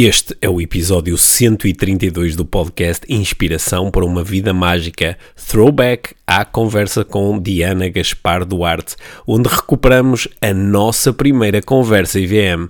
Este 0.00 0.36
é 0.40 0.48
o 0.48 0.60
episódio 0.60 1.18
132 1.18 2.36
do 2.36 2.44
podcast 2.44 3.04
Inspiração 3.12 3.90
para 3.90 4.04
uma 4.04 4.22
Vida 4.22 4.54
Mágica, 4.54 5.18
throwback 5.34 6.14
à 6.24 6.44
conversa 6.44 7.04
com 7.04 7.36
Diana 7.36 7.88
Gaspar 7.88 8.44
Duarte, 8.44 8.94
onde 9.26 9.48
recuperamos 9.48 10.28
a 10.40 10.54
nossa 10.54 11.12
primeira 11.12 11.60
conversa 11.60 12.20
IVM. 12.20 12.68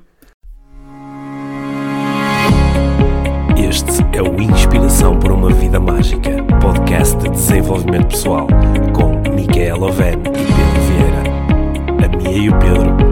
Este 3.58 4.17
é 4.17 4.22
o 4.22 4.40
Inspiração 4.40 5.19
para 5.19 5.35
uma 5.35 5.53
Vida 5.53 5.79
Mágica, 5.79 6.42
podcast 6.63 7.15
de 7.19 7.29
desenvolvimento 7.29 8.06
pessoal, 8.06 8.47
com 8.95 9.35
Micaela 9.35 9.88
Oven 9.88 10.15
e 10.15 10.47
Pedro 10.47 10.81
Vieira. 10.88 12.06
A 12.06 12.17
Mia 12.17 12.38
e 12.38 12.49
o 12.49 12.58
Pedro 12.58 13.08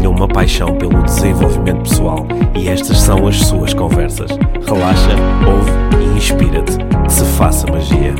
partilham 0.00 0.12
uma 0.12 0.28
paixão 0.28 0.78
pelo 0.78 1.02
desenvolvimento 1.02 1.82
pessoal 1.82 2.26
e 2.58 2.68
estas 2.68 2.98
são 3.00 3.26
as 3.26 3.36
suas 3.36 3.74
conversas. 3.74 4.30
Relaxa, 4.66 5.10
ouve 5.46 5.70
e 6.02 6.16
inspira-te. 6.16 6.72
Se 7.12 7.24
faça 7.36 7.66
magia. 7.70 8.14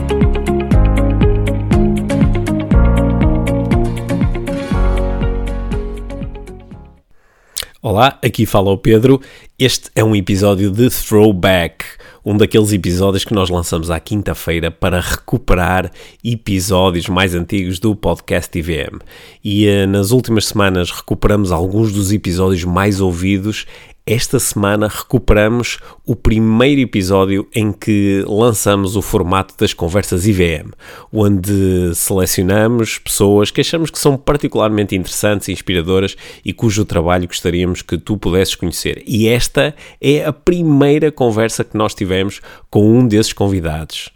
Olá, 7.81 8.19
aqui 8.23 8.45
fala 8.45 8.71
o 8.71 8.77
Pedro. 8.77 9.21
Este 9.59 9.91
é 9.95 10.05
um 10.05 10.15
episódio 10.15 10.71
de 10.71 10.91
Throwback 10.91 11.85
um 12.25 12.37
daqueles 12.37 12.73
episódios 12.73 13.25
que 13.25 13.35
nós 13.35 13.49
lançamos 13.49 13.91
à 13.91 13.99
quinta-feira 13.99 14.71
para 14.71 15.01
recuperar 15.01 15.91
episódios 16.25 17.09
mais 17.09 17.35
antigos 17.35 17.79
do 17.79 17.95
podcast 17.95 18.57
IVM. 18.59 18.99
E 19.45 19.67
uh, 19.67 19.87
nas 19.87 20.11
últimas 20.11 20.47
semanas 20.47 20.91
recuperamos 20.91 21.53
alguns 21.53 21.93
dos 21.93 22.13
episódios 22.13 22.65
mais 22.65 23.01
ouvidos 23.01 23.67
esta 24.07 24.39
semana 24.39 24.89
recuperamos 24.89 25.79
o 26.05 26.17
primeiro 26.17 26.81
episódio 26.81 27.49
em 27.55 27.73
que 27.73 28.25
lançamos 28.27 28.97
o 28.97 29.03
formato 29.03 29.55
das 29.59 29.73
conversas 29.73 30.27
IVM, 30.27 30.73
onde 31.13 31.95
selecionamos 31.95 32.99
pessoas 32.99 33.51
que 33.51 33.61
achamos 33.61 33.91
que 33.91 33.99
são 33.99 34.17
particularmente 34.17 34.97
interessantes 34.97 35.49
e 35.49 35.53
inspiradoras 35.53 36.17
e 36.45 36.53
cujo 36.53 36.85
trabalho 36.85 37.29
gostaríamos 37.29 37.83
que 37.83 37.99
tu 37.99 38.17
pudesses 38.17 38.55
conhecer. 38.55 39.03
E 39.07 39.29
esta 39.29 39.75
é 40.01 40.25
a 40.25 40.33
primeira 40.33 41.13
conversa 41.13 41.63
que 41.63 41.77
nós 41.77 41.95
tivemos 41.95 42.41
com 42.69 42.99
um 42.99 43.07
desses 43.07 43.33
convidados 43.33 44.11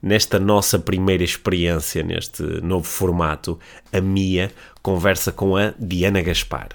nesta 0.00 0.38
nossa 0.38 0.78
primeira 0.78 1.24
experiência 1.24 2.02
neste 2.02 2.42
novo 2.62 2.86
formato, 2.86 3.58
a 3.92 4.00
Mia 4.00 4.52
conversa 4.80 5.32
com 5.32 5.56
a 5.56 5.74
Diana 5.78 6.22
Gaspar. 6.22 6.68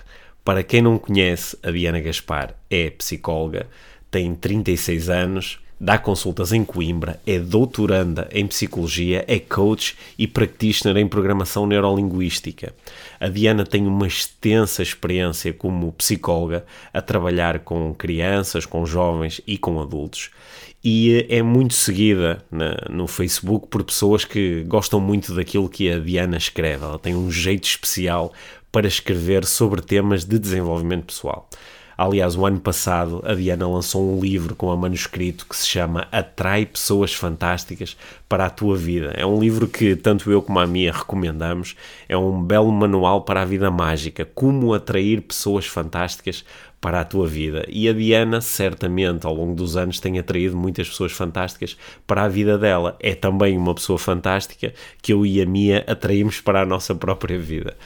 Para 0.43 0.61
quem 0.61 0.81
não 0.81 0.97
conhece, 0.97 1.57
a 1.63 1.71
Diana 1.71 2.01
Gaspar 2.01 2.53
é 2.69 2.89
psicóloga, 2.89 3.67
tem 4.11 4.35
36 4.35 5.09
anos, 5.09 5.59
dá 5.79 5.97
consultas 5.97 6.51
em 6.51 6.65
Coimbra, 6.65 7.19
é 7.25 7.39
doutoranda 7.39 8.27
em 8.31 8.45
psicologia, 8.45 9.23
é 9.27 9.39
coach 9.39 9.97
e 10.17 10.27
practitioner 10.27 10.97
em 10.97 11.07
programação 11.07 11.65
neurolinguística. 11.65 12.73
A 13.21 13.29
Diana 13.29 13.65
tem 13.65 13.87
uma 13.87 14.05
extensa 14.05 14.83
experiência 14.83 15.53
como 15.53 15.93
psicóloga 15.93 16.65
a 16.93 17.01
trabalhar 17.01 17.59
com 17.59 17.93
crianças, 17.93 18.65
com 18.65 18.85
jovens 18.85 19.39
e 19.47 19.57
com 19.57 19.81
adultos. 19.81 20.29
E 20.83 21.25
é 21.29 21.41
muito 21.41 21.73
seguida 21.73 22.43
na, 22.51 22.75
no 22.89 23.07
Facebook 23.07 23.67
por 23.67 23.83
pessoas 23.85 24.25
que 24.25 24.65
gostam 24.65 24.99
muito 24.99 25.33
daquilo 25.33 25.69
que 25.69 25.89
a 25.89 25.97
Diana 25.99 26.35
escreve. 26.35 26.83
Ela 26.83 26.99
tem 26.99 27.15
um 27.15 27.31
jeito 27.31 27.63
especial 27.63 28.33
para 28.73 28.87
escrever 28.87 29.45
sobre 29.45 29.83
temas 29.83 30.25
de 30.25 30.39
desenvolvimento 30.39 31.05
pessoal. 31.05 31.47
Aliás, 31.95 32.35
o 32.35 32.43
ano 32.43 32.59
passado 32.59 33.21
a 33.23 33.35
Diana 33.35 33.67
lançou 33.67 34.17
um 34.17 34.19
livro 34.19 34.55
com 34.55 34.71
a 34.71 34.75
manuscrito 34.75 35.45
que 35.47 35.55
se 35.55 35.67
chama 35.67 36.07
Atrai 36.11 36.65
Pessoas 36.65 37.13
Fantásticas 37.13 37.95
para 38.27 38.47
a 38.47 38.49
Tua 38.49 38.75
Vida. 38.75 39.13
É 39.15 39.23
um 39.23 39.39
livro 39.39 39.67
que 39.67 39.95
tanto 39.95 40.31
eu 40.31 40.41
como 40.41 40.57
a 40.59 40.65
minha 40.65 40.91
recomendamos. 40.91 41.75
É 42.09 42.17
um 42.17 42.41
belo 42.41 42.71
manual 42.71 43.21
para 43.21 43.43
a 43.43 43.45
vida 43.45 43.69
mágica. 43.69 44.25
Como 44.25 44.73
atrair 44.73 45.21
pessoas 45.21 45.67
fantásticas 45.67 46.43
para 46.83 46.99
a 46.99 47.05
tua 47.05 47.25
vida. 47.25 47.65
E 47.69 47.87
a 47.87 47.93
Diana, 47.93 48.41
certamente, 48.41 49.25
ao 49.25 49.33
longo 49.33 49.55
dos 49.55 49.77
anos, 49.77 50.01
tem 50.01 50.19
atraído 50.19 50.57
muitas 50.57 50.89
pessoas 50.89 51.13
fantásticas 51.13 51.77
para 52.05 52.23
a 52.23 52.27
vida 52.27 52.57
dela. 52.57 52.97
É 52.99 53.15
também 53.15 53.57
uma 53.57 53.73
pessoa 53.73 53.97
fantástica 53.97 54.73
que 55.01 55.13
eu 55.13 55.25
e 55.25 55.41
a 55.41 55.45
Mia 55.45 55.85
atraímos 55.87 56.41
para 56.41 56.61
a 56.61 56.65
nossa 56.65 56.93
própria 56.93 57.39
vida. 57.39 57.77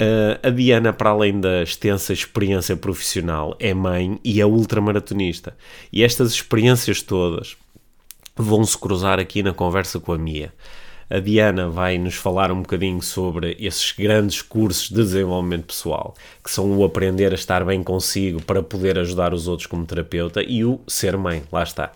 Uh, 0.00 0.46
a 0.46 0.50
Diana, 0.50 0.92
para 0.92 1.10
além 1.10 1.40
da 1.40 1.62
extensa 1.62 2.12
experiência 2.12 2.76
profissional, 2.76 3.56
é 3.58 3.74
mãe 3.74 4.20
e 4.22 4.40
é 4.40 4.46
ultramaratonista. 4.46 5.56
E 5.92 6.04
estas 6.04 6.30
experiências 6.30 7.02
todas 7.02 7.56
vão 8.36 8.64
se 8.64 8.78
cruzar 8.78 9.18
aqui 9.18 9.42
na 9.42 9.52
conversa 9.52 9.98
com 9.98 10.12
a 10.12 10.18
Mia. 10.18 10.52
A 11.10 11.18
Diana 11.20 11.70
vai 11.70 11.96
nos 11.96 12.14
falar 12.14 12.52
um 12.52 12.60
bocadinho 12.60 13.00
sobre 13.00 13.56
esses 13.58 13.92
grandes 13.92 14.42
cursos 14.42 14.90
de 14.90 14.96
desenvolvimento 14.96 15.68
pessoal, 15.68 16.14
que 16.44 16.50
são 16.50 16.70
o 16.76 16.84
aprender 16.84 17.32
a 17.32 17.34
estar 17.34 17.64
bem 17.64 17.82
consigo 17.82 18.42
para 18.42 18.62
poder 18.62 18.98
ajudar 18.98 19.32
os 19.32 19.48
outros 19.48 19.66
como 19.66 19.86
terapeuta 19.86 20.42
e 20.42 20.64
o 20.64 20.78
ser 20.86 21.16
mãe, 21.16 21.42
lá 21.50 21.62
está. 21.62 21.92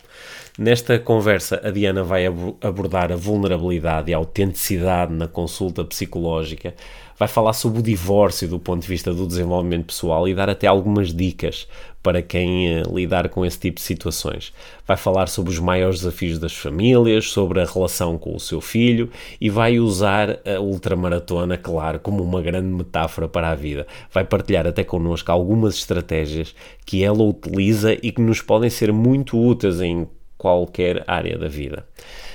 Nesta 0.58 0.98
conversa, 0.98 1.60
a 1.62 1.70
Diana 1.70 2.02
vai 2.02 2.26
abordar 2.26 3.12
a 3.12 3.16
vulnerabilidade 3.16 4.10
e 4.10 4.14
a 4.14 4.16
autenticidade 4.16 5.12
na 5.12 5.28
consulta 5.28 5.84
psicológica, 5.84 6.74
vai 7.22 7.28
falar 7.28 7.52
sobre 7.52 7.78
o 7.78 7.82
divórcio 7.82 8.48
do 8.48 8.58
ponto 8.58 8.82
de 8.82 8.88
vista 8.88 9.14
do 9.14 9.24
desenvolvimento 9.28 9.86
pessoal 9.86 10.26
e 10.26 10.34
dar 10.34 10.50
até 10.50 10.66
algumas 10.66 11.14
dicas 11.14 11.68
para 12.02 12.20
quem 12.20 12.82
uh, 12.82 12.96
lidar 12.96 13.28
com 13.28 13.46
esse 13.46 13.60
tipo 13.60 13.76
de 13.76 13.82
situações. 13.82 14.52
Vai 14.84 14.96
falar 14.96 15.28
sobre 15.28 15.52
os 15.52 15.60
maiores 15.60 16.00
desafios 16.00 16.40
das 16.40 16.52
famílias, 16.52 17.30
sobre 17.30 17.60
a 17.60 17.64
relação 17.64 18.18
com 18.18 18.34
o 18.34 18.40
seu 18.40 18.60
filho 18.60 19.08
e 19.40 19.48
vai 19.48 19.78
usar 19.78 20.40
a 20.44 20.58
ultramaratona, 20.58 21.56
claro, 21.56 22.00
como 22.00 22.24
uma 22.24 22.42
grande 22.42 22.66
metáfora 22.66 23.28
para 23.28 23.50
a 23.50 23.54
vida. 23.54 23.86
Vai 24.12 24.24
partilhar 24.24 24.66
até 24.66 24.82
connosco 24.82 25.30
algumas 25.30 25.76
estratégias 25.76 26.52
que 26.84 27.04
ela 27.04 27.22
utiliza 27.22 27.92
e 28.02 28.10
que 28.10 28.20
nos 28.20 28.42
podem 28.42 28.68
ser 28.68 28.92
muito 28.92 29.38
úteis 29.38 29.80
em 29.80 30.08
qualquer 30.36 31.04
área 31.06 31.38
da 31.38 31.46
vida. 31.46 31.86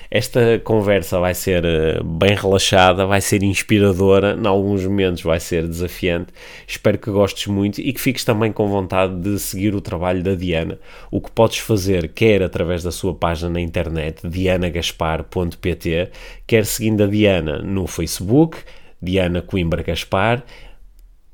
Esta 0.10 0.60
conversa 0.64 1.20
vai 1.20 1.34
ser 1.34 1.66
eh, 1.66 2.00
bem 2.04 2.34
relaxada, 2.34 3.06
vai 3.06 3.20
ser 3.20 3.44
inspiradora, 3.44 4.38
em 4.42 4.48
alguns 4.48 4.86
momentos 4.86 5.22
vai 5.22 5.40
ser 5.40 5.68
desafiante. 5.68 6.34
Espero 6.66 6.98
que 6.98 7.12
gostes 7.12 7.48
muito 7.48 7.82
e 7.82 7.92
que 7.92 8.00
fiques 8.00 8.24
também 8.24 8.52
com 8.52 8.68
vontade 8.68 9.16
de 9.20 9.38
seguir 9.40 9.76
o 9.76 9.82
trabalho 9.82 10.24
da 10.24 10.34
Diana. 10.34 10.80
O 11.12 11.20
que 11.20 11.32
podes 11.32 11.60
fazer, 11.60 12.08
quer 12.10 12.42
através 12.42 12.84
da 12.84 12.92
sua 12.92 13.14
página 13.14 13.50
na 13.50 13.62
internet, 13.62 14.28
dianagaspar.pt, 14.28 16.10
quer 16.46 16.66
seguindo 16.66 17.04
a 17.04 17.08
Diana 17.08 17.60
no 17.60 17.86
Facebook, 17.86 18.58
Diana 19.02 19.42
Coimbra 19.42 19.84
Gaspar, 19.84 20.44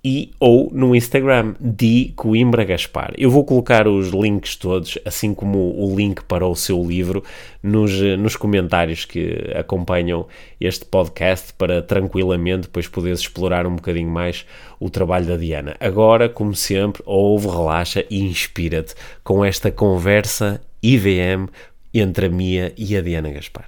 e 0.04 0.32
ou 0.38 0.70
no 0.74 0.94
Instagram 0.94 1.56
de 1.60 2.12
Coimbra 2.16 2.66
Gaspar. 2.66 3.14
Eu 3.18 3.32
vou 3.32 3.46
colocar 3.46 3.88
os 3.88 4.10
links 4.10 4.56
todos, 4.58 4.98
assim 5.06 5.34
como 5.34 5.74
o 5.80 5.96
link 5.96 6.24
para 6.26 6.46
o 6.46 6.56
seu 6.56 6.84
livro, 6.84 7.24
nos, 7.62 7.92
nos 8.20 8.36
comentários 8.36 9.06
que 9.06 9.50
acompanham 9.56 10.28
este 10.60 10.84
podcast 10.84 11.54
para 11.54 11.82
tranquilamente 11.82 12.64
depois 12.64 12.88
poderes 12.88 13.22
explorar 13.22 13.66
um 13.66 13.76
bocadinho 13.76 14.10
mais 14.10 14.46
o 14.80 14.90
trabalho 14.90 15.26
da 15.26 15.38
Diana. 15.38 15.76
Agora, 15.80 16.28
como 16.28 16.54
sempre, 16.54 17.02
ouve, 17.06 17.48
relaxa 17.48 18.06
e 18.10 18.24
inspira-te 18.24 18.96
com 19.24 19.46
esta 19.46 19.72
conversa 19.72 20.62
IVM 20.82 21.48
entre 21.94 22.26
a 22.26 22.30
Mia 22.30 22.74
e 22.76 22.98
a 22.98 23.02
Diana 23.02 23.32
Gaspar. 23.32 23.68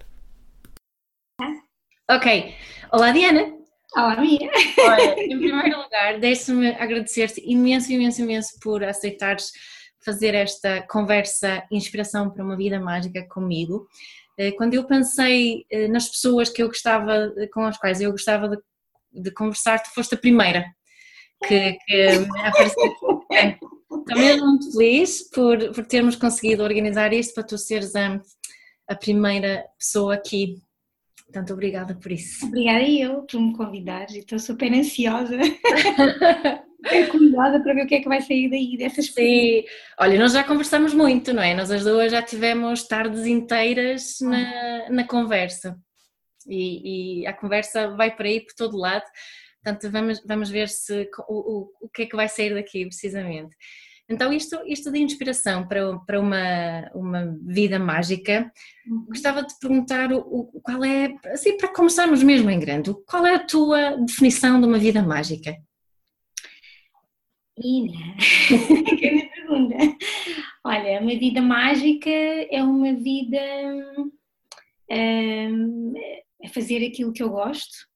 Ok. 2.09 2.53
Olá, 2.91 3.11
Diana. 3.11 3.54
Olá, 3.95 4.19
Mia! 4.19 4.51
Olha, 4.79 5.15
em 5.23 5.37
primeiro 5.39 5.81
lugar, 5.81 6.19
deixa-me 6.19 6.67
agradecer-te 6.71 7.41
imenso, 7.49 7.93
imenso, 7.93 8.21
imenso 8.21 8.59
por 8.61 8.83
aceitares 8.83 9.53
fazer 10.03 10.35
esta 10.35 10.81
conversa 10.81 11.63
Inspiração 11.71 12.29
para 12.29 12.43
uma 12.43 12.57
Vida 12.57 12.77
Mágica 12.77 13.25
comigo. 13.29 13.87
Eh, 14.37 14.51
quando 14.51 14.73
eu 14.73 14.83
pensei 14.83 15.65
eh, 15.71 15.87
nas 15.87 16.09
pessoas 16.09 16.49
que 16.49 16.61
eu 16.61 16.67
gostava, 16.67 17.33
com 17.53 17.61
as 17.61 17.77
quais 17.77 18.01
eu 18.01 18.11
gostava 18.11 18.49
de, 18.49 18.57
de 19.13 19.31
conversar, 19.31 19.81
tu 19.81 19.89
foste 19.93 20.13
a 20.13 20.17
primeira 20.17 20.65
que, 21.47 21.77
que 21.87 22.19
me 22.19 22.41
apareceu. 22.41 22.95
Estou 23.97 24.17
mesmo 24.17 24.45
muito 24.45 24.73
feliz 24.73 25.29
por, 25.29 25.71
por 25.71 25.85
termos 25.85 26.17
conseguido 26.17 26.63
organizar 26.63 27.13
isto 27.13 27.33
para 27.33 27.43
tu 27.43 27.57
seres 27.57 27.95
a, 27.95 28.19
a 28.89 28.95
primeira 28.95 29.65
pessoa 29.79 30.15
aqui 30.15 30.61
Portanto, 31.35 31.51
obrigada 31.51 31.93
por 31.95 32.13
isso. 32.13 32.45
Obrigada 32.45 32.89
eu 32.89 33.23
por 33.23 33.41
me 33.41 33.53
convidares 33.57 34.15
e 34.15 34.19
estou 34.19 34.39
super 34.39 34.71
ansiosa. 34.71 35.35
cuidada 37.11 37.61
para 37.61 37.73
ver 37.73 37.83
o 37.83 37.87
que 37.87 37.95
é 37.95 37.99
que 37.99 38.07
vai 38.07 38.21
sair 38.21 38.49
daí 38.49 38.77
dessas 38.77 39.07
Sim, 39.07 39.65
olha, 39.99 40.17
nós 40.17 40.31
já 40.31 40.45
conversamos 40.45 40.93
muito, 40.93 41.33
não 41.33 41.43
é? 41.43 41.53
Nós 41.53 41.69
as 41.71 41.83
duas 41.83 42.09
já 42.09 42.21
tivemos 42.21 42.87
tardes 42.87 43.25
inteiras 43.25 44.19
na, 44.21 44.89
na 44.89 45.03
conversa 45.05 45.77
e, 46.47 47.23
e, 47.23 47.27
a 47.27 47.33
conversa 47.33 47.89
vai 47.89 48.15
para 48.15 48.27
aí 48.29 48.39
por 48.39 48.53
todo 48.53 48.77
lado, 48.77 49.03
portanto 49.61 49.91
vamos, 49.91 50.23
vamos 50.25 50.49
ver 50.49 50.69
se 50.69 51.09
o, 51.27 51.33
o, 51.33 51.71
o 51.81 51.89
que 51.89 52.03
é 52.03 52.05
que 52.05 52.15
vai 52.15 52.29
sair 52.29 52.53
daqui 52.53 52.85
precisamente. 52.85 53.53
Então, 54.07 54.31
isto, 54.31 54.61
isto 54.67 54.91
de 54.91 54.99
inspiração 54.99 55.67
para, 55.67 55.97
para 55.99 56.19
uma, 56.19 56.91
uma 56.93 57.37
vida 57.41 57.79
mágica, 57.79 58.51
uhum. 58.87 59.05
gostava 59.07 59.41
de 59.41 59.57
perguntar 59.59 60.11
o, 60.13 60.19
o, 60.19 60.61
qual 60.61 60.83
é, 60.83 61.15
assim, 61.25 61.57
para 61.57 61.73
começarmos 61.73 62.21
mesmo 62.21 62.49
em 62.49 62.59
grande, 62.59 62.93
qual 63.07 63.25
é 63.25 63.35
a 63.35 63.45
tua 63.45 63.97
definição 63.97 64.61
de 64.61 64.67
uma 64.67 64.77
vida 64.77 65.01
mágica? 65.01 65.55
Ina, 67.57 68.15
que 68.99 69.05
é 69.07 69.25
pergunta. 69.27 69.75
Olha, 70.63 71.01
uma 71.01 71.17
vida 71.17 71.41
mágica 71.41 72.09
é 72.09 72.61
uma 72.61 72.93
vida 72.93 73.39
hum, 74.91 75.93
é 76.41 76.47
fazer 76.49 76.85
aquilo 76.85 77.11
que 77.11 77.23
eu 77.23 77.29
gosto, 77.29 77.87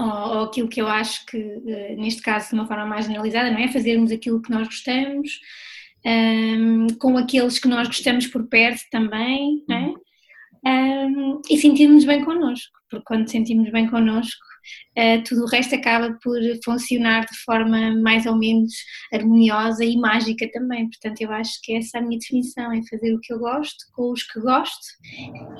ou, 0.00 0.44
aquilo 0.44 0.68
que 0.68 0.80
eu 0.80 0.88
acho 0.88 1.24
que, 1.26 1.36
eh, 1.36 1.96
neste 1.96 2.22
caso, 2.22 2.50
de 2.50 2.54
uma 2.54 2.66
forma 2.66 2.86
mais 2.86 3.04
generalizada, 3.06 3.50
não 3.50 3.58
é? 3.58 3.68
Fazermos 3.68 4.10
aquilo 4.10 4.40
que 4.40 4.50
nós 4.50 4.66
gostamos, 4.66 5.40
um, 6.04 6.86
com 6.98 7.16
aqueles 7.16 7.58
que 7.58 7.68
nós 7.68 7.86
gostamos 7.86 8.26
por 8.26 8.46
perto 8.48 8.82
também, 8.90 9.62
não 9.68 9.76
é? 9.76 9.94
Um, 10.66 11.40
e 11.48 11.56
sentirmos 11.56 12.04
bem 12.04 12.24
connosco, 12.24 12.78
porque 12.90 13.04
quando 13.04 13.30
sentimos 13.30 13.70
bem 13.70 13.88
connosco, 13.88 14.49
uh, 14.98 15.22
tudo 15.24 15.42
o 15.42 15.46
resto 15.46 15.74
acaba 15.74 16.18
por 16.22 16.38
funcionar 16.64 17.26
de 17.26 17.36
forma 17.44 17.94
mais 18.00 18.26
ou 18.26 18.36
menos 18.36 18.72
harmoniosa 19.12 19.84
e 19.84 19.96
mágica 19.96 20.48
também. 20.52 20.88
Portanto, 20.88 21.20
eu 21.20 21.32
acho 21.32 21.60
que 21.62 21.74
essa 21.74 21.98
é 21.98 22.00
a 22.00 22.04
minha 22.04 22.18
definição: 22.18 22.72
é 22.72 22.80
fazer 22.88 23.14
o 23.14 23.20
que 23.20 23.32
eu 23.32 23.38
gosto, 23.38 23.84
com 23.92 24.12
os 24.12 24.22
que 24.22 24.40
gosto 24.40 24.86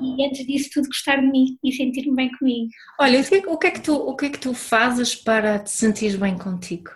e 0.03 0.25
antes 0.25 0.47
disso 0.47 0.71
tudo 0.73 0.89
gostar 0.89 1.17
de 1.17 1.27
mim 1.27 1.59
e 1.65 1.73
sentir-me 1.73 2.15
bem 2.15 2.31
comigo. 2.39 2.71
Olha, 2.99 3.21
o 3.21 3.25
que, 3.25 3.35
é, 3.35 3.39
o 3.39 3.59
que, 3.59 3.67
é 3.67 3.71
que 3.71 3.81
tu, 3.81 3.95
o 3.95 4.17
que 4.17 4.27
é 4.27 4.31
que 4.31 4.39
tu 4.39 4.55
fazes 4.55 5.15
para 5.15 5.59
te 5.59 5.71
sentir 5.71 6.17
bem 6.17 6.37
contigo? 6.37 6.91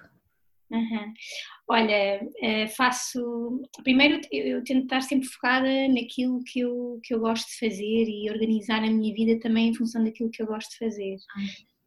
Uhum. 0.71 1.13
Olha, 1.69 2.21
eh, 2.43 2.67
faço. 2.69 3.63
Primeiro, 3.83 4.21
eu 4.31 4.63
tento 4.65 4.85
estar 4.85 5.01
sempre 5.01 5.27
focada 5.29 5.89
naquilo 5.89 6.43
que 6.45 6.61
eu, 6.61 7.01
que 7.03 7.15
eu 7.15 7.21
gosto 7.21 7.49
de 7.49 7.59
fazer 7.59 8.05
e 8.09 8.31
organizar 8.31 8.79
a 8.79 8.91
minha 8.91 9.15
vida 9.15 9.41
também 9.41 9.69
em 9.69 9.75
função 9.75 10.05
daquilo 10.05 10.31
que 10.31 10.43
eu 10.43 10.47
gosto 10.47 10.71
de 10.73 10.79
fazer. 10.79 11.17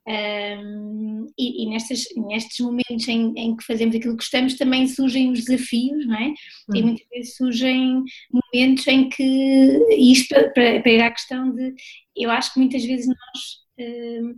Um, 0.07 1.27
e, 1.37 1.63
e 1.63 1.69
nestes, 1.69 2.05
nestes 2.15 2.65
momentos 2.65 3.07
em, 3.09 3.33
em, 3.35 3.57
que 3.57 3.65
fazemos 3.65 3.93
aquilo 3.93 4.13
que 4.13 4.23
gostamos 4.23 4.53
também 4.53 4.87
surgem 4.87 5.31
os 5.31 5.43
desafios, 5.43 6.07
não 6.07 6.15
é? 6.15 6.33
E 6.73 6.79
uhum. 6.79 6.85
muitas 6.87 7.07
vezes 7.09 7.35
surgem 7.35 8.03
momentos 8.31 8.87
em 8.87 9.09
que, 9.09 9.79
isto 9.97 10.33
para, 10.53 10.81
para 10.81 10.91
ir 10.91 11.01
à 11.01 11.11
questão 11.11 11.53
de, 11.53 11.73
eu 12.15 12.31
acho 12.31 12.53
que 12.53 12.59
muitas 12.59 12.85
vezes 12.85 13.05
nós 13.05 13.67
um, 13.79 14.35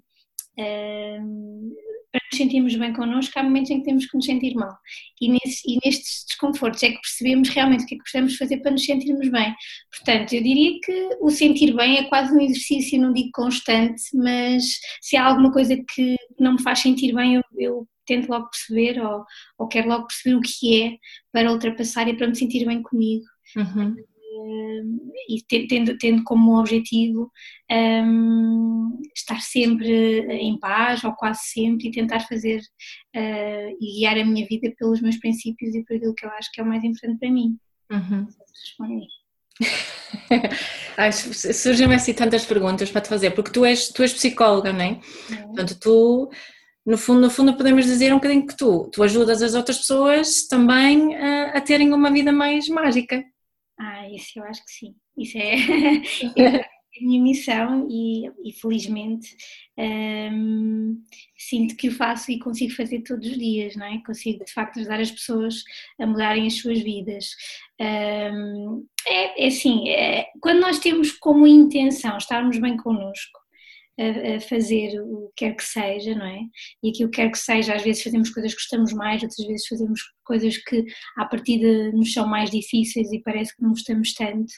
um, 0.57 1.75
para 2.11 2.21
nos 2.31 2.37
sentirmos 2.37 2.75
bem 2.75 2.93
connosco, 2.93 3.37
há 3.37 3.43
momentos 3.43 3.69
em 3.69 3.79
que 3.79 3.85
temos 3.85 4.05
que 4.05 4.15
nos 4.15 4.25
sentir 4.25 4.55
mal. 4.55 4.75
E, 5.21 5.29
nesse, 5.29 5.61
e 5.65 5.77
nestes 5.83 6.25
desconfortos 6.27 6.81
é 6.83 6.89
que 6.89 7.01
percebemos 7.01 7.49
realmente 7.49 7.83
o 7.83 7.87
que 7.87 7.95
é 7.95 7.97
que 7.97 8.25
de 8.25 8.37
fazer 8.37 8.57
para 8.57 8.71
nos 8.71 8.83
sentirmos 8.83 9.29
bem. 9.29 9.55
Portanto, 9.95 10.33
eu 10.33 10.43
diria 10.43 10.79
que 10.83 11.09
o 11.21 11.29
sentir 11.29 11.75
bem 11.75 11.97
é 11.97 12.03
quase 12.05 12.33
um 12.33 12.41
exercício, 12.41 12.99
não 12.99 13.13
digo 13.13 13.29
constante, 13.33 14.01
mas 14.13 14.63
se 15.01 15.17
há 15.17 15.25
alguma 15.25 15.51
coisa 15.51 15.75
que 15.77 16.15
não 16.39 16.53
me 16.53 16.61
faz 16.61 16.79
sentir 16.79 17.13
bem, 17.13 17.35
eu, 17.35 17.43
eu 17.57 17.87
tento 18.05 18.29
logo 18.29 18.49
perceber 18.49 18.99
ou, 19.01 19.23
ou 19.57 19.67
quero 19.67 19.89
logo 19.89 20.07
perceber 20.07 20.35
o 20.35 20.41
que 20.41 20.83
é 20.83 20.97
para 21.31 21.51
ultrapassar 21.51 22.07
e 22.07 22.17
para 22.17 22.27
me 22.27 22.35
sentir 22.35 22.65
bem 22.65 22.81
comigo. 22.81 23.25
Uhum 23.55 23.95
e 25.27 25.67
tendo, 25.67 25.97
tendo 25.97 26.23
como 26.23 26.59
objetivo 26.59 27.31
um, 27.71 28.99
estar 29.15 29.41
sempre 29.41 30.21
em 30.31 30.59
paz, 30.59 31.03
ou 31.03 31.13
quase 31.13 31.41
sempre, 31.43 31.87
e 31.87 31.91
tentar 31.91 32.21
fazer 32.21 32.59
uh, 32.59 33.77
e 33.79 33.99
guiar 33.99 34.17
a 34.17 34.25
minha 34.25 34.45
vida 34.47 34.73
pelos 34.77 35.01
meus 35.01 35.17
princípios 35.17 35.75
e 35.75 35.83
por 35.83 35.95
aquilo 35.95 36.15
que 36.15 36.25
eu 36.25 36.29
acho 36.31 36.51
que 36.51 36.61
é 36.61 36.63
o 36.63 36.67
mais 36.67 36.83
importante 36.83 37.19
para 37.19 37.31
mim. 37.31 37.57
Uhum. 37.91 38.27
Surgem-me 41.53 41.95
assim 41.95 42.13
tantas 42.13 42.45
perguntas 42.45 42.89
para 42.89 43.01
te 43.01 43.09
fazer, 43.09 43.31
porque 43.31 43.51
tu 43.51 43.65
és, 43.65 43.89
tu 43.89 44.01
és 44.01 44.13
psicóloga, 44.13 44.71
não 44.71 44.81
é? 44.81 44.99
é. 45.31 45.35
Portanto, 45.43 45.77
tu, 45.79 46.29
no 46.85 46.97
fundo, 46.97 47.21
no 47.21 47.29
fundo, 47.29 47.55
podemos 47.55 47.85
dizer 47.85 48.11
um 48.11 48.17
bocadinho 48.17 48.47
que 48.47 48.55
tu, 48.55 48.89
tu 48.91 49.03
ajudas 49.03 49.41
as 49.41 49.53
outras 49.53 49.77
pessoas 49.79 50.47
também 50.47 51.15
a, 51.15 51.57
a 51.57 51.61
terem 51.61 51.93
uma 51.93 52.11
vida 52.11 52.31
mais 52.31 52.67
mágica. 52.67 53.23
Isso 54.15 54.39
eu 54.39 54.43
acho 54.43 54.63
que 54.65 54.71
sim. 54.71 54.95
Isso 55.17 55.37
é, 55.37 55.55
é 56.37 56.79
a 56.97 57.01
minha 57.01 57.21
missão 57.21 57.87
e, 57.89 58.27
e 58.43 58.51
felizmente 58.53 59.35
um, 59.77 61.01
sinto 61.37 61.75
que 61.75 61.87
o 61.87 61.91
faço 61.91 62.31
e 62.31 62.39
consigo 62.39 62.73
fazer 62.73 63.01
todos 63.01 63.29
os 63.29 63.37
dias, 63.37 63.75
não 63.75 63.85
é? 63.85 64.01
Consigo 64.05 64.43
de 64.43 64.51
facto 64.51 64.79
ajudar 64.79 64.99
as 64.99 65.11
pessoas 65.11 65.63
a 65.99 66.05
mudarem 66.05 66.47
as 66.47 66.55
suas 66.55 66.79
vidas. 66.79 67.27
Um, 67.79 68.85
é, 69.07 69.45
é 69.45 69.47
assim, 69.47 69.89
é, 69.89 70.27
quando 70.41 70.59
nós 70.59 70.79
temos 70.79 71.11
como 71.11 71.47
intenção 71.47 72.17
estarmos 72.17 72.59
bem 72.59 72.75
connosco, 72.75 73.38
a, 73.99 74.39
fazer 74.39 74.99
o 75.01 75.31
que 75.35 75.45
quer 75.45 75.55
que 75.55 75.63
seja, 75.63 76.15
não 76.15 76.25
é? 76.25 76.39
E 76.81 76.89
aquilo 76.89 77.09
que 77.09 77.21
quer 77.21 77.31
que 77.31 77.37
seja, 77.37 77.75
às 77.75 77.83
vezes 77.83 78.03
fazemos 78.03 78.29
coisas 78.29 78.53
que 78.53 78.59
gostamos 78.59 78.93
mais, 78.93 79.21
outras 79.21 79.45
vezes 79.45 79.67
fazemos 79.67 80.01
coisas 80.23 80.57
que 80.57 80.85
à 81.17 81.25
partida 81.25 81.91
nos 81.91 82.13
são 82.13 82.27
mais 82.27 82.49
difíceis 82.49 83.11
e 83.11 83.21
parece 83.21 83.55
que 83.55 83.61
não 83.61 83.71
gostamos 83.71 84.13
tanto. 84.13 84.51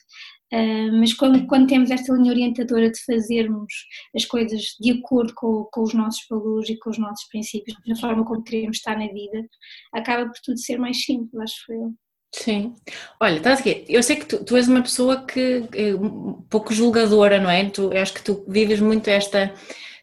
Uh, 0.53 0.91
mas 0.99 1.13
quando, 1.13 1.47
quando, 1.47 1.67
temos 1.67 1.89
esta 1.91 2.13
linha 2.13 2.31
orientadora 2.31 2.91
de 2.91 2.99
fazermos 3.05 3.73
as 4.13 4.25
coisas 4.25 4.75
de 4.81 4.91
acordo 4.91 5.33
com, 5.33 5.63
com, 5.71 5.81
os 5.81 5.93
nossos 5.93 6.25
valores 6.29 6.69
e 6.69 6.77
com 6.77 6.89
os 6.89 6.97
nossos 6.97 7.25
princípios, 7.29 7.77
da 7.87 7.95
forma 7.95 8.25
como 8.25 8.43
queremos 8.43 8.77
estar 8.77 8.97
na 8.97 9.07
vida, 9.07 9.47
acaba 9.93 10.25
por 10.25 10.39
tudo 10.43 10.59
ser 10.59 10.77
mais 10.77 11.01
simples, 11.01 11.41
acho 11.41 11.71
eu. 11.71 11.93
Sim. 12.33 12.73
Olha, 13.19 13.37
estás 13.37 13.59
aqui. 13.59 13.85
Eu 13.89 14.01
sei 14.01 14.15
que 14.15 14.25
tu, 14.25 14.43
tu 14.43 14.55
és 14.55 14.67
uma 14.67 14.81
pessoa 14.81 15.25
que 15.25 15.67
é 15.75 15.93
um 15.93 16.41
pouco 16.49 16.73
julgadora, 16.73 17.39
não 17.39 17.49
é? 17.49 17.69
Tu, 17.69 17.91
eu 17.91 18.01
acho 18.01 18.13
que 18.13 18.23
tu 18.23 18.45
vives 18.47 18.79
muito 18.79 19.09
esta 19.09 19.53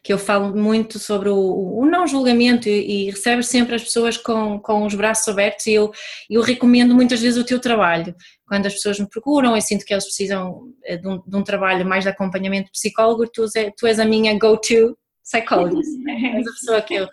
que 0.03 0.13
eu 0.13 0.17
falo 0.17 0.55
muito 0.55 0.97
sobre 0.97 1.29
o, 1.29 1.37
o 1.37 1.85
não 1.85 2.07
julgamento 2.07 2.69
e, 2.69 3.07
e, 3.07 3.11
recebes 3.11 3.47
sempre 3.47 3.75
as 3.75 3.83
pessoas 3.83 4.17
com, 4.17 4.57
com 4.59 4.85
os 4.85 4.95
braços 4.95 5.27
abertos 5.27 5.67
e 5.67 5.73
eu, 5.73 5.91
eu 6.29 6.41
recomendo 6.41 6.95
muitas 6.95 7.19
vezes 7.19 7.37
o 7.37 7.45
teu 7.45 7.59
trabalho. 7.59 8.15
Quando 8.47 8.65
as 8.65 8.73
pessoas 8.73 8.99
me 8.99 9.09
procuram, 9.09 9.55
eu 9.55 9.61
sinto 9.61 9.85
que 9.85 9.93
eles 9.93 10.05
precisam 10.05 10.71
eh, 10.85 10.97
de 10.97 11.07
um, 11.07 11.21
de 11.25 11.35
um 11.35 11.43
trabalho 11.43 11.85
mais 11.85 12.05
de 12.05 12.09
acompanhamento 12.09 12.71
psicólogo, 12.71 13.27
tu, 13.27 13.45
tu 13.77 13.87
és 13.87 13.99
a 13.99 14.05
minha 14.05 14.37
go-to 14.39 14.97
psychologist, 15.29 15.97
né? 15.99 16.13
és 16.37 16.47
a 16.47 16.51
pessoa 16.51 16.81
que 16.81 16.95
eu, 16.95 17.07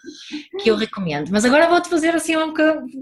que 0.63 0.71
eu 0.71 0.77
recomendo. 0.77 1.31
Mas 1.31 1.45
agora 1.45 1.69
vou-te 1.69 1.89
fazer 1.89 2.15
assim 2.15 2.35
uma, 2.37 2.53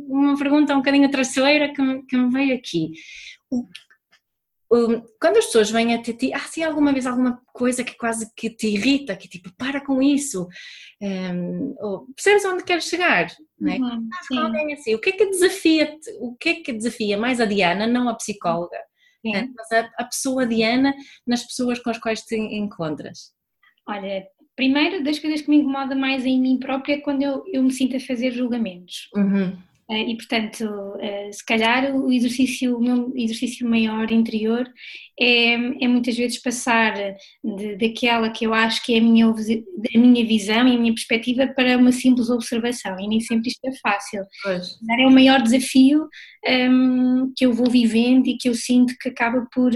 uma 0.08 0.36
pergunta 0.36 0.74
um 0.74 0.78
bocadinho 0.78 1.10
traiçoeira 1.10 1.72
que, 1.72 1.80
me, 1.80 2.02
que 2.04 2.16
me 2.16 2.30
veio 2.30 2.54
aqui. 2.56 2.90
O, 3.50 3.66
quando 5.20 5.36
as 5.36 5.46
pessoas 5.46 5.70
vêm 5.70 5.94
até 5.94 6.12
ti, 6.12 6.32
ah, 6.32 6.40
se 6.40 6.62
alguma 6.62 6.92
vez 6.92 7.06
alguma 7.06 7.40
coisa 7.52 7.84
que 7.84 7.96
quase 7.96 8.28
que 8.34 8.50
te 8.50 8.66
irrita, 8.66 9.14
que 9.14 9.28
tipo, 9.28 9.52
para 9.56 9.80
com 9.80 10.02
isso, 10.02 10.48
um, 11.00 11.74
ou, 11.78 12.06
percebes 12.14 12.44
onde 12.44 12.64
queres 12.64 12.84
chegar, 12.84 13.28
não 13.58 13.72
é? 13.72 13.76
Uhum, 13.76 14.08
alguém 14.38 14.72
assim, 14.72 14.94
o 14.94 15.00
que 15.00 15.10
é 15.10 15.12
que 15.12 15.26
desafia 15.26 15.96
o 16.18 16.34
que 16.34 16.48
é 16.48 16.54
que 16.54 16.72
desafia 16.72 17.16
mais 17.16 17.40
a 17.40 17.44
Diana, 17.44 17.86
não 17.86 18.08
a 18.08 18.14
psicóloga, 18.14 18.78
né? 19.24 19.48
mas 19.54 19.70
a, 19.70 19.90
a 19.96 20.04
pessoa 20.04 20.46
Diana 20.46 20.92
nas 21.24 21.44
pessoas 21.44 21.78
com 21.78 21.90
as 21.90 21.98
quais 21.98 22.22
te 22.22 22.34
encontras? 22.34 23.32
Olha, 23.86 24.26
Primeiro, 24.56 25.02
das 25.02 25.18
coisas 25.18 25.40
que 25.40 25.50
me 25.50 25.56
incomoda 25.56 25.94
mais 25.94 26.24
em 26.24 26.40
mim 26.40 26.58
própria 26.58 26.94
é 26.94 27.00
quando 27.00 27.22
eu, 27.22 27.44
eu 27.52 27.62
me 27.62 27.72
sinto 27.72 27.96
a 27.96 28.00
fazer 28.00 28.30
julgamentos. 28.30 29.08
Uhum. 29.14 29.56
Eh, 29.90 30.10
e 30.10 30.16
portanto, 30.16 30.96
eh, 30.98 31.30
se 31.30 31.44
calhar 31.44 31.94
o 31.94 32.10
exercício, 32.10 32.78
o 32.78 32.80
meu 32.80 33.12
exercício 33.14 33.68
maior 33.68 34.10
interior 34.10 34.66
é, 35.20 35.54
é 35.54 35.88
muitas 35.88 36.16
vezes 36.16 36.40
passar 36.40 36.94
de, 37.42 37.76
daquela 37.76 38.30
que 38.30 38.46
eu 38.46 38.54
acho 38.54 38.82
que 38.82 38.94
é 38.94 38.98
a 38.98 39.02
minha, 39.02 39.26
a 39.26 39.98
minha 39.98 40.26
visão 40.26 40.66
e 40.66 40.74
a 40.74 40.78
minha 40.78 40.94
perspectiva 40.94 41.46
para 41.48 41.76
uma 41.76 41.92
simples 41.92 42.30
observação, 42.30 42.98
e 42.98 43.06
nem 43.06 43.20
sempre 43.20 43.48
isto 43.48 43.64
é 43.66 43.72
fácil. 43.82 44.22
Pois. 44.42 44.78
É 44.98 45.06
o 45.06 45.10
maior 45.10 45.42
desafio 45.42 46.08
um, 46.70 47.32
que 47.36 47.44
eu 47.44 47.52
vou 47.52 47.70
vivendo 47.70 48.26
e 48.26 48.38
que 48.38 48.48
eu 48.48 48.54
sinto 48.54 48.94
que 48.98 49.10
acaba 49.10 49.46
por, 49.52 49.70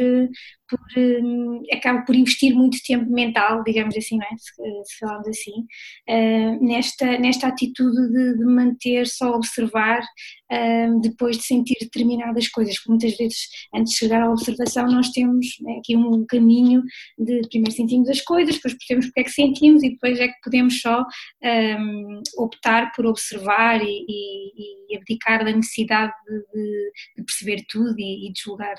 por, 0.69 0.81
um, 0.97 1.63
acaba 1.73 2.03
por 2.03 2.15
investir 2.15 2.55
muito 2.55 2.79
tempo 2.87 3.11
mental, 3.11 3.63
digamos 3.65 3.97
assim, 3.97 4.19
é? 4.23 4.37
se, 4.37 4.53
se 4.85 4.99
falamos 4.99 5.29
assim, 5.29 5.67
uh, 6.09 6.65
nesta, 6.65 7.19
nesta 7.19 7.49
atitude 7.49 8.09
de, 8.13 8.39
de 8.39 8.45
manter 8.45 9.07
só 9.07 9.35
observar 9.35 10.03
um, 10.51 11.01
depois 11.01 11.39
de 11.39 11.45
sentir 11.45 11.77
determinadas 11.81 12.49
coisas, 12.49 12.77
porque 12.77 12.91
muitas 12.91 13.17
vezes 13.17 13.49
antes 13.75 13.93
de 13.93 13.99
chegar 13.99 14.23
à 14.23 14.31
observação 14.31 14.87
nós 14.87 15.11
temos 15.11 15.47
né, 15.61 15.77
aqui 15.79 15.97
um 15.97 16.25
caminho 16.27 16.83
de 17.19 17.41
primeiro 17.49 17.73
sentimos 17.73 18.09
as 18.09 18.21
coisas, 18.21 18.57
depois 18.57 18.75
percebemos 18.75 19.07
porque 19.07 19.21
é 19.21 19.25
que 19.25 19.31
sentimos 19.31 19.83
e 19.83 19.91
depois 19.91 20.19
é 20.19 20.29
que 20.29 20.41
podemos 20.43 20.81
só 20.81 21.05
um, 21.43 22.23
optar 22.39 22.93
por 22.95 23.07
observar 23.07 23.83
e, 23.83 24.05
e, 24.09 24.93
e 24.93 24.97
abdicar 24.97 25.45
da 25.45 25.53
necessidade 25.53 26.13
de, 26.29 26.93
de 27.17 27.25
perceber 27.25 27.65
tudo 27.69 27.95
e, 27.99 28.29
e 28.29 28.33
de 28.33 28.41
julgar, 28.41 28.75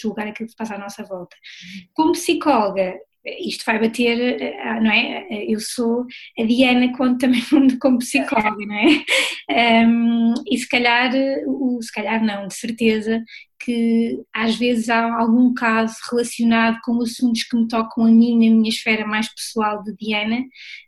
julgar 0.00 0.26
aquilo 0.28 0.46
que 0.46 0.52
se 0.52 0.56
passa 0.56 0.74
à 0.74 0.78
nossa 0.78 1.04
volta. 1.04 1.36
Como 1.94 2.12
psicóloga, 2.12 2.94
isto 3.40 3.64
vai 3.64 3.78
bater, 3.78 4.38
não 4.80 4.90
é? 4.90 5.26
Eu 5.48 5.58
sou 5.60 6.04
a 6.38 6.42
Diana 6.44 6.96
quando 6.96 7.18
também 7.18 7.42
como 7.80 7.98
psicóloga, 7.98 8.64
não 8.66 8.74
é? 8.74 9.04
Um, 9.48 10.34
e 10.50 10.58
se 10.58 10.68
calhar, 10.68 11.12
o, 11.46 11.80
se 11.80 11.92
calhar 11.92 12.20
não, 12.22 12.48
de 12.48 12.54
certeza, 12.56 13.22
que 13.58 14.22
às 14.32 14.56
vezes 14.56 14.88
há 14.88 15.18
algum 15.18 15.54
caso 15.54 15.94
relacionado 16.10 16.78
com 16.84 17.00
assuntos 17.02 17.44
que 17.44 17.56
me 17.56 17.66
tocam 17.66 18.04
a 18.04 18.08
mim 18.08 18.34
na 18.34 18.54
minha 18.54 18.68
esfera 18.68 19.06
mais 19.06 19.32
pessoal 19.34 19.82
de 19.82 19.94
Diana, 19.96 20.42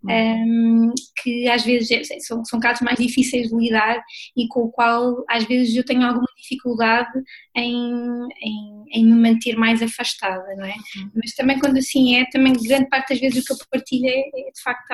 uhum. 0.04 0.90
um, 0.90 0.94
que 1.22 1.48
às 1.48 1.64
vezes 1.64 1.90
é, 1.90 2.20
são, 2.20 2.44
são 2.44 2.60
casos 2.60 2.82
mais 2.82 2.98
difíceis 2.98 3.48
de 3.48 3.56
lidar 3.56 4.02
e 4.36 4.46
com 4.48 4.60
o 4.60 4.70
qual 4.70 5.24
às 5.28 5.44
vezes 5.44 5.74
eu 5.74 5.84
tenho 5.84 6.02
alguma 6.02 6.28
dificuldade 6.36 7.10
em, 7.56 8.28
em, 8.42 8.84
em 8.92 9.04
me 9.04 9.30
manter 9.30 9.56
mais 9.56 9.82
afastada, 9.82 10.54
não 10.56 10.64
é? 10.64 10.74
Uhum. 10.96 11.10
Mas 11.14 11.34
também 11.34 11.58
quando 11.58 11.78
assim 11.78 12.16
é, 12.16 12.26
também 12.30 12.52
grande 12.52 12.88
parte 12.88 13.10
das 13.10 13.20
vezes 13.20 13.42
o 13.42 13.46
que 13.46 13.52
eu 13.52 13.66
partilho 13.70 14.06
é, 14.06 14.18
é 14.20 14.50
de 14.52 14.62
facto 14.62 14.86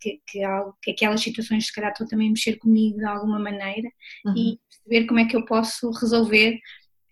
que, 0.00 0.20
que, 0.26 0.40
que, 0.82 0.90
aquelas 0.90 1.20
situações 1.20 1.66
se 1.66 1.72
calhar 1.72 1.90
estão 1.90 2.06
também 2.06 2.28
a 2.28 2.30
mexer 2.30 2.56
comigo 2.56 2.98
de 2.98 3.04
alguma 3.04 3.38
maneira 3.38 3.88
uhum. 4.26 4.34
e 4.36 4.58
perceber 4.84 5.06
como 5.06 5.20
é 5.20 5.24
que 5.24 5.36
eu 5.36 5.44
posso 5.44 5.90
resolver 5.92 6.33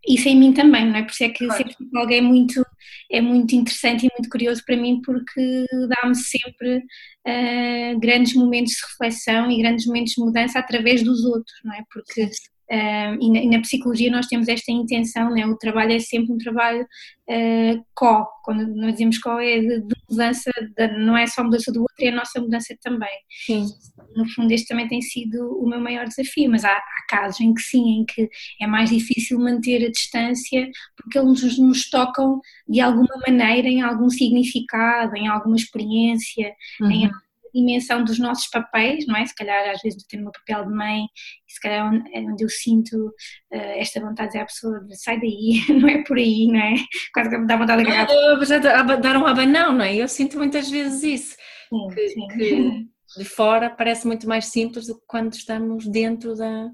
isso 0.06 0.28
em 0.28 0.36
mim 0.36 0.52
também, 0.52 0.86
não 0.86 0.96
é? 0.96 1.02
Por 1.02 1.12
isso 1.12 1.24
é 1.24 1.28
que 1.28 1.46
claro. 1.46 1.64
algo 1.94 2.12
é 2.12 2.20
muito, 2.20 2.64
é 3.10 3.20
muito 3.20 3.54
interessante 3.54 4.06
e 4.06 4.10
muito 4.12 4.28
curioso 4.28 4.62
para 4.64 4.76
mim 4.76 5.00
porque 5.04 5.64
dá-me 5.88 6.14
sempre 6.16 6.78
uh, 6.78 8.00
grandes 8.00 8.34
momentos 8.34 8.72
de 8.72 8.82
reflexão 8.90 9.50
e 9.50 9.62
grandes 9.62 9.86
momentos 9.86 10.14
de 10.14 10.22
mudança 10.22 10.58
através 10.58 11.02
dos 11.02 11.24
outros, 11.24 11.54
não 11.64 11.74
é? 11.74 11.82
Porque 11.90 12.28
Uh, 12.70 13.18
e, 13.20 13.30
na, 13.30 13.38
e, 13.40 13.50
na, 13.50 13.60
psicologia 13.60 14.10
nós 14.10 14.28
temos 14.28 14.48
esta 14.48 14.72
intenção, 14.72 15.30
né? 15.30 15.44
o 15.44 15.58
trabalho 15.58 15.92
é 15.92 15.98
sempre 15.98 16.32
um 16.32 16.38
trabalho 16.38 16.86
uh, 17.28 17.84
co, 17.94 18.26
quando 18.42 18.66
nós 18.74 18.92
dizemos 18.92 19.18
co 19.18 19.38
é 19.38 19.60
de, 19.60 19.80
de 19.82 19.94
mudança, 20.12 20.50
não 20.98 21.16
é 21.16 21.26
só 21.26 21.40
a 21.40 21.44
mudança 21.44 21.72
do 21.72 21.80
outro, 21.80 21.96
é 22.00 22.08
a 22.08 22.14
nossa 22.14 22.40
mudança 22.40 22.76
também. 22.80 23.10
Sim. 23.46 23.66
No 24.14 24.28
fundo 24.28 24.52
este 24.52 24.68
também 24.68 24.86
tem 24.86 25.00
sido 25.00 25.58
o 25.58 25.66
meu 25.66 25.80
maior 25.80 26.06
desafio, 26.06 26.50
mas 26.50 26.64
há, 26.64 26.72
há 26.72 27.06
casos 27.08 27.40
em 27.40 27.52
que 27.54 27.62
sim, 27.62 28.00
em 28.00 28.04
que 28.04 28.28
é 28.60 28.66
mais 28.66 28.90
difícil 28.90 29.38
manter 29.38 29.84
a 29.86 29.90
distância 29.90 30.70
porque 30.96 31.18
eles 31.18 31.42
nos, 31.42 31.58
nos 31.58 31.90
tocam 31.90 32.40
de 32.68 32.80
alguma 32.80 33.14
maneira 33.26 33.68
em 33.68 33.82
algum 33.82 34.08
significado, 34.08 35.16
em 35.16 35.28
alguma 35.28 35.56
experiência, 35.56 36.52
uhum. 36.80 36.90
em 36.90 37.10
dimensão 37.54 38.04
dos 38.04 38.18
nossos 38.18 38.48
papéis, 38.48 39.06
não 39.06 39.16
é? 39.16 39.26
Se 39.26 39.34
calhar 39.34 39.70
às 39.70 39.80
vezes 39.82 40.02
eu 40.02 40.08
tenho 40.08 40.22
o 40.22 40.24
meu 40.24 40.32
papel 40.32 40.66
de 40.66 40.74
mãe, 40.74 41.06
se 41.46 41.60
calhar 41.60 41.92
é 42.12 42.20
onde 42.20 42.44
eu 42.44 42.48
sinto 42.48 42.96
uh, 43.08 43.56
esta 43.76 44.00
vontade 44.00 44.28
de 44.28 44.32
dizer 44.32 44.40
à 44.40 44.46
pessoa 44.46 44.80
de 44.80 44.96
sai 44.96 45.20
daí, 45.20 45.62
não 45.80 45.88
é 45.88 46.02
por 46.04 46.16
aí, 46.16 46.46
não 46.46 46.60
é? 46.60 46.74
Quase 47.12 47.30
que 47.30 47.38
me 47.38 47.46
dá 47.46 47.56
vontade 47.56 47.84
de 47.84 47.90
agarrar. 47.90 49.00
Dar 49.00 49.16
um 49.16 49.26
abanão, 49.26 49.72
não 49.72 49.84
é? 49.84 49.94
Eu 49.94 50.08
sinto 50.08 50.38
muitas 50.38 50.70
vezes 50.70 51.02
isso, 51.02 51.36
sim, 51.68 51.88
que, 51.94 52.08
sim. 52.08 52.26
que, 52.28 52.92
de 53.18 53.24
fora 53.24 53.70
parece 53.70 54.06
muito 54.06 54.26
mais 54.28 54.46
simples 54.46 54.86
do 54.86 54.94
que 54.94 55.04
quando 55.06 55.32
estamos 55.32 55.86
dentro 55.86 56.34
da, 56.34 56.70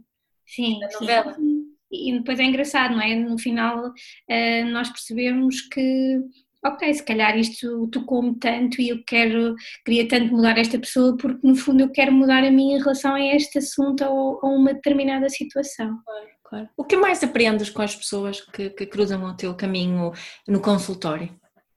sim, 0.46 0.78
da 0.78 0.88
novela. 1.00 1.34
Sim. 1.34 1.58
E 1.90 2.18
depois 2.18 2.38
é 2.38 2.44
engraçado, 2.44 2.92
não 2.92 3.00
é? 3.00 3.14
No 3.14 3.38
final 3.38 3.88
uh, 3.88 4.64
nós 4.70 4.90
percebemos 4.90 5.62
que 5.62 6.20
ok, 6.64 6.92
se 6.92 7.04
calhar 7.04 7.36
isto 7.38 7.86
tocou-me 7.88 8.34
tanto 8.38 8.80
e 8.80 8.88
eu 8.88 9.02
quero, 9.04 9.54
queria 9.84 10.08
tanto 10.08 10.32
mudar 10.34 10.58
esta 10.58 10.78
pessoa 10.78 11.16
porque 11.16 11.46
no 11.46 11.54
fundo 11.54 11.82
eu 11.82 11.90
quero 11.90 12.12
mudar 12.12 12.44
a 12.44 12.50
mim 12.50 12.72
em 12.72 12.78
relação 12.78 13.14
a 13.14 13.20
este 13.20 13.58
assunto 13.58 14.04
ou 14.04 14.40
a 14.42 14.46
uma 14.48 14.74
determinada 14.74 15.28
situação. 15.28 15.98
Claro, 16.04 16.28
claro. 16.44 16.68
O 16.76 16.84
que 16.84 16.96
mais 16.96 17.22
aprendes 17.22 17.70
com 17.70 17.82
as 17.82 17.94
pessoas 17.94 18.40
que, 18.40 18.70
que, 18.70 18.86
cruzam 18.86 19.22
o 19.24 19.36
teu 19.36 19.54
caminho 19.54 20.12
no 20.46 20.60
consultório? 20.60 21.30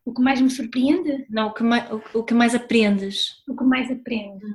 O 0.03 0.13
que 0.13 0.21
mais 0.21 0.41
me 0.41 0.49
surpreende? 0.49 1.25
Não, 1.29 1.49
o 1.49 1.53
que 1.53 1.63
mais, 1.63 1.91
o, 1.91 2.01
o 2.19 2.23
que 2.23 2.33
mais 2.33 2.55
aprendes? 2.55 3.43
O 3.47 3.55
que 3.55 3.63
mais 3.63 3.91
aprendo? 3.91 4.45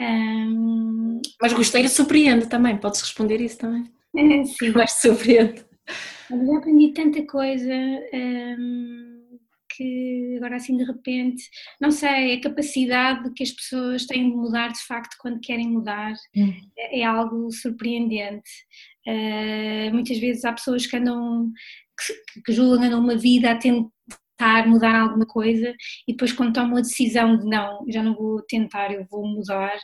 Hum. 0.00 1.20
Mas 1.40 1.52
gostei 1.52 1.82
de 1.82 1.90
surpreende 1.90 2.46
também, 2.46 2.78
podes 2.78 3.02
responder 3.02 3.40
isso 3.42 3.58
também. 3.58 3.84
Sim. 4.46 4.70
Mais 4.70 4.92
surpreende. 4.92 5.62
Eu 6.30 6.46
já 6.46 6.58
aprendi 6.58 6.94
tanta 6.94 7.26
coisa. 7.26 7.74
Hum 8.14 9.19
que 9.80 10.36
agora 10.36 10.56
assim 10.56 10.76
de 10.76 10.84
repente, 10.84 11.42
não 11.80 11.90
sei, 11.90 12.34
a 12.34 12.40
capacidade 12.40 13.32
que 13.32 13.42
as 13.42 13.50
pessoas 13.50 14.04
têm 14.04 14.28
de 14.28 14.36
mudar 14.36 14.68
de 14.68 14.80
facto 14.80 15.16
quando 15.18 15.40
querem 15.40 15.70
mudar 15.70 16.12
hum. 16.36 16.52
é, 16.78 17.00
é, 17.00 17.04
algo 17.04 17.50
surpreendente. 17.50 18.50
Uh, 19.08 19.90
muitas 19.94 20.18
vezes 20.18 20.44
há 20.44 20.52
pessoas 20.52 20.86
que 20.86 20.94
andam, 20.94 21.50
que, 21.98 22.42
que 22.42 22.52
julgam 22.52 23.00
uma 23.00 23.16
vida 23.16 23.52
a 23.52 23.56
tentar 23.56 23.88
tentar 24.40 24.66
mudar 24.66 24.94
alguma 24.94 25.26
coisa 25.26 25.74
e 26.08 26.12
depois 26.12 26.32
quando 26.32 26.54
tomam 26.54 26.78
a 26.78 26.80
decisão 26.80 27.36
de 27.36 27.44
não, 27.44 27.84
já 27.88 28.02
não 28.02 28.14
vou 28.14 28.42
tentar, 28.42 28.90
eu 28.90 29.06
vou 29.10 29.26
mudar 29.26 29.76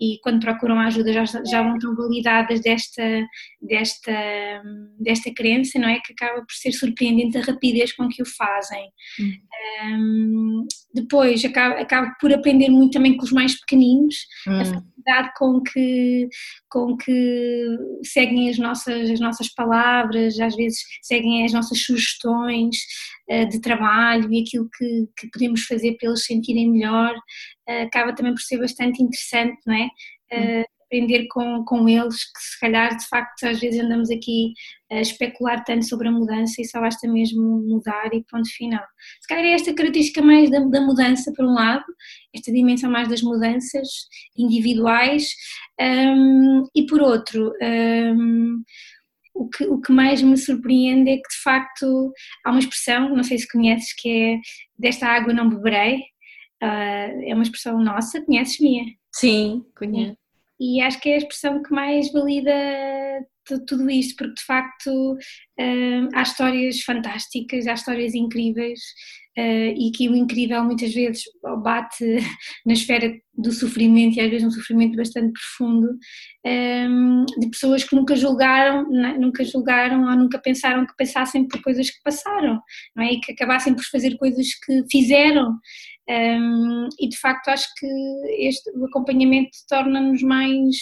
e 0.00 0.18
quando 0.22 0.40
procuram 0.40 0.80
ajuda 0.80 1.12
já, 1.12 1.24
já 1.24 1.62
vão 1.62 1.78
tão 1.78 1.94
validadas 1.94 2.60
desta, 2.60 3.26
desta, 3.60 4.62
desta 4.98 5.32
crença, 5.34 5.78
não 5.78 5.88
é? 5.88 6.00
Que 6.00 6.12
acaba 6.12 6.40
por 6.40 6.52
ser 6.52 6.72
surpreendente 6.72 7.36
a 7.36 7.42
rapidez 7.42 7.92
com 7.92 8.08
que 8.08 8.22
o 8.22 8.26
fazem. 8.26 8.88
Hum. 9.20 9.32
Um, 9.84 10.66
depois 10.94 11.44
acabo, 11.44 11.80
acabo 11.80 12.12
por 12.20 12.32
aprender 12.32 12.70
muito 12.70 12.92
também 12.92 13.16
com 13.16 13.24
os 13.24 13.32
mais 13.32 13.58
pequeninos, 13.60 14.16
hum. 14.46 14.52
a 14.52 14.64
facilidade 14.64 15.32
com 15.36 15.62
que, 15.62 16.28
com 16.70 16.96
que 16.96 17.76
seguem 18.04 18.48
as 18.48 18.58
nossas, 18.58 19.10
as 19.10 19.20
nossas 19.20 19.48
palavras, 19.54 20.38
às 20.40 20.56
vezes 20.56 20.78
seguem 21.02 21.44
as 21.44 21.52
nossas 21.52 21.82
sugestões 21.82 22.76
uh, 23.30 23.48
de 23.48 23.60
trabalho 23.60 23.97
e 24.30 24.42
aquilo 24.42 24.68
que, 24.76 25.08
que 25.16 25.30
podemos 25.30 25.62
fazer 25.64 25.96
para 25.96 26.08
eles 26.08 26.24
sentirem 26.24 26.70
melhor, 26.70 27.14
uh, 27.14 27.82
acaba 27.84 28.14
também 28.14 28.34
por 28.34 28.42
ser 28.42 28.58
bastante 28.58 29.02
interessante, 29.02 29.58
não 29.66 29.74
é? 29.74 29.88
Uh, 30.32 30.78
aprender 30.88 31.26
com, 31.28 31.64
com 31.64 31.88
eles, 31.88 32.16
que 32.16 32.40
se 32.40 32.60
calhar 32.60 32.96
de 32.96 33.06
facto 33.08 33.44
às 33.44 33.60
vezes 33.60 33.78
andamos 33.78 34.10
aqui 34.10 34.54
a 34.90 35.00
especular 35.00 35.62
tanto 35.64 35.86
sobre 35.86 36.08
a 36.08 36.10
mudança 36.10 36.60
e 36.60 36.64
só 36.64 36.80
basta 36.80 37.06
mesmo 37.06 37.62
mudar 37.68 38.08
e 38.14 38.24
ponto 38.24 38.48
final. 38.56 38.82
Se 39.20 39.28
calhar 39.28 39.44
é 39.44 39.52
esta 39.52 39.74
característica 39.74 40.22
mais 40.22 40.50
da, 40.50 40.60
da 40.60 40.80
mudança, 40.80 41.30
por 41.36 41.44
um 41.44 41.52
lado, 41.52 41.84
esta 42.34 42.50
dimensão 42.50 42.90
mais 42.90 43.06
das 43.08 43.20
mudanças 43.20 43.86
individuais, 44.36 45.28
um, 45.80 46.64
e 46.74 46.86
por 46.86 47.02
outro, 47.02 47.52
um, 47.62 48.62
o 49.38 49.48
que, 49.48 49.64
o 49.64 49.80
que 49.80 49.92
mais 49.92 50.20
me 50.20 50.36
surpreende 50.36 51.10
é 51.10 51.16
que 51.16 51.28
de 51.28 51.42
facto 51.42 52.12
há 52.44 52.50
uma 52.50 52.58
expressão, 52.58 53.14
não 53.14 53.22
sei 53.22 53.38
se 53.38 53.48
conheces, 53.48 53.94
que 53.94 54.08
é 54.08 54.38
desta 54.78 55.06
água 55.06 55.32
não 55.32 55.48
beberei, 55.48 55.96
uh, 56.62 57.22
é 57.24 57.32
uma 57.34 57.42
expressão 57.42 57.82
nossa, 57.82 58.20
conheces 58.24 58.58
minha? 58.60 58.84
Sim, 59.14 59.64
conheço. 59.76 60.16
E 60.60 60.80
acho 60.80 61.00
que 61.00 61.08
é 61.10 61.14
a 61.14 61.18
expressão 61.18 61.62
que 61.62 61.72
mais 61.72 62.10
valida 62.12 62.52
tudo 63.66 63.88
isto, 63.90 64.16
porque 64.16 64.34
de 64.34 64.44
facto 64.44 65.12
uh, 65.14 66.08
há 66.14 66.22
histórias 66.22 66.82
fantásticas, 66.82 67.66
há 67.66 67.74
histórias 67.74 68.14
incríveis 68.14 68.80
uh, 69.38 69.72
e 69.76 69.90
que 69.94 70.08
o 70.08 70.14
incrível 70.14 70.62
muitas 70.64 70.92
vezes 70.92 71.22
bate 71.62 72.04
na 72.66 72.72
esfera 72.72 73.14
do 73.34 73.52
sofrimento 73.52 74.16
e 74.16 74.20
às 74.20 74.30
vezes 74.30 74.46
um 74.46 74.50
sofrimento 74.50 74.96
bastante 74.96 75.32
profundo 75.32 75.88
um, 76.44 77.24
de 77.38 77.50
pessoas 77.50 77.84
que 77.84 77.94
nunca 77.94 78.16
julgaram, 78.16 78.84
nunca 79.18 79.44
julgaram 79.44 80.04
ou 80.04 80.16
nunca 80.16 80.38
pensaram 80.38 80.84
que 80.84 80.96
passassem 80.96 81.46
por 81.46 81.62
coisas 81.62 81.88
que 81.88 82.02
passaram, 82.02 82.60
não 82.96 83.04
é? 83.04 83.12
E 83.12 83.20
que 83.20 83.32
acabassem 83.32 83.74
por 83.74 83.84
fazer 83.84 84.16
coisas 84.18 84.48
que 84.54 84.84
fizeram. 84.90 85.56
Um, 86.08 86.88
e 86.98 87.08
de 87.08 87.18
facto 87.18 87.48
acho 87.48 87.68
que 87.76 87.86
este, 88.38 88.70
o 88.70 88.86
acompanhamento 88.86 89.50
torna-nos 89.68 90.22
mais 90.22 90.76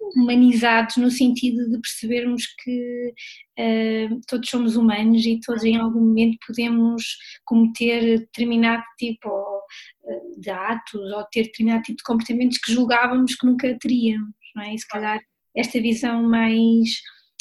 humanizados 0.00 0.96
no 0.96 1.10
sentido 1.10 1.68
de 1.68 1.78
percebermos 1.78 2.44
que 2.62 3.12
uh, 3.58 4.20
todos 4.26 4.48
somos 4.48 4.76
humanos 4.76 5.26
e 5.26 5.40
todos 5.40 5.64
em 5.64 5.76
algum 5.76 6.00
momento 6.00 6.38
podemos 6.46 7.04
cometer 7.44 8.20
determinado 8.20 8.82
tipo 8.98 9.28
uh, 9.28 10.40
de 10.40 10.50
atos 10.50 11.12
ou 11.12 11.24
ter 11.30 11.44
determinado 11.44 11.82
tipo 11.82 11.98
de 11.98 12.04
comportamentos 12.04 12.58
que 12.58 12.72
julgávamos 12.72 13.34
que 13.34 13.46
nunca 13.46 13.76
teríamos, 13.78 14.34
não 14.54 14.62
é? 14.62 14.74
E 14.74 14.78
se 14.78 14.88
calhar 14.88 15.20
esta 15.54 15.80
visão 15.80 16.22
mais, 16.22 17.00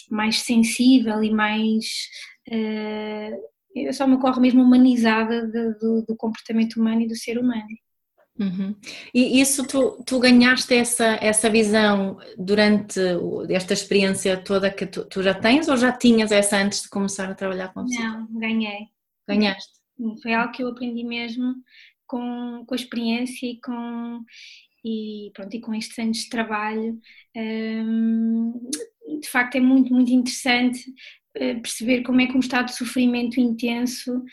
mais 0.09 0.39
sensível 0.39 1.24
e 1.24 1.31
mais 1.31 1.86
uh, 2.50 3.58
só 3.93 4.07
me 4.07 4.15
ocorre 4.15 4.41
mesmo 4.41 4.62
humanizada 4.62 5.48
de, 5.48 5.74
do, 5.79 6.03
do 6.03 6.15
comportamento 6.15 6.75
humano 6.75 7.01
e 7.01 7.07
do 7.07 7.15
ser 7.15 7.38
humano. 7.38 7.67
Uhum. 8.39 8.74
E 9.13 9.41
isso 9.41 9.67
tu, 9.67 10.01
tu 10.05 10.17
ganhaste 10.17 10.74
essa, 10.74 11.17
essa 11.21 11.50
visão 11.50 12.17
durante 12.38 13.00
esta 13.50 13.74
experiência 13.74 14.41
toda 14.41 14.71
que 14.71 14.86
tu, 14.86 15.03
tu, 15.05 15.21
já 15.21 15.33
tens 15.33 15.67
ou 15.67 15.75
já 15.75 15.91
tinhas 15.91 16.31
essa 16.31 16.57
antes 16.57 16.83
de 16.83 16.89
começar 16.89 17.29
a 17.29 17.36
trabalhar 17.36 17.74
com 17.74 17.83
você? 17.83 18.01
Não, 18.01 18.25
ganhei. 18.31 18.88
Ganhaste? 19.27 19.74
Foi 20.24 20.33
algo 20.33 20.53
que 20.53 20.63
eu 20.63 20.69
aprendi 20.69 21.03
mesmo 21.03 21.53
com, 22.07 22.63
com 22.65 22.74
a 22.74 22.77
experiência 22.77 23.45
e 23.45 23.59
com, 23.59 24.24
e, 24.86 25.31
pronto, 25.33 25.53
e 25.53 25.59
com 25.59 25.74
estes 25.74 26.00
anos 26.00 26.19
de 26.19 26.29
trabalho. 26.29 26.98
Um, 27.36 28.69
de 29.19 29.27
facto 29.27 29.55
é 29.55 29.59
muito, 29.59 29.93
muito 29.93 30.12
interessante 30.12 30.81
perceber 31.33 32.01
como 32.03 32.21
é 32.21 32.27
que 32.27 32.36
um 32.36 32.39
estado 32.39 32.67
de 32.67 32.75
sofrimento 32.75 33.39
intenso 33.39 34.24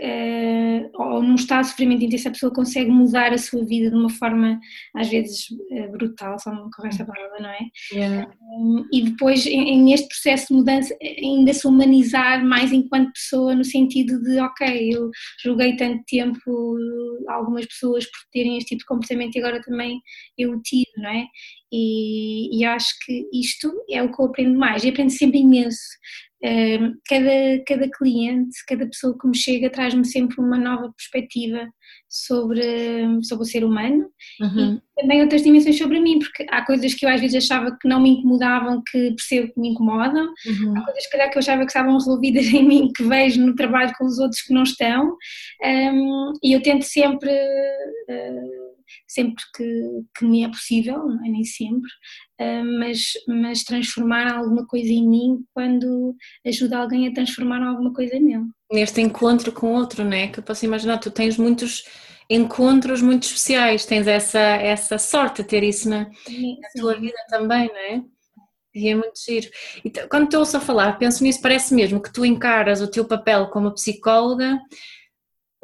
uh, 0.00 0.90
ou 0.94 1.22
num 1.22 1.34
estado 1.34 1.62
de 1.62 1.70
sofrimento 1.70 2.04
intenso, 2.04 2.28
a 2.28 2.32
pessoa 2.32 2.52
consegue 2.52 2.90
mudar 2.90 3.32
a 3.32 3.38
sua 3.38 3.64
vida 3.64 3.90
de 3.90 3.96
uma 3.96 4.10
forma, 4.10 4.58
às 4.94 5.08
vezes, 5.08 5.46
uh, 5.50 5.90
brutal, 5.92 6.38
só 6.38 6.52
não 6.52 6.70
corre 6.70 6.88
esta 6.88 7.04
palavra, 7.04 7.40
não 7.40 7.50
é? 7.50 7.60
Yeah. 7.92 8.30
Um, 8.40 8.84
e 8.92 9.02
depois, 9.02 9.44
neste 9.44 10.08
processo 10.08 10.48
de 10.48 10.54
mudança, 10.54 10.96
ainda 11.02 11.52
se 11.52 11.66
humanizar 11.66 12.44
mais 12.44 12.72
enquanto 12.72 13.12
pessoa, 13.12 13.54
no 13.54 13.64
sentido 13.64 14.20
de, 14.22 14.40
ok, 14.40 14.94
eu 14.94 15.10
julguei 15.42 15.76
tanto 15.76 16.02
tempo 16.06 16.76
algumas 17.28 17.66
pessoas 17.66 18.04
por 18.04 18.20
terem 18.32 18.56
este 18.58 18.70
tipo 18.70 18.80
de 18.80 18.86
comportamento 18.86 19.36
e 19.36 19.38
agora 19.38 19.60
também 19.62 20.00
eu 20.36 20.52
o 20.52 20.62
tive, 20.62 20.90
não 20.96 21.10
é? 21.10 21.26
E, 21.72 22.56
e 22.56 22.64
acho 22.64 22.94
que 23.04 23.28
isto 23.32 23.72
é 23.90 24.02
o 24.02 24.12
que 24.12 24.20
eu 24.20 24.26
aprendo 24.26 24.56
mais, 24.56 24.84
e 24.84 24.88
aprendo 24.88 25.10
sempre 25.10 25.40
imenso 25.40 25.82
cada, 27.08 27.64
cada 27.66 27.90
cliente, 27.90 28.64
cada 28.68 28.86
pessoa 28.86 29.16
que 29.18 29.26
me 29.26 29.36
chega 29.36 29.70
traz-me 29.70 30.04
sempre 30.04 30.40
uma 30.40 30.58
nova 30.58 30.92
perspectiva 30.92 31.66
sobre, 32.08 32.62
sobre 33.22 33.44
o 33.44 33.46
ser 33.46 33.64
humano 33.64 34.10
uhum. 34.40 34.74
e 34.76 35.00
também 35.00 35.22
outras 35.22 35.42
dimensões 35.42 35.78
sobre 35.78 36.00
mim, 36.00 36.18
porque 36.18 36.46
há 36.50 36.64
coisas 36.64 36.92
que 36.94 37.06
eu 37.06 37.08
às 37.08 37.20
vezes 37.20 37.44
achava 37.44 37.76
que 37.80 37.88
não 37.88 38.00
me 38.00 38.10
incomodavam, 38.10 38.82
que 38.86 39.10
percebo 39.12 39.52
que 39.52 39.60
me 39.60 39.70
incomodam, 39.70 40.26
uhum. 40.46 40.76
há 40.76 40.84
coisas 40.84 41.06
calhar, 41.08 41.30
que 41.30 41.38
eu 41.38 41.40
achava 41.40 41.62
que 41.62 41.70
estavam 41.70 41.94
resolvidas 41.94 42.46
em 42.52 42.66
mim, 42.66 42.92
que 42.94 43.02
vejo 43.02 43.40
no 43.40 43.54
trabalho 43.54 43.92
com 43.96 44.04
os 44.04 44.18
outros 44.18 44.42
que 44.42 44.52
não 44.52 44.64
estão, 44.64 45.16
um, 45.64 46.32
e 46.42 46.52
eu 46.52 46.62
tento 46.62 46.82
sempre. 46.82 47.30
Uh, 47.30 48.64
sempre 49.08 49.42
que, 49.56 50.04
que 50.16 50.24
me 50.24 50.44
é 50.44 50.48
possível, 50.48 50.98
não 50.98 51.24
é 51.24 51.28
nem 51.28 51.44
sempre, 51.44 51.90
mas, 52.40 53.12
mas 53.28 53.62
transformar 53.62 54.32
alguma 54.32 54.66
coisa 54.66 54.92
em 54.92 55.08
mim 55.08 55.44
quando 55.54 56.14
ajuda 56.46 56.78
alguém 56.78 57.06
a 57.06 57.12
transformar 57.12 57.62
alguma 57.62 57.92
coisa 57.92 58.18
nele. 58.18 58.44
Neste 58.72 59.00
encontro 59.00 59.52
com 59.52 59.72
outro, 59.72 60.04
não 60.04 60.16
é? 60.16 60.28
Que 60.28 60.40
eu 60.40 60.42
posso 60.42 60.64
imaginar, 60.64 60.98
tu 60.98 61.10
tens 61.10 61.36
muitos 61.36 61.84
encontros 62.28 63.02
muito 63.02 63.24
especiais, 63.24 63.86
tens 63.86 64.06
essa, 64.06 64.38
essa 64.38 64.98
sorte 64.98 65.42
de 65.42 65.48
ter 65.48 65.62
isso 65.62 65.88
na, 65.88 66.10
sim, 66.26 66.58
na 66.60 66.68
tua 66.80 66.98
vida 66.98 67.16
também, 67.28 67.68
não 67.68 67.76
é? 67.76 68.02
E 68.74 68.88
é 68.88 68.94
muito 68.94 69.20
giro. 69.24 69.48
Então, 69.84 70.08
quando 70.08 70.28
te 70.28 70.36
ouço 70.36 70.56
a 70.56 70.60
falar, 70.60 70.98
penso 70.98 71.22
nisso, 71.22 71.40
parece 71.40 71.72
mesmo 71.72 72.02
que 72.02 72.12
tu 72.12 72.24
encaras 72.24 72.80
o 72.80 72.90
teu 72.90 73.04
papel 73.04 73.46
como 73.48 73.72
psicóloga 73.72 74.58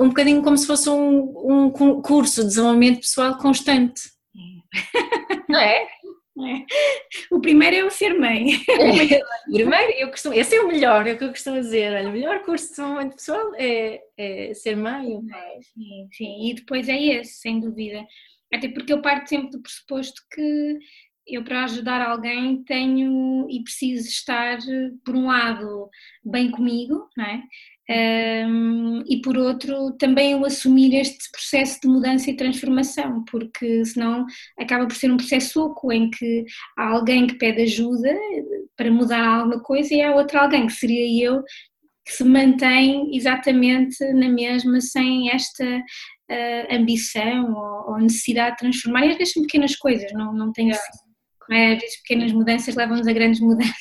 um 0.00 0.08
bocadinho 0.08 0.42
como 0.42 0.56
se 0.56 0.66
fosse 0.66 0.88
um, 0.88 1.68
um 1.68 2.00
curso 2.00 2.40
de 2.40 2.48
desenvolvimento 2.48 3.00
pessoal 3.00 3.36
constante. 3.36 4.00
Não 5.48 5.60
é? 5.60 5.86
O 7.30 7.40
primeiro 7.40 7.76
é 7.76 7.84
o 7.84 7.90
ser 7.90 8.14
mãe. 8.18 8.52
É, 8.68 9.20
primeiro, 9.52 9.92
eu 9.98 10.10
costumo, 10.10 10.34
esse 10.34 10.54
é 10.56 10.60
o 10.60 10.68
melhor, 10.68 11.06
é 11.06 11.12
o 11.12 11.18
que 11.18 11.24
eu 11.24 11.30
costumo 11.30 11.60
dizer. 11.60 11.92
Olha, 11.92 12.08
o 12.08 12.12
melhor 12.12 12.42
curso 12.42 12.64
de 12.64 12.70
desenvolvimento 12.70 13.16
pessoal 13.16 13.52
é, 13.56 14.00
é 14.16 14.54
ser 14.54 14.76
mãe. 14.76 15.20
Sim, 15.62 16.08
sim, 16.12 16.50
e 16.50 16.54
depois 16.54 16.88
é 16.88 17.00
esse, 17.00 17.40
sem 17.40 17.60
dúvida. 17.60 18.06
Até 18.52 18.68
porque 18.68 18.92
eu 18.92 19.02
parto 19.02 19.28
sempre 19.28 19.50
do 19.50 19.62
pressuposto 19.62 20.22
que 20.32 20.78
eu 21.30 21.42
para 21.44 21.64
ajudar 21.64 22.00
alguém 22.00 22.62
tenho 22.64 23.46
e 23.48 23.62
preciso 23.62 24.08
estar, 24.08 24.58
por 25.04 25.14
um 25.14 25.26
lado, 25.26 25.88
bem 26.24 26.50
comigo, 26.50 27.08
não 27.16 27.24
é? 27.24 27.42
Um, 27.90 29.02
e 29.08 29.20
por 29.20 29.36
outro 29.36 29.90
também 29.98 30.36
o 30.36 30.44
assumir 30.44 30.94
este 30.94 31.28
processo 31.32 31.80
de 31.80 31.88
mudança 31.88 32.30
e 32.30 32.36
transformação, 32.36 33.24
porque 33.24 33.84
senão 33.84 34.26
acaba 34.56 34.86
por 34.86 34.94
ser 34.94 35.10
um 35.10 35.16
processo 35.16 35.60
oco 35.60 35.90
em 35.90 36.08
que 36.08 36.44
há 36.78 36.90
alguém 36.90 37.26
que 37.26 37.34
pede 37.34 37.62
ajuda 37.62 38.14
para 38.76 38.92
mudar 38.92 39.26
alguma 39.26 39.60
coisa 39.60 39.92
e 39.92 40.02
há 40.02 40.14
outro 40.14 40.38
alguém 40.38 40.68
que 40.68 40.72
seria 40.72 41.26
eu 41.26 41.42
que 42.06 42.12
se 42.12 42.24
mantém 42.24 43.14
exatamente 43.14 44.04
na 44.12 44.28
mesma 44.28 44.80
sem 44.80 45.30
esta 45.30 45.64
uh, 45.64 46.74
ambição 46.74 47.52
ou, 47.52 47.92
ou, 47.92 47.98
necessidade 47.98 48.52
de 48.52 48.58
transformar 48.58 49.04
e 49.04 49.10
às 49.10 49.18
vezes 49.18 49.34
são 49.34 49.42
pequenas 49.42 49.74
coisas, 49.74 50.12
não, 50.12 50.32
não 50.32 50.52
tem 50.52 50.70
é? 50.70 50.78
Às 51.56 51.80
vezes 51.80 52.00
pequenas 52.02 52.32
mudanças 52.32 52.74
levam-nos 52.74 53.06
a 53.06 53.12
grandes 53.12 53.40
mudanças. 53.40 53.74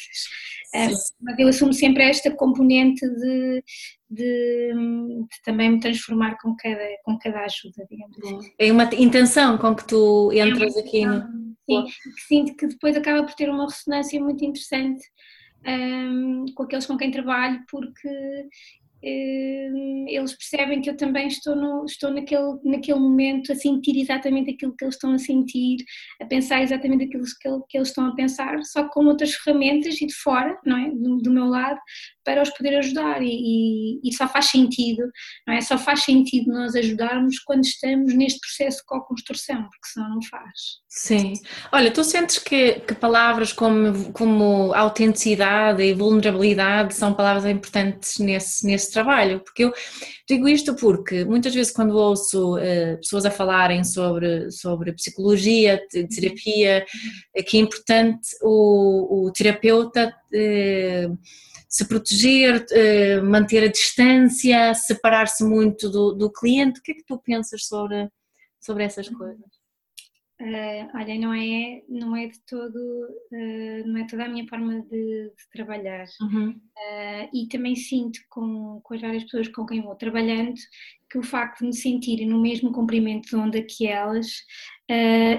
Uh, 0.75 0.93
mas 1.21 1.39
eu 1.39 1.47
assumo 1.47 1.73
sempre 1.73 2.03
esta 2.03 2.29
componente 2.29 3.01
de, 3.01 3.63
de, 4.07 4.73
de, 4.73 5.41
também 5.43 5.71
me 5.71 5.79
transformar 5.79 6.37
com 6.39 6.55
cada, 6.55 6.87
com 7.03 7.17
cada 7.17 7.39
ajuda, 7.39 7.87
digamos 7.89 8.17
assim. 8.19 8.51
É 8.59 8.71
uma 8.71 8.83
intenção 8.95 9.57
com 9.57 9.75
que 9.75 9.87
tu 9.87 10.31
entras 10.31 10.75
é 10.75 10.79
aqui 10.79 11.05
no. 11.05 11.21
Sim, 11.69 11.85
que 11.85 12.21
sinto 12.27 12.55
que 12.55 12.67
depois 12.67 12.95
acaba 12.95 13.23
por 13.23 13.33
ter 13.33 13.49
uma 13.49 13.65
ressonância 13.65 14.19
muito 14.19 14.43
interessante 14.43 15.03
um, 15.65 16.45
com 16.55 16.63
aqueles 16.63 16.85
com 16.85 16.97
quem 16.97 17.11
trabalho, 17.11 17.63
porque 17.69 18.09
eles 19.01 20.33
percebem 20.33 20.81
que 20.81 20.89
eu 20.89 20.97
também 20.97 21.27
estou, 21.27 21.55
no, 21.55 21.85
estou 21.85 22.11
naquele, 22.11 22.57
naquele 22.63 22.99
momento 22.99 23.51
a 23.51 23.55
sentir 23.55 23.99
exatamente 23.99 24.51
aquilo 24.51 24.75
que 24.75 24.83
eles 24.83 24.95
estão 24.95 25.13
a 25.13 25.17
sentir, 25.17 25.77
a 26.21 26.25
pensar 26.25 26.61
exatamente 26.61 27.05
aquilo 27.05 27.23
que, 27.23 27.49
que 27.69 27.77
eles 27.77 27.89
estão 27.89 28.07
a 28.07 28.15
pensar, 28.15 28.61
só 28.63 28.87
com 28.89 29.05
outras 29.05 29.33
ferramentas 29.35 30.01
e 30.01 30.07
de 30.07 30.13
fora, 30.13 30.57
não 30.65 30.77
é? 30.77 30.89
do, 30.91 31.17
do 31.17 31.31
meu 31.31 31.45
lado, 31.45 31.79
para 32.23 32.43
os 32.43 32.49
poder 32.51 32.77
ajudar 32.77 33.23
e, 33.23 33.27
e, 33.27 33.99
e, 34.03 34.13
só 34.13 34.27
faz 34.27 34.45
sentido, 34.45 35.03
não 35.47 35.53
é? 35.55 35.61
Só 35.61 35.77
faz 35.77 36.03
sentido 36.03 36.51
nós 36.51 36.75
ajudarmos 36.75 37.39
quando 37.39 37.63
estamos 37.63 38.13
neste 38.13 38.39
processo 38.39 38.77
de 38.79 38.85
co-construção, 38.85 39.63
porque 39.63 39.87
senão 39.91 40.09
não 40.09 40.21
faz. 40.21 40.79
Sim. 40.87 41.33
Olha, 41.71 41.91
tu 41.91 42.03
sentes 42.03 42.37
que, 42.37 42.81
que 42.81 42.93
palavras 42.93 43.51
como, 43.51 44.11
como 44.13 44.73
autenticidade 44.75 45.81
e 45.81 45.93
vulnerabilidade 45.93 46.93
são 46.93 47.13
palavras 47.13 47.45
importantes 47.45 48.19
nesse, 48.19 48.65
nesse 48.65 48.88
trabalho? 48.91 49.39
Porque 49.41 49.63
eu 49.63 49.73
digo 50.27 50.47
isto 50.47 50.75
porque 50.75 51.25
muitas 51.25 51.53
vezes 51.53 51.71
quando 51.71 51.95
ouço 51.95 52.57
uh, 52.57 52.97
pessoas 52.97 53.25
a 53.25 53.31
falarem 53.31 53.83
sobre, 53.83 54.51
sobre 54.51 54.93
psicologia, 54.93 55.81
terapia, 55.89 56.85
é 57.35 57.43
que 57.43 57.57
é 57.57 57.61
importante 57.61 58.29
o, 58.41 59.27
o 59.27 59.31
terapeuta 59.31 60.13
uh, 60.33 61.19
se 61.67 61.85
proteger, 61.85 62.65
uh, 62.71 63.25
manter 63.25 63.63
a 63.63 63.71
distância, 63.71 64.73
separar-se 64.73 65.43
muito 65.43 65.89
do, 65.89 66.13
do 66.13 66.31
cliente. 66.31 66.79
O 66.79 66.83
que 66.83 66.91
é 66.91 66.95
que 66.95 67.05
tu 67.05 67.17
pensas 67.19 67.65
sobre, 67.65 68.09
sobre 68.59 68.83
essas 68.83 69.07
coisas? 69.09 69.58
Uh, 70.41 70.87
olha, 70.95 71.19
não 71.19 71.33
é, 71.33 71.83
não 71.89 72.15
é 72.15 72.27
de 72.27 72.39
todo, 72.45 72.77
uh, 72.77 73.87
não 73.87 73.99
é 73.99 74.07
toda 74.07 74.23
a 74.23 74.29
minha 74.29 74.47
forma 74.47 74.81
de, 74.83 75.33
de 75.35 75.49
trabalhar. 75.51 76.05
Uhum. 76.21 76.51
Uh, 76.51 77.29
e 77.33 77.47
também 77.49 77.75
sinto 77.75 78.19
com, 78.29 78.79
com 78.81 78.93
as 78.93 79.01
várias 79.01 79.23
pessoas 79.25 79.49
com 79.49 79.65
quem 79.65 79.81
vou 79.81 79.95
trabalhando 79.95 80.53
que 81.09 81.17
o 81.17 81.23
facto 81.23 81.59
de 81.59 81.67
me 81.67 81.75
sentirem 81.75 82.27
no 82.27 82.41
mesmo 82.41 82.71
comprimento 82.71 83.29
de 83.29 83.35
onda 83.35 83.61
que 83.61 83.87
elas 83.87 84.27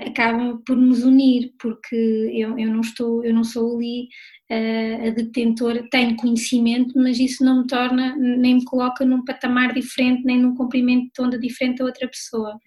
acabam 0.07 0.63
por 0.65 0.77
nos 0.77 1.03
unir, 1.03 1.53
porque 1.59 1.97
eu, 2.33 2.57
eu 2.59 2.71
não 2.71 2.81
estou, 2.81 3.25
eu 3.25 3.35
não 3.35 3.43
sou 3.43 3.77
ali 3.77 4.09
a 4.53 5.11
detentora 5.11 5.87
tem 5.91 6.17
conhecimento, 6.17 6.93
mas 6.97 7.21
isso 7.21 7.45
não 7.45 7.61
me 7.61 7.67
torna, 7.69 8.17
nem 8.17 8.57
me 8.57 8.65
coloca 8.65 9.05
num 9.05 9.25
patamar 9.25 9.73
diferente, 9.73 10.25
nem 10.25 10.41
num 10.41 10.57
comprimento 10.57 11.09
de 11.15 11.23
onda 11.25 11.39
diferente 11.39 11.79
da 11.79 11.85
outra 11.85 12.09
pessoa. 12.09 12.59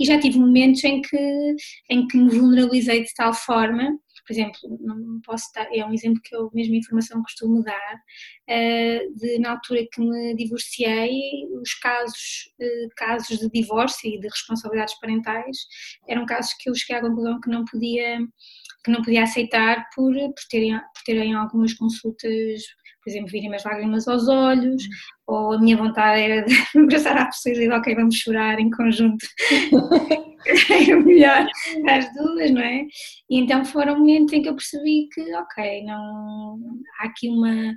E 0.00 0.06
já 0.06 0.18
tive 0.18 0.38
momentos 0.38 0.82
em 0.84 1.02
que, 1.02 1.54
em 1.90 2.06
que 2.06 2.16
me 2.16 2.30
vulnerabilizei 2.30 3.02
de 3.02 3.12
tal 3.14 3.34
forma, 3.34 3.98
por 4.26 4.32
exemplo, 4.32 4.58
não 4.80 5.20
posso 5.20 5.46
dar, 5.54 5.68
é 5.72 5.84
um 5.84 5.92
exemplo 5.92 6.20
que 6.22 6.34
eu 6.34 6.50
mesmo 6.52 6.74
informação 6.74 7.22
costumo 7.22 7.62
dar, 7.62 8.02
de 9.14 9.38
na 9.38 9.52
altura 9.52 9.86
que 9.92 10.00
me 10.00 10.34
divorciei, 10.34 11.46
os 11.60 11.74
casos, 11.74 12.52
casos 12.96 13.38
de 13.38 13.50
divórcio 13.50 14.10
e 14.10 14.18
de 14.18 14.28
responsabilidades 14.28 14.98
parentais 14.98 15.56
eram 16.08 16.26
casos 16.26 16.52
que 16.54 16.68
eu 16.68 16.74
cheguei 16.74 16.96
à 16.96 17.00
conclusão 17.00 17.40
que 17.40 17.50
não 17.50 17.64
podia 17.64 18.18
que 18.84 18.92
não 18.92 19.02
podia 19.02 19.24
aceitar 19.24 19.84
por, 19.94 20.14
por, 20.14 20.44
terem, 20.48 20.78
por 20.78 21.02
terem 21.04 21.34
algumas 21.34 21.74
consultas, 21.74 22.62
por 23.06 23.10
exemplo, 23.10 23.30
virem 23.30 23.54
as 23.54 23.62
lágrimas 23.62 24.08
aos 24.08 24.26
olhos, 24.26 24.82
ou 25.28 25.52
a 25.52 25.60
minha 25.60 25.76
vontade 25.76 26.20
era 26.20 26.44
de 26.44 26.52
abraçar 26.76 27.16
à 27.16 27.26
pessoa 27.26 27.52
e 27.52 27.54
dizer, 27.54 27.72
ok, 27.72 27.94
vamos 27.94 28.16
chorar 28.16 28.58
em 28.58 28.68
conjunto. 28.68 29.24
era 30.68 31.00
melhor 31.00 31.46
as 31.88 32.12
duas, 32.14 32.50
não 32.50 32.60
é? 32.60 32.84
E 33.30 33.38
então 33.38 33.64
foram 33.64 34.00
momentos 34.00 34.32
em 34.32 34.42
que 34.42 34.48
eu 34.48 34.56
percebi 34.56 35.08
que, 35.14 35.20
ok, 35.36 35.84
não, 35.84 36.58
há 36.98 37.06
aqui 37.06 37.28
uma 37.28 37.76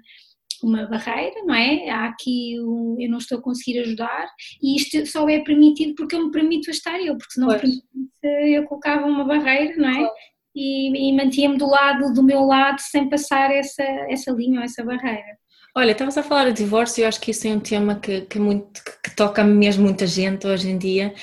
uma 0.61 0.85
barreira, 0.87 1.41
não 1.45 1.55
é? 1.55 1.89
Há 1.89 2.05
aqui 2.07 2.59
um, 2.59 2.97
eu 2.99 3.09
não 3.09 3.19
estou 3.19 3.37
a 3.37 3.41
conseguir 3.41 3.79
ajudar 3.79 4.27
e 4.61 4.75
isto 4.75 5.05
só 5.05 5.29
é 5.29 5.39
permitido 5.39 5.95
porque 5.95 6.17
eu 6.17 6.25
me 6.25 6.31
permito 6.31 6.69
estar 6.69 6.99
eu, 6.99 7.15
porque 7.15 7.31
se 7.31 7.39
não 7.39 7.47
me 7.47 7.57
permitisse 7.57 7.85
eu 8.23 8.65
colocava 8.65 9.05
uma 9.05 9.23
barreira, 9.23 9.73
não 9.77 9.87
é? 9.87 10.09
E, 10.55 11.09
e 11.09 11.13
mantinha-me 11.13 11.57
do 11.57 11.67
lado 11.67 12.13
do 12.13 12.23
meu 12.23 12.41
lado 12.45 12.79
sem 12.79 13.09
passar 13.09 13.51
essa, 13.51 13.83
essa 14.09 14.31
linha 14.31 14.59
ou 14.59 14.65
essa 14.65 14.83
barreira. 14.83 15.37
Olha, 15.75 15.91
estavas 15.91 16.17
a 16.17 16.23
falar 16.23 16.49
de 16.49 16.63
divórcio, 16.63 17.03
eu 17.03 17.07
acho 17.07 17.21
que 17.21 17.31
isso 17.31 17.47
é 17.47 17.51
um 17.51 17.59
tema 17.59 17.99
que, 17.99 18.21
que, 18.21 18.39
muito, 18.39 18.83
que 19.03 19.15
toca 19.15 19.43
mesmo 19.43 19.83
muita 19.83 20.07
gente 20.07 20.47
hoje 20.47 20.69
em 20.69 20.77
dia. 20.77 21.13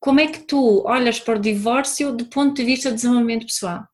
Como 0.00 0.20
é 0.20 0.26
que 0.26 0.40
tu 0.40 0.84
olhas 0.86 1.20
para 1.20 1.38
o 1.38 1.40
divórcio 1.40 2.12
do 2.12 2.26
ponto 2.26 2.54
de 2.54 2.64
vista 2.64 2.88
de 2.88 2.96
desenvolvimento 2.96 3.46
pessoal? 3.46 3.84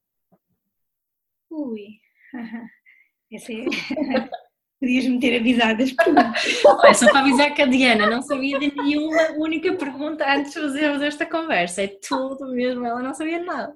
Ui, 1.51 1.99
esse 3.31 3.62
é... 3.62 3.64
Podias-me 4.81 5.19
ter 5.19 5.40
avisado 5.40 5.83
as 5.83 5.93
perguntas. 5.93 6.61
Olha, 6.67 6.95
só 6.95 7.11
para 7.11 7.21
avisar 7.21 7.55
que 7.55 7.62
a 7.62 7.67
Diana 7.67 8.11
não 8.11 8.21
sabia 8.21 8.59
de 8.59 8.75
nenhuma 8.75 9.31
única 9.38 9.73
pergunta 9.75 10.31
antes 10.31 10.53
de 10.53 10.61
fazermos 10.61 11.01
esta 11.01 11.25
conversa. 11.25 11.83
É 11.83 11.88
tudo 12.07 12.53
mesmo, 12.53 12.85
ela 12.85 13.03
não 13.03 13.14
sabia 13.14 13.43
nada. 13.43 13.75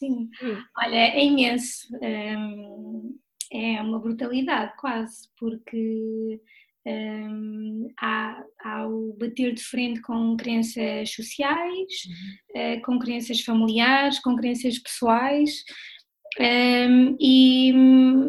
Sim. 0.00 0.30
Olha, 0.78 0.96
é 0.96 1.24
imenso. 1.24 1.86
Hum, 2.02 3.18
é 3.52 3.82
uma 3.82 3.98
brutalidade 3.98 4.72
quase, 4.78 5.28
porque 5.38 6.40
um, 6.86 7.88
há, 8.00 8.42
há, 8.64 8.86
o 8.86 9.14
bater 9.18 9.52
de 9.52 9.62
frente 9.62 10.00
com 10.00 10.36
crenças 10.36 11.12
sociais, 11.12 11.92
uhum. 12.56 12.76
uh, 12.76 12.82
com 12.82 12.98
crenças 12.98 13.40
familiares, 13.42 14.18
com 14.20 14.34
crenças 14.36 14.78
pessoais. 14.78 15.62
Um, 16.40 17.16
e, 17.20 17.70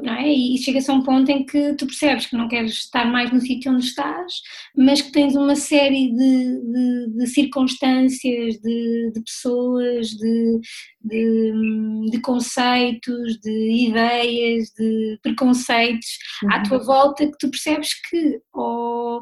é? 0.06 0.28
e 0.28 0.58
chega-se 0.58 0.91
a 0.91 0.93
um 0.93 1.02
ponto 1.02 1.32
em 1.32 1.45
que 1.45 1.74
tu 1.76 1.86
percebes 1.86 2.26
que 2.26 2.36
não 2.36 2.50
queres 2.50 2.74
estar 2.74 3.06
mais 3.06 3.32
no 3.32 3.39
sítio 3.39 3.71
onde 3.71 3.86
estás, 3.86 4.34
mas 4.76 5.02
que 5.02 5.13
tens 5.13 5.34
uma 5.34 5.56
série 5.56 6.12
de, 6.12 6.62
de, 6.62 7.17
de 7.17 7.28
circunstâncias, 7.28 8.56
de, 8.56 9.12
de 9.15 9.24
pessoas, 9.24 10.10
de, 10.10 10.60
de, 11.02 12.19
conceitos, 12.21 13.39
de 13.39 13.88
ideias, 13.88 14.74
de 14.78 15.17
preconceitos 15.24 16.17
uhum. 16.43 16.54
à 16.54 16.63
tua 16.63 16.80
volta 16.80 17.26
que 17.26 17.38
tu 17.39 17.50
percebes 17.50 17.93
que 18.10 18.41
ou, 18.54 19.21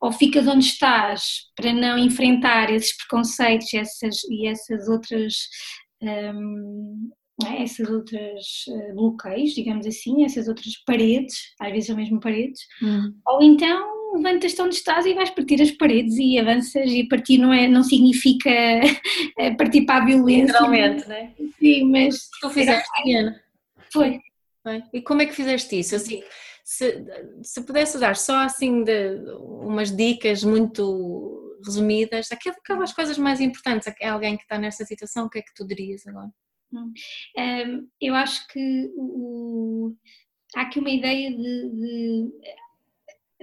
ou 0.00 0.12
ficas 0.12 0.48
onde 0.48 0.64
estás 0.64 1.22
para 1.54 1.72
não 1.72 1.96
enfrentar 1.96 2.72
esses 2.72 2.96
preconceitos 2.96 3.72
essas, 3.74 4.24
e 4.24 4.48
essas 4.48 4.88
outras. 4.88 5.34
Um, 6.02 7.10
é? 7.44 7.62
essas 7.62 7.88
outras 7.88 8.64
uh, 8.68 8.94
bloqueios, 8.94 9.54
digamos 9.54 9.86
assim, 9.86 10.24
essas 10.24 10.46
outras 10.46 10.76
paredes, 10.86 11.54
às 11.60 11.70
vezes 11.70 11.86
são 11.86 11.96
mesmo 11.96 12.20
paredes, 12.20 12.60
hum. 12.82 13.12
ou 13.26 13.42
então 13.42 13.94
levantas-te 14.14 14.62
onde 14.62 14.76
estás 14.76 15.06
e 15.06 15.14
vais 15.14 15.30
partir 15.30 15.60
as 15.60 15.72
paredes 15.72 16.14
e 16.16 16.38
avanças 16.38 16.90
e 16.90 17.08
partir 17.08 17.38
não, 17.38 17.52
é, 17.52 17.66
não 17.66 17.82
significa 17.82 18.48
eh, 19.38 19.54
partir 19.56 19.84
para 19.84 20.02
a 20.02 20.06
violência. 20.06 20.52
Literalmente, 20.52 21.08
não 21.08 21.16
é? 21.16 21.32
Sim, 21.58 21.90
mas... 21.90 22.28
Tu 22.40 22.50
fizeste, 22.50 22.88
Diana? 23.04 23.42
Foi. 23.92 24.20
Foi. 24.62 24.82
E 24.92 25.02
como 25.02 25.22
é 25.22 25.26
que 25.26 25.34
fizeste 25.34 25.78
isso? 25.78 25.96
Assim, 25.96 26.22
se, 26.64 27.04
se 27.42 27.62
pudesse 27.62 27.98
dar 27.98 28.16
só 28.16 28.38
assim 28.38 28.84
de 28.84 29.18
umas 29.38 29.94
dicas 29.94 30.44
muito 30.44 31.58
resumidas, 31.64 32.28
aquelas 32.30 32.92
coisas 32.92 33.18
mais 33.18 33.40
importantes 33.40 33.88
a 33.88 34.12
alguém 34.12 34.36
que 34.36 34.44
está 34.44 34.58
nessa 34.58 34.84
situação, 34.84 35.26
o 35.26 35.30
que 35.30 35.40
é 35.40 35.42
que 35.42 35.54
tu 35.54 35.66
dirias 35.66 36.06
agora? 36.06 36.30
Eu 38.00 38.14
acho 38.14 38.46
que 38.48 38.90
o, 38.96 39.94
há 40.54 40.62
aqui 40.62 40.78
uma 40.78 40.90
ideia 40.90 41.30
de, 41.30 41.36
de 41.36 42.30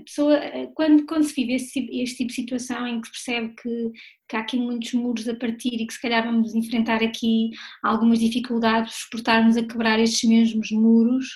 a 0.01 0.03
pessoa, 0.03 0.39
quando, 0.73 1.05
quando 1.05 1.23
se 1.23 1.33
vive 1.35 1.53
este, 1.53 1.79
este, 2.01 2.17
tipo 2.17 2.29
de 2.29 2.35
situação 2.35 2.87
em 2.87 2.99
que 2.99 3.07
se 3.07 3.13
percebe 3.13 3.53
que, 3.55 3.91
que, 4.27 4.35
há 4.35 4.39
aqui 4.39 4.57
muitos 4.57 4.93
muros 4.93 5.27
a 5.29 5.35
partir 5.35 5.75
e 5.75 5.85
que 5.85 5.93
se 5.93 6.01
calhar 6.01 6.23
vamos 6.25 6.55
enfrentar 6.55 7.03
aqui 7.03 7.51
algumas 7.83 8.19
dificuldades 8.19 9.07
por 9.09 9.17
estarmos 9.17 9.57
a 9.57 9.63
quebrar 9.63 9.99
estes 9.99 10.27
mesmos 10.27 10.71
muros 10.71 11.27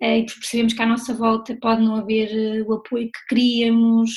eh, 0.00 0.20
e 0.20 0.26
por 0.26 0.34
percebemos 0.34 0.72
que 0.72 0.82
à 0.82 0.86
nossa 0.86 1.14
volta 1.14 1.56
pode 1.60 1.82
não 1.82 1.96
haver 1.96 2.30
eh, 2.32 2.62
o 2.62 2.74
apoio 2.74 3.06
que 3.06 3.26
queríamos, 3.28 4.10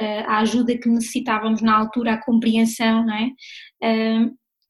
eh, 0.00 0.20
a 0.22 0.38
ajuda 0.40 0.76
que 0.76 0.88
necessitávamos 0.88 1.62
na 1.62 1.76
altura, 1.76 2.14
a 2.14 2.24
compreensão, 2.24 3.06
não 3.06 3.14
é? 3.14 3.30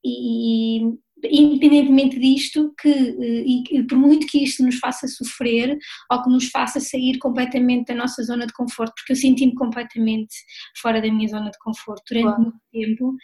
E, 0.04 0.80
independentemente 1.22 2.18
disto, 2.18 2.74
que, 2.80 2.88
eh, 2.88 3.44
e, 3.46 3.82
por 3.84 3.96
muito 3.96 4.26
que 4.26 4.42
isto 4.42 4.62
nos 4.64 4.78
faça 4.78 5.06
sofrer 5.06 5.76
ou 6.10 6.22
que 6.22 6.30
nos 6.30 6.48
faça 6.48 6.80
sair 6.80 7.18
completamente 7.18 7.86
da 7.86 7.94
nossa 7.94 8.22
zona 8.22 8.46
de 8.46 8.52
conforto, 8.52 8.92
porque 8.96 9.12
eu 9.12 9.16
senti-me 9.16 9.54
completamente 9.54 10.34
fora 10.80 11.00
da 11.00 11.10
minha 11.10 11.28
zona 11.28 11.50
de 11.50 11.58
conforto 11.58 12.02
durante 12.10 12.24
claro. 12.24 12.42
muito 12.42 12.58
tempo, 12.72 13.16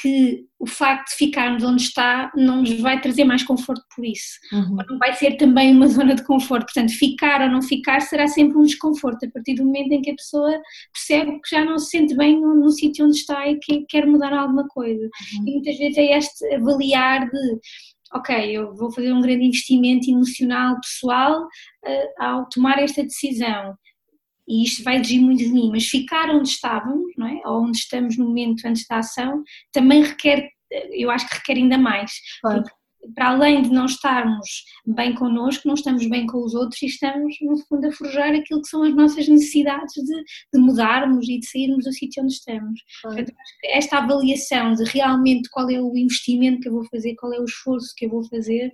que 0.00 0.46
o 0.58 0.66
facto 0.66 1.10
de 1.10 1.16
ficarmos 1.16 1.62
onde 1.62 1.82
está 1.82 2.30
não 2.34 2.60
nos 2.60 2.78
vai 2.80 3.00
trazer 3.00 3.24
mais 3.24 3.42
conforto 3.42 3.82
por 3.94 4.04
isso. 4.04 4.38
Uhum. 4.52 4.76
Não 4.88 4.98
vai 4.98 5.12
ser 5.14 5.36
também 5.36 5.74
uma 5.74 5.88
zona 5.88 6.14
de 6.14 6.24
conforto. 6.24 6.66
Portanto, 6.66 6.92
ficar 6.92 7.42
ou 7.42 7.48
não 7.48 7.62
ficar 7.62 8.00
será 8.00 8.26
sempre 8.26 8.58
um 8.58 8.62
desconforto 8.62 9.24
a 9.26 9.30
partir 9.30 9.54
do 9.54 9.64
momento 9.64 9.92
em 9.92 10.02
que 10.02 10.10
a 10.10 10.16
pessoa 10.16 10.60
percebe 10.92 11.40
que 11.40 11.56
já 11.56 11.64
não 11.64 11.78
se 11.78 11.90
sente 11.90 12.16
bem 12.16 12.40
no, 12.40 12.54
no 12.54 12.70
sítio 12.70 13.06
onde 13.06 13.16
está 13.16 13.46
e 13.48 13.58
que 13.58 13.84
quer 13.86 14.06
mudar 14.06 14.32
alguma 14.32 14.66
coisa. 14.68 15.02
Uhum. 15.02 15.48
E 15.48 15.52
muitas 15.54 15.78
vezes 15.78 15.98
é 15.98 16.18
este 16.18 16.54
avaliar 16.54 17.28
de 17.30 17.58
ok, 18.12 18.50
eu 18.50 18.74
vou 18.74 18.90
fazer 18.90 19.12
um 19.12 19.20
grande 19.20 19.44
investimento 19.44 20.10
emocional, 20.10 20.76
pessoal, 20.80 21.44
uh, 21.44 22.24
ao 22.24 22.48
tomar 22.48 22.82
esta 22.82 23.04
decisão 23.04 23.76
e 24.50 24.64
isto 24.64 24.82
vai 24.82 24.96
exigir 24.96 25.20
muito 25.20 25.44
de 25.44 25.52
mim, 25.52 25.70
mas 25.70 25.86
ficar 25.86 26.28
onde 26.28 26.48
estávamos, 26.48 27.12
não 27.16 27.28
é? 27.28 27.40
ou 27.46 27.62
onde 27.62 27.78
estamos 27.78 28.18
no 28.18 28.26
momento 28.26 28.66
antes 28.66 28.84
da 28.88 28.98
ação, 28.98 29.44
também 29.72 30.02
requer, 30.02 30.50
eu 30.90 31.08
acho 31.08 31.28
que 31.28 31.36
requer 31.36 31.52
ainda 31.52 31.78
mais. 31.78 32.10
Claro. 32.42 32.64
Para 33.14 33.28
além 33.28 33.62
de 33.62 33.70
não 33.70 33.86
estarmos 33.86 34.46
bem 34.86 35.14
connosco, 35.14 35.66
não 35.66 35.74
estamos 35.74 36.06
bem 36.06 36.26
com 36.26 36.44
os 36.44 36.52
outros 36.52 36.82
e 36.82 36.86
estamos, 36.86 37.34
no 37.40 37.56
fundo, 37.66 37.86
a 37.86 37.92
forjar 37.92 38.34
aquilo 38.34 38.60
que 38.60 38.68
são 38.68 38.82
as 38.82 38.94
nossas 38.94 39.26
necessidades 39.26 39.94
de, 39.94 40.22
de 40.52 40.60
mudarmos 40.60 41.26
e 41.26 41.38
de 41.38 41.46
sairmos 41.46 41.84
do 41.84 41.92
sítio 41.92 42.22
onde 42.22 42.34
estamos. 42.34 42.80
Claro. 43.00 43.16
Portanto, 43.16 43.36
esta 43.64 43.98
avaliação 43.98 44.74
de 44.74 44.84
realmente 44.84 45.48
qual 45.50 45.70
é 45.70 45.80
o 45.80 45.96
investimento 45.96 46.60
que 46.60 46.68
eu 46.68 46.72
vou 46.72 46.84
fazer, 46.90 47.14
qual 47.14 47.32
é 47.32 47.40
o 47.40 47.44
esforço 47.44 47.94
que 47.96 48.04
eu 48.04 48.10
vou 48.10 48.24
fazer, 48.24 48.70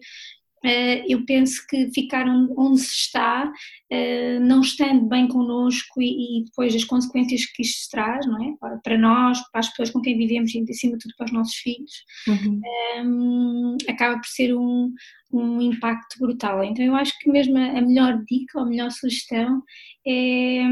eu 1.09 1.25
penso 1.25 1.65
que 1.69 1.91
ficar 1.93 2.27
onde 2.29 2.81
se 2.81 2.95
está, 2.95 3.53
eh, 3.91 4.39
não 4.41 4.61
estando 4.61 5.07
bem 5.07 5.29
connosco 5.29 6.01
e 6.03 6.45
depois 6.47 6.75
as 6.75 6.85
consequências 6.85 7.45
que 7.47 7.63
isto 7.63 7.91
traz, 7.91 8.27
não 8.27 8.43
é? 8.43 8.55
Para 8.83 8.99
nós, 8.99 9.39
para 9.53 9.61
as 9.61 9.69
pessoas 9.69 9.91
com 9.91 10.01
quem 10.01 10.17
vivemos 10.17 10.55
e 10.55 10.65
acima 10.69 10.97
de 10.97 11.03
tudo 11.05 11.15
para 11.17 11.27
os 11.27 11.33
nossos 11.33 11.57
filhos, 11.57 11.93
uhum. 12.27 12.61
um, 13.05 13.77
acaba 13.89 14.17
por 14.17 14.27
ser 14.27 14.57
um, 14.57 14.93
um 15.33 15.61
impacto 15.61 16.19
brutal. 16.19 16.65
Então 16.65 16.85
eu 16.85 16.97
acho 16.97 17.13
que 17.21 17.31
mesmo 17.31 17.57
a 17.59 17.81
melhor 17.81 18.23
dica, 18.27 18.59
ou 18.59 18.65
a 18.65 18.69
melhor 18.69 18.91
sugestão 18.91 19.63
é, 20.07 20.63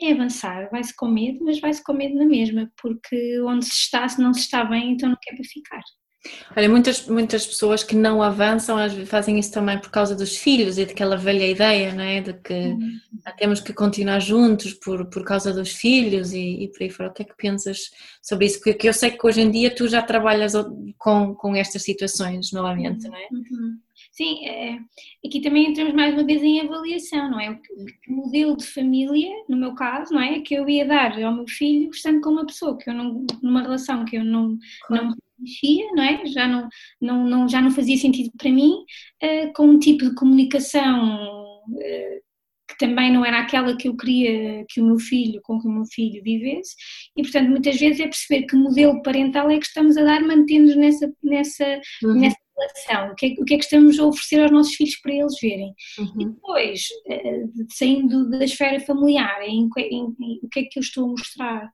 é 0.00 0.12
avançar, 0.12 0.68
vai-se 0.70 0.94
com 0.94 1.08
medo, 1.08 1.44
mas 1.44 1.60
vai-se 1.60 1.82
com 1.82 1.92
medo 1.92 2.14
na 2.14 2.26
mesma, 2.26 2.70
porque 2.80 3.40
onde 3.40 3.64
se 3.64 3.72
está, 3.72 4.08
se 4.08 4.20
não 4.20 4.32
se 4.32 4.40
está 4.40 4.64
bem, 4.64 4.92
então 4.92 5.08
não 5.08 5.16
quer 5.20 5.34
para 5.34 5.44
ficar. 5.44 5.82
Olha, 6.56 6.68
muitas, 6.68 7.06
muitas 7.06 7.46
pessoas 7.46 7.84
que 7.84 7.94
não 7.94 8.22
avançam 8.22 8.76
fazem 9.06 9.38
isso 9.38 9.52
também 9.52 9.78
por 9.78 9.90
causa 9.90 10.16
dos 10.16 10.36
filhos 10.36 10.76
e 10.76 10.84
daquela 10.84 11.16
velha 11.16 11.46
ideia, 11.46 11.94
não 11.94 12.02
é? 12.02 12.20
De 12.20 12.32
que 12.34 12.52
uhum. 12.52 12.98
temos 13.36 13.60
que 13.60 13.72
continuar 13.72 14.18
juntos 14.18 14.74
por, 14.74 15.06
por 15.06 15.24
causa 15.24 15.52
dos 15.52 15.70
filhos 15.70 16.32
e, 16.32 16.64
e 16.64 16.68
por 16.68 16.82
aí 16.82 16.90
fora. 16.90 17.10
O 17.10 17.12
que 17.12 17.22
é 17.22 17.24
que 17.24 17.36
pensas 17.36 17.90
sobre 18.20 18.46
isso? 18.46 18.60
Porque 18.60 18.88
eu 18.88 18.92
sei 18.92 19.12
que 19.12 19.26
hoje 19.26 19.40
em 19.40 19.50
dia 19.50 19.74
tu 19.74 19.86
já 19.86 20.02
trabalhas 20.02 20.54
com, 20.98 21.34
com 21.34 21.54
estas 21.54 21.82
situações 21.82 22.50
novamente, 22.52 23.08
não 23.08 23.16
é? 23.16 23.28
Uhum. 23.30 23.78
Sim, 24.10 24.46
é, 24.46 24.78
aqui 25.24 25.40
também 25.40 25.70
entramos 25.70 25.94
mais 25.94 26.12
uma 26.12 26.24
vez 26.24 26.42
em 26.42 26.60
avaliação, 26.60 27.30
não 27.30 27.38
é? 27.38 27.50
O 28.08 28.12
modelo 28.12 28.56
de 28.56 28.66
família, 28.66 29.30
no 29.48 29.56
meu 29.56 29.74
caso, 29.74 30.12
não 30.12 30.20
é? 30.20 30.40
Que 30.40 30.54
eu 30.54 30.68
ia 30.68 30.84
dar 30.84 31.12
ao 31.22 31.34
meu 31.34 31.46
filho 31.46 31.90
estando 31.90 32.20
com 32.20 32.30
uma 32.30 32.46
pessoa 32.46 32.76
que 32.76 32.90
eu 32.90 32.94
não, 32.94 33.24
numa 33.40 33.62
relação 33.62 34.04
que 34.04 34.16
eu 34.16 34.24
não, 34.24 34.58
claro. 34.88 35.06
não 35.06 35.14
mexia, 35.38 35.86
não 35.92 36.02
é? 36.02 36.26
Já 36.26 36.48
não, 36.48 36.68
não, 37.00 37.24
não, 37.24 37.48
já 37.48 37.60
não 37.60 37.70
fazia 37.70 37.96
sentido 37.96 38.30
para 38.36 38.50
mim, 38.50 38.72
uh, 39.22 39.52
com 39.54 39.66
um 39.66 39.78
tipo 39.78 40.04
de 40.04 40.14
comunicação 40.14 41.16
uh, 41.68 42.28
que 42.68 42.76
também 42.78 43.10
não 43.10 43.24
era 43.24 43.40
aquela 43.40 43.76
que 43.76 43.88
eu 43.88 43.96
queria 43.96 44.64
que 44.68 44.80
o 44.80 44.84
meu 44.84 44.98
filho, 44.98 45.40
com 45.42 45.58
que 45.58 45.66
o 45.66 45.70
meu 45.70 45.84
filho 45.86 46.22
vivesse, 46.22 46.74
e 47.16 47.22
portanto 47.22 47.48
muitas 47.48 47.78
vezes 47.78 48.00
é 48.00 48.04
perceber 48.04 48.46
que 48.46 48.56
modelo 48.56 49.02
parental 49.02 49.50
é 49.50 49.58
que 49.58 49.66
estamos 49.66 49.96
a 49.96 50.04
dar, 50.04 50.20
mantendo-nos 50.20 50.76
nessa, 50.76 51.12
nessa, 51.22 51.80
uhum. 52.02 52.20
nessa 52.20 52.36
relação, 52.58 53.12
o 53.12 53.14
que, 53.14 53.26
é, 53.26 53.28
o 53.40 53.44
que, 53.44 53.54
é, 53.54 53.58
que 53.58 53.64
estamos 53.64 53.98
a 53.98 54.04
oferecer 54.04 54.42
aos 54.42 54.50
nossos 54.50 54.74
filhos 54.74 54.96
para 55.00 55.14
eles 55.14 55.34
verem. 55.40 55.72
Uhum. 55.98 56.20
E 56.20 56.24
depois, 56.26 56.82
uh, 57.06 57.66
saindo 57.70 58.28
da 58.28 58.44
esfera 58.44 58.80
familiar, 58.80 59.40
em, 59.42 59.68
em, 59.78 60.16
em, 60.20 60.40
o 60.42 60.48
que 60.48 60.60
é 60.60 60.62
que 60.64 60.78
eu 60.78 60.82
estou 60.82 61.06
a 61.06 61.08
mostrar 61.08 61.70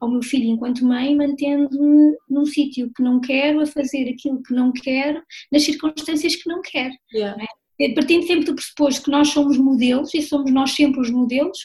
ao 0.00 0.10
meu 0.10 0.22
filho 0.22 0.44
enquanto 0.44 0.84
mãe, 0.84 1.16
mantendo-me 1.16 2.16
num 2.28 2.44
sítio 2.44 2.90
que 2.94 3.02
não 3.02 3.20
quero, 3.20 3.60
a 3.60 3.66
fazer 3.66 4.08
aquilo 4.08 4.42
que 4.42 4.54
não 4.54 4.72
quero, 4.72 5.22
nas 5.50 5.62
circunstâncias 5.62 6.36
que 6.36 6.48
não 6.48 6.60
quero. 6.62 6.94
Yeah. 7.12 7.36
Não 7.36 7.44
é? 7.44 7.94
Partindo 7.94 8.26
sempre 8.26 8.44
do 8.44 8.54
pressuposto 8.54 9.02
que 9.02 9.10
nós 9.10 9.28
somos 9.28 9.58
modelos 9.58 10.14
e 10.14 10.22
somos 10.22 10.50
nós 10.50 10.72
sempre 10.72 11.00
os 11.00 11.10
modelos, 11.10 11.58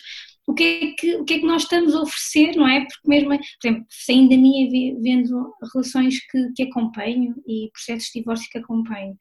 o 0.48 0.54
que, 0.54 0.64
é 0.64 0.92
que, 0.94 1.16
o 1.16 1.24
que 1.24 1.36
é 1.36 1.40
que 1.40 1.46
nós 1.46 1.64
estamos 1.64 1.96
a 1.96 2.02
oferecer, 2.02 2.56
não 2.56 2.68
é? 2.68 2.82
Porque 2.82 3.08
mesmo, 3.08 3.30
por 3.30 3.68
exemplo, 3.68 3.86
saindo 3.90 4.30
da 4.32 4.38
minha, 4.38 4.70
vendo 5.02 5.54
relações 5.74 6.20
que, 6.28 6.52
que 6.54 6.64
acompanho 6.64 7.36
e 7.48 7.70
processos 7.72 8.10
de 8.12 8.20
divórcio 8.20 8.50
que 8.52 8.58
acompanho, 8.58 9.18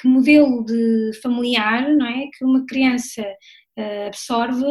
que 0.00 0.08
modelo 0.08 0.64
de 0.64 1.10
familiar, 1.22 1.94
não 1.94 2.06
é? 2.06 2.28
Que 2.32 2.44
uma 2.44 2.64
criança 2.64 3.22
absorve 4.06 4.64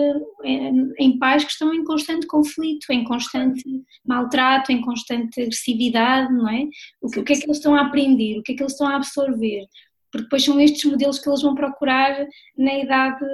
em 0.98 1.18
pais 1.20 1.44
que 1.44 1.52
estão 1.52 1.74
em 1.74 1.84
constante 1.84 2.28
conflito, 2.28 2.92
em 2.92 3.04
constante 3.04 3.64
maltrato, 4.06 4.72
em 4.72 4.82
constante 4.82 5.42
agressividade, 5.42 6.34
não 6.34 6.50
é? 6.50 6.66
O 7.02 7.10
que, 7.10 7.20
o 7.20 7.24
que, 7.24 7.34
é 7.34 7.36
que 7.38 7.46
eles 7.46 7.58
estão 7.58 7.76
a 7.76 7.82
aprender, 7.82 8.40
o 8.40 8.44
que 8.44 8.54
é 8.54 8.56
que 8.56 8.64
eles 8.64 8.74
estão 8.74 8.88
a 8.88 8.96
absorver? 8.96 9.66
porque 10.12 10.24
depois 10.24 10.44
são 10.44 10.60
estes 10.60 10.84
modelos 10.86 11.20
que 11.20 11.30
eles 11.30 11.42
vão 11.42 11.56
procurar 11.56 12.26
na 12.58 12.74
idade, 12.80 13.26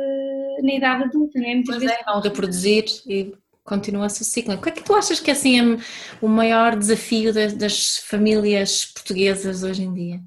na 0.61 0.73
idade 0.73 1.03
adulta, 1.03 1.39
não 1.39 1.47
é? 1.47 1.55
Muitas 1.55 1.75
pois 1.75 1.89
vezes... 1.89 2.01
é, 2.01 2.03
vão 2.03 2.19
reproduzir 2.19 2.85
e 3.07 3.33
continua-se 3.63 4.21
o 4.21 4.25
ciclo. 4.25 4.53
O 4.53 4.61
que 4.61 4.69
é 4.69 4.71
que 4.71 4.83
tu 4.83 4.93
achas 4.93 5.19
que 5.19 5.29
é 5.29 5.33
assim, 5.33 5.59
é 5.59 5.77
o 6.21 6.27
maior 6.27 6.75
desafio 6.75 7.33
das, 7.33 7.53
das 7.53 7.97
famílias 7.97 8.85
portuguesas 8.85 9.63
hoje 9.63 9.83
em 9.83 9.93
dia? 9.93 10.21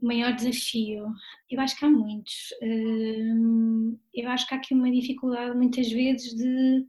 O 0.00 0.06
maior 0.06 0.32
desafio, 0.32 1.06
eu 1.50 1.60
acho 1.60 1.78
que 1.78 1.84
há 1.84 1.90
muitos. 1.90 2.54
Hum, 2.62 3.98
eu 4.14 4.28
acho 4.30 4.46
que 4.46 4.54
há 4.54 4.58
aqui 4.58 4.74
uma 4.74 4.90
dificuldade 4.90 5.56
muitas 5.56 5.90
vezes 5.90 6.34
de, 6.34 6.86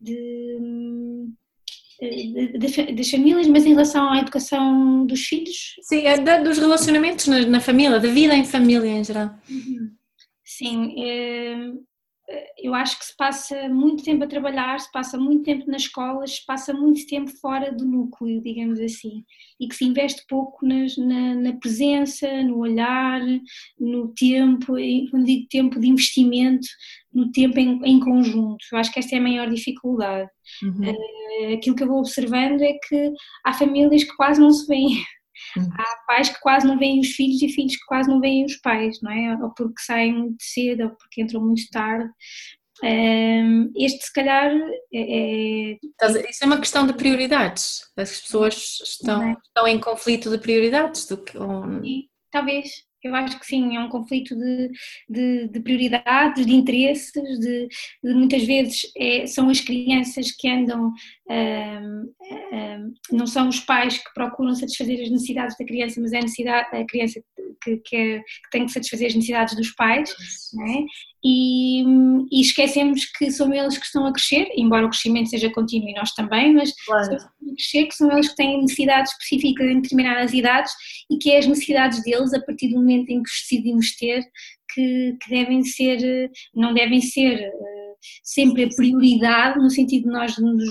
de 0.00 1.28
das 2.98 3.10
famílias, 3.10 3.46
mas 3.46 3.64
em 3.64 3.70
relação 3.70 4.10
à 4.10 4.18
educação 4.18 5.06
dos 5.06 5.20
filhos? 5.20 5.76
Sim, 5.82 6.06
é 6.06 6.40
dos 6.42 6.58
relacionamentos 6.58 7.26
na, 7.28 7.46
na, 7.46 7.60
família, 7.60 8.00
da 8.00 8.08
vida 8.08 8.34
em 8.34 8.44
família 8.44 8.88
em 8.88 9.04
geral. 9.04 9.30
Uhum. 9.48 9.92
Sim, 10.44 11.02
é, 11.02 11.72
eu 12.58 12.74
acho 12.74 12.98
que 12.98 13.04
se 13.04 13.16
passa 13.16 13.68
muito 13.68 14.02
tempo 14.02 14.24
a 14.24 14.26
trabalhar, 14.26 14.80
se 14.80 14.90
passa 14.90 15.18
muito 15.18 15.44
tempo 15.44 15.70
nas 15.70 15.82
escolas, 15.82 16.36
se 16.36 16.46
passa 16.46 16.72
muito 16.72 17.06
tempo 17.06 17.30
fora 17.38 17.70
do 17.70 17.84
núcleo, 17.84 18.40
digamos 18.42 18.80
assim, 18.80 19.24
e 19.60 19.68
que 19.68 19.74
se 19.74 19.84
investe 19.84 20.24
pouco 20.26 20.66
nas, 20.66 20.96
na, 20.96 21.34
na, 21.34 21.52
presença, 21.54 22.26
no 22.42 22.58
olhar, 22.58 23.20
no 23.78 24.08
tempo, 24.14 24.74
quando 25.10 25.26
digo 25.26 25.46
tempo 25.50 25.78
de 25.78 25.88
investimento, 25.88 26.66
no 27.12 27.30
tempo 27.30 27.58
em, 27.58 27.80
em 27.84 28.00
conjunto. 28.00 28.64
Eu 28.72 28.78
acho 28.78 28.92
que 28.92 28.98
esta 28.98 29.14
é 29.14 29.18
a 29.18 29.22
maior 29.22 29.50
dificuldade. 29.50 30.28
Uhum. 30.62 30.90
Uh, 30.90 31.54
aquilo 31.54 31.76
que 31.76 31.82
eu 31.82 31.88
vou 31.88 31.98
observando 31.98 32.62
é 32.62 32.72
que 32.88 33.12
há 33.44 33.52
famílias 33.52 34.02
que 34.02 34.16
quase 34.16 34.40
não 34.40 34.50
se 34.50 34.66
veem. 34.66 35.02
Uhum. 35.56 35.68
Há 35.78 35.96
pais 36.06 36.28
que 36.28 36.40
quase 36.40 36.66
não 36.66 36.78
veem 36.78 37.00
os 37.00 37.08
filhos 37.08 37.42
e 37.42 37.48
filhos 37.48 37.76
que 37.76 37.84
quase 37.86 38.08
não 38.08 38.20
veem 38.20 38.44
os 38.44 38.56
pais, 38.56 39.00
não 39.02 39.10
é? 39.10 39.36
Ou 39.42 39.52
porque 39.54 39.82
saem 39.82 40.12
muito 40.12 40.42
cedo 40.42 40.84
ou 40.84 40.90
porque 40.90 41.22
entram 41.22 41.40
muito 41.40 41.62
tarde. 41.70 42.10
Um, 42.82 43.72
este, 43.76 44.04
se 44.04 44.12
calhar, 44.12 44.52
é, 44.92 45.72
é, 45.72 45.78
Isso 46.28 46.42
é 46.42 46.46
uma 46.46 46.58
questão 46.58 46.86
de 46.86 46.92
prioridades. 46.92 47.82
As 47.96 48.20
pessoas 48.20 48.80
estão, 48.82 49.22
é? 49.22 49.36
estão 49.46 49.68
em 49.68 49.78
conflito 49.78 50.30
de 50.30 50.38
prioridades. 50.38 51.06
Do 51.06 51.18
que, 51.18 51.38
ou... 51.38 51.62
Sim, 51.82 52.08
talvez, 52.30 52.68
eu 53.04 53.14
acho 53.14 53.38
que 53.38 53.46
sim, 53.46 53.76
é 53.76 53.80
um 53.80 53.88
conflito 53.88 54.34
de, 54.34 54.70
de, 55.08 55.48
de 55.48 55.60
prioridades, 55.60 56.46
de 56.46 56.54
interesses, 56.54 57.12
de, 57.12 57.68
de 58.02 58.14
muitas 58.14 58.42
vezes 58.44 58.90
é, 58.96 59.26
são 59.26 59.50
as 59.50 59.60
crianças 59.60 60.32
que 60.32 60.48
andam, 60.48 60.90
um, 61.28 62.12
um, 62.52 62.94
não 63.12 63.26
são 63.26 63.48
os 63.48 63.60
pais 63.60 63.98
que 63.98 64.14
procuram 64.14 64.54
satisfazer 64.54 65.02
as 65.02 65.10
necessidades 65.10 65.56
da 65.58 65.64
criança, 65.64 66.00
mas 66.00 66.12
é 66.12 66.18
a, 66.18 66.22
necessidade, 66.22 66.76
a 66.76 66.86
criança 66.86 67.22
que, 67.62 67.76
que, 67.76 67.96
é, 67.96 68.18
que 68.20 68.50
tem 68.50 68.64
que 68.64 68.72
satisfazer 68.72 69.08
as 69.08 69.14
necessidades 69.14 69.54
dos 69.54 69.70
pais, 69.72 70.14
né? 70.54 70.84
E, 71.24 71.82
e, 72.30 72.40
esquecemos 72.42 73.06
que 73.06 73.30
são 73.30 73.52
eles 73.52 73.78
que 73.78 73.86
estão 73.86 74.04
a 74.04 74.12
crescer, 74.12 74.46
embora 74.54 74.84
o 74.84 74.90
crescimento 74.90 75.30
seja 75.30 75.50
contínuo 75.50 75.88
e 75.88 75.94
nós 75.94 76.12
também, 76.12 76.52
mas 76.52 76.74
claro. 76.84 77.14
a 77.14 77.54
crescer 77.56 77.86
que 77.86 77.94
são 77.94 78.12
eles 78.12 78.28
que 78.28 78.36
têm 78.36 78.60
necessidades 78.60 79.12
específicas 79.12 79.66
em 79.66 79.80
determinadas 79.80 80.34
idades 80.34 80.72
e 81.10 81.16
que 81.16 81.30
é 81.30 81.38
as 81.38 81.46
necessidades 81.46 82.02
deles 82.02 82.34
a 82.34 82.40
partir 82.40 82.68
do 82.68 82.76
momento 82.76 83.08
em 83.08 83.22
que 83.22 83.30
os 83.30 83.40
decidimos 83.40 83.96
ter 83.96 84.22
que, 84.74 85.16
que 85.22 85.30
devem 85.30 85.64
ser, 85.64 86.30
não 86.54 86.74
devem 86.74 87.00
ser 87.00 87.48
uh, 87.48 87.96
sempre 88.22 88.64
a 88.64 88.68
prioridade 88.68 89.58
no 89.58 89.70
sentido 89.70 90.04
de 90.04 90.10
nós 90.10 90.36
nos, 90.36 90.64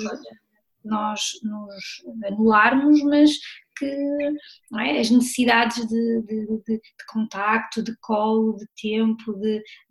nós 0.85 1.21
nos 1.41 2.25
anularmos, 2.25 3.01
mas 3.03 3.31
que 3.77 3.85
é? 3.85 4.99
as 4.99 5.09
necessidades 5.09 5.85
de, 5.87 6.21
de, 6.21 6.45
de, 6.45 6.75
de, 6.75 7.05
contacto, 7.07 7.83
de 7.83 7.95
colo, 8.01 8.55
de 8.57 8.65
tempo, 8.81 9.33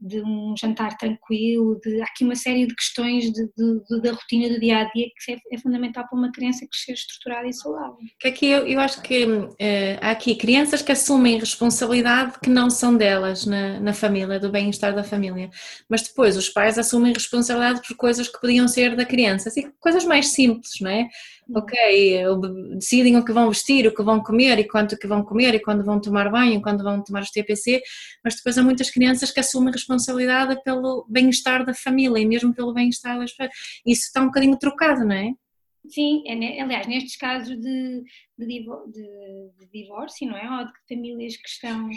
de, 0.00 0.22
um 0.22 0.54
jantar 0.58 0.96
tranquilo, 0.96 1.80
há 2.00 2.04
aqui 2.04 2.24
uma 2.24 2.34
série 2.34 2.66
de 2.66 2.74
questões 2.74 3.30
da 4.02 4.12
rotina 4.12 4.48
do 4.48 4.60
dia 4.60 4.78
a 4.78 4.84
dia 4.92 5.06
que 5.06 5.32
é, 5.32 5.36
é, 5.52 5.58
fundamental 5.58 6.06
para 6.08 6.18
uma 6.18 6.32
criança 6.32 6.66
crescer 6.66 6.92
estruturada 6.92 7.48
e 7.48 7.52
saudável. 7.52 7.96
Que 8.18 8.28
aqui 8.28 8.46
eu, 8.46 8.66
eu 8.66 8.80
acho 8.80 9.02
que 9.02 9.26
é, 9.58 9.98
há 10.00 10.10
aqui 10.10 10.34
crianças 10.34 10.82
que 10.82 10.92
assumem 10.92 11.38
responsabilidade 11.38 12.38
que 12.40 12.50
não 12.50 12.70
são 12.70 12.96
delas 12.96 13.46
na, 13.46 13.80
na 13.80 13.92
família, 13.92 14.38
do 14.38 14.50
bem-estar 14.50 14.94
da 14.94 15.04
família, 15.04 15.50
mas 15.88 16.02
depois 16.02 16.36
os 16.36 16.48
pais 16.48 16.78
assumem 16.78 17.12
responsabilidade 17.12 17.80
por 17.86 17.96
coisas 17.96 18.28
que 18.28 18.40
podiam 18.40 18.68
ser 18.68 18.96
da 18.96 19.04
criança, 19.04 19.48
assim, 19.48 19.70
coisas 19.80 20.04
mais 20.04 20.28
simples, 20.28 20.72
não 20.80 20.90
é? 20.90 21.08
Ok, 21.54 22.24
decidem 22.74 23.16
o 23.16 23.24
que 23.24 23.32
vão 23.32 23.48
vestir, 23.48 23.86
o 23.86 23.94
que 23.94 24.02
vão 24.02 24.22
comer 24.22 24.58
e 24.58 24.68
quanto 24.68 24.96
que 24.96 25.06
vão 25.06 25.22
comer 25.24 25.54
e 25.54 25.60
quando 25.60 25.84
vão 25.84 26.00
tomar 26.00 26.30
banho, 26.30 26.62
quando 26.62 26.82
vão 26.82 27.02
tomar 27.02 27.22
os 27.22 27.30
TPC, 27.30 27.82
mas 28.24 28.36
depois 28.36 28.56
há 28.58 28.62
muitas 28.62 28.90
crianças 28.90 29.30
que 29.30 29.40
assumem 29.40 29.72
responsabilidade 29.72 30.62
pelo 30.62 31.06
bem-estar 31.08 31.64
da 31.64 31.74
família 31.74 32.20
e 32.20 32.26
mesmo 32.26 32.54
pelo 32.54 32.72
bem-estar 32.72 33.18
das 33.18 33.32
famílias. 33.32 33.58
Isso 33.86 34.06
está 34.06 34.22
um 34.22 34.26
bocadinho 34.26 34.58
trocado, 34.58 35.04
não 35.04 35.14
é? 35.14 35.32
Sim, 35.88 36.22
é, 36.26 36.60
aliás, 36.60 36.86
nestes 36.86 37.16
casos 37.16 37.60
de, 37.60 38.02
de, 38.38 38.46
de, 38.46 39.50
de 39.58 39.66
divórcio, 39.72 40.28
não 40.28 40.36
é? 40.36 40.58
Ou 40.58 40.66
de 40.66 40.72
famílias 40.88 41.36
que 41.36 41.48
estão, 41.48 41.90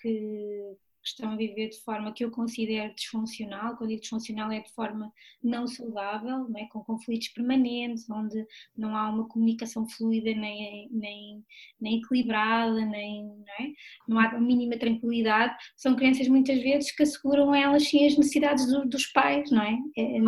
que, 0.00 0.76
que 1.02 1.08
estão 1.08 1.32
a 1.32 1.36
viver 1.36 1.68
de 1.68 1.80
forma 1.80 2.12
que 2.12 2.24
eu 2.24 2.30
considero 2.30 2.94
disfuncional, 2.94 3.76
quando 3.76 3.90
digo 3.90 4.00
disfuncional 4.00 4.50
é 4.52 4.60
de 4.60 4.72
forma 4.72 5.12
não 5.42 5.66
saudável, 5.66 6.48
não 6.48 6.58
é? 6.58 6.66
com 6.66 6.84
conflitos 6.84 7.28
permanentes, 7.28 8.08
onde 8.08 8.46
não 8.76 8.96
há 8.96 9.10
uma 9.10 9.28
comunicação 9.28 9.88
fluida 9.88 10.32
nem, 10.34 10.88
nem, 10.92 11.44
nem 11.80 11.98
equilibrada, 11.98 12.84
nem, 12.86 13.24
não, 13.24 13.54
é? 13.60 13.72
não 14.08 14.18
há 14.18 14.28
a 14.28 14.40
mínima 14.40 14.76
tranquilidade, 14.78 15.54
são 15.76 15.96
crianças 15.96 16.28
muitas 16.28 16.62
vezes 16.62 16.92
que 16.92 17.02
asseguram 17.02 17.54
elas 17.54 17.88
sim 17.88 18.06
as 18.06 18.16
necessidades 18.16 18.66
do, 18.66 18.88
dos 18.88 19.06
pais, 19.08 19.50
não 19.50 19.62
é? 19.62 19.76
é 19.96 20.20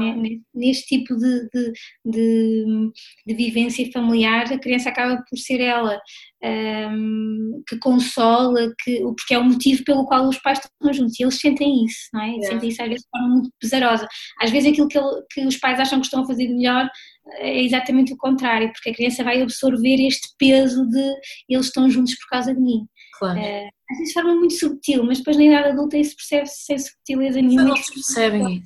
neste 0.53 0.87
tipo 0.87 1.17
de, 1.17 1.49
de, 1.51 1.73
de, 2.05 2.93
de 3.27 3.35
vivência 3.35 3.91
familiar, 3.93 4.53
a 4.53 4.59
criança 4.59 4.89
acaba 4.89 5.23
por 5.29 5.39
ser 5.39 5.61
ela 5.61 6.01
um, 6.45 7.63
que 7.67 7.79
consola, 7.79 8.73
que, 8.83 9.01
porque 9.01 9.35
é 9.35 9.39
o 9.39 9.45
motivo 9.45 9.83
pelo 9.85 10.05
qual 10.05 10.29
os 10.29 10.39
pais 10.39 10.59
estão 10.59 10.93
juntos 10.93 11.19
e 11.19 11.23
eles 11.23 11.39
sentem 11.39 11.85
isso, 11.85 12.09
não 12.13 12.21
é? 12.23 12.43
Sentem 12.43 12.69
isso 12.69 12.83
às 12.83 12.89
vezes 12.89 13.05
de 13.05 13.09
forma 13.11 13.35
muito 13.35 13.51
pesarosa. 13.61 14.07
Às 14.41 14.51
vezes 14.51 14.71
aquilo 14.71 14.89
que, 14.89 14.99
ele, 14.99 15.23
que 15.31 15.47
os 15.47 15.57
pais 15.57 15.81
acham 15.81 16.01
que 16.01 16.07
estão 16.07 16.23
a 16.23 16.27
fazer 16.27 16.47
de 16.47 16.55
melhor 16.55 16.89
é 17.37 17.63
exatamente 17.63 18.13
o 18.13 18.19
contrário, 18.19 18.71
porque 18.73 18.91
a 18.91 18.95
criança 18.95 19.25
vai 19.25 19.41
absorver 19.41 20.07
este 20.07 20.29
peso 20.39 20.87
de 20.89 21.15
eles 21.49 21.67
estão 21.67 21.89
juntos 21.89 22.15
por 22.17 22.29
causa 22.29 22.55
de 22.55 22.61
mim. 22.61 22.87
Claro. 23.19 23.39
Uh, 23.39 23.69
às 23.91 23.99
vezes 23.99 24.09
de 24.09 24.13
forma 24.13 24.35
muito 24.35 24.55
subtil, 24.55 25.05
mas 25.05 25.19
depois 25.19 25.37
na 25.37 25.45
idade 25.45 25.69
adulta 25.69 25.97
isso 25.97 26.17
percebe-se 26.17 26.65
sem 26.65 26.79
subtileza 26.79 27.41
nenhuma. 27.41 27.69
Não 27.69 27.75
percebem 27.75 28.63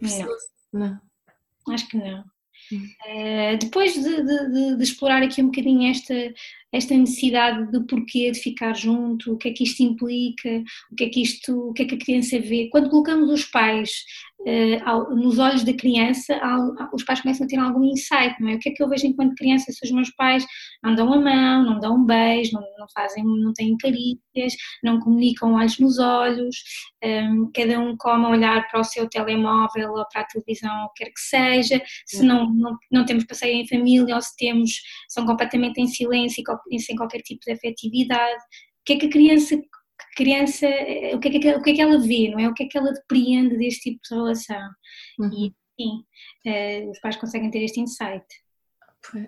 isso. 0.00 0.26
Não. 0.72 0.80
não. 0.80 1.74
Acho 1.74 1.88
que 1.88 1.96
não. 1.96 2.24
Uh, 2.72 3.58
depois 3.60 3.94
de, 3.94 4.02
de, 4.02 4.76
de, 4.76 4.82
explorar 4.82 5.22
aqui 5.22 5.42
um 5.42 5.46
bocadinho 5.46 5.90
esta, 5.90 6.14
esta 6.72 6.94
necessidade 6.94 7.70
do 7.70 7.86
porquê 7.86 8.30
de 8.30 8.40
ficar 8.40 8.74
junto, 8.74 9.32
o 9.32 9.36
que 9.36 9.48
é 9.48 9.52
que 9.52 9.64
isto 9.64 9.82
implica, 9.82 10.62
o 10.90 10.94
que 10.94 11.04
é 11.04 11.08
que 11.08 11.22
isto, 11.22 11.68
o 11.68 11.72
que 11.72 11.82
é 11.82 11.86
que 11.86 11.94
a 11.94 11.98
criança 11.98 12.38
vê. 12.38 12.68
Quando 12.70 12.90
colocamos 12.90 13.30
os 13.30 13.44
pais 13.44 14.04
nos 15.10 15.38
olhos 15.38 15.64
da 15.64 15.72
criança, 15.72 16.38
os 16.92 17.02
pais 17.04 17.20
começam 17.20 17.46
a 17.46 17.48
ter 17.48 17.58
algum 17.58 17.84
insight, 17.84 18.34
não 18.40 18.50
é? 18.50 18.54
O 18.54 18.58
que 18.58 18.68
é 18.68 18.72
que 18.72 18.82
eu 18.82 18.88
vejo 18.88 19.06
enquanto 19.06 19.34
criança 19.34 19.72
se 19.72 19.84
os 19.84 19.90
meus 19.90 20.10
pais 20.10 20.44
não 20.82 20.94
dão 20.94 21.12
a 21.12 21.20
mão, 21.20 21.64
não 21.64 21.80
dão 21.80 21.96
um 21.96 22.04
beijo, 22.04 22.52
não, 22.52 22.62
não 22.78 22.86
fazem, 22.94 23.24
não 23.24 23.52
têm 23.52 23.76
carícias, 23.76 24.54
não 24.82 25.00
comunicam 25.00 25.54
olhos 25.54 25.78
nos 25.78 25.98
olhos, 25.98 26.56
ehm, 27.02 27.50
cada 27.54 27.80
um 27.80 27.96
come 27.96 28.26
a 28.26 28.28
olhar 28.28 28.68
para 28.68 28.80
o 28.80 28.84
seu 28.84 29.08
telemóvel 29.08 29.92
ou 29.92 30.04
para 30.12 30.22
a 30.22 30.26
televisão, 30.26 30.82
ou 30.82 30.90
quer 30.94 31.06
que 31.06 31.20
seja, 31.20 31.82
se 32.06 32.22
não, 32.22 32.52
não, 32.52 32.76
não 32.92 33.04
temos 33.06 33.24
passeio 33.24 33.56
em 33.56 33.68
família 33.68 34.14
ou 34.14 34.20
se 34.20 34.36
temos, 34.36 34.72
são 35.08 35.24
completamente 35.24 35.80
em 35.80 35.86
silêncio 35.86 36.42
e 36.70 36.80
sem 36.80 36.96
qualquer 36.96 37.22
tipo 37.22 37.40
de 37.44 37.52
afetividade. 37.52 38.42
O 38.80 38.84
que 38.84 38.92
é 38.94 38.98
que 38.98 39.06
a 39.06 39.10
criança 39.10 39.56
criança, 40.14 40.66
o 41.12 41.20
que, 41.20 41.28
é 41.28 41.30
que, 41.30 41.50
o 41.54 41.62
que 41.62 41.70
é 41.70 41.74
que 41.74 41.82
ela 41.82 41.98
vê, 41.98 42.30
não 42.30 42.38
é? 42.38 42.48
O 42.48 42.54
que 42.54 42.64
é 42.64 42.66
que 42.66 42.78
ela 42.78 42.92
depreende 42.92 43.56
deste 43.56 43.90
tipo 43.90 44.00
de 44.02 44.14
relação. 44.14 44.70
Uhum. 45.18 45.30
E 45.32 45.54
sim, 45.80 46.04
uh, 46.46 46.90
os 46.90 47.00
pais 47.00 47.16
conseguem 47.16 47.50
ter 47.50 47.62
este 47.62 47.80
insight. 47.80 48.24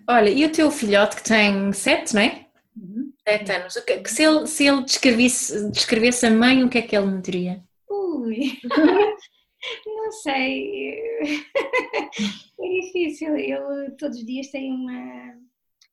Olha, 0.09 0.31
e 0.31 0.45
o 0.45 0.53
teu 0.53 0.71
filhote 0.71 1.17
que 1.17 1.25
tem 1.25 1.73
sete, 1.73 2.15
não 2.15 2.23
é? 2.23 2.47
Uhum. 2.77 3.13
Sete 3.27 3.53
anos. 3.53 3.75
Que, 3.75 4.09
se 4.09 4.23
ele, 4.23 4.47
se 4.47 4.67
ele 4.67 4.83
descrevesse, 4.83 5.71
descrevesse 5.71 6.27
a 6.27 6.31
mãe, 6.31 6.65
o 6.65 6.69
que 6.69 6.79
é 6.79 6.83
que 6.83 6.97
ele 6.97 7.07
me 7.07 7.23
diria? 7.23 7.63
Ui, 7.89 8.59
não 9.87 10.13
sei. 10.13 11.01
é 12.61 12.81
difícil. 12.81 13.37
Ele 13.37 13.91
todos 13.99 14.19
os 14.19 14.25
dias 14.25 14.49
tem 14.49 14.73
uma. 14.73 15.35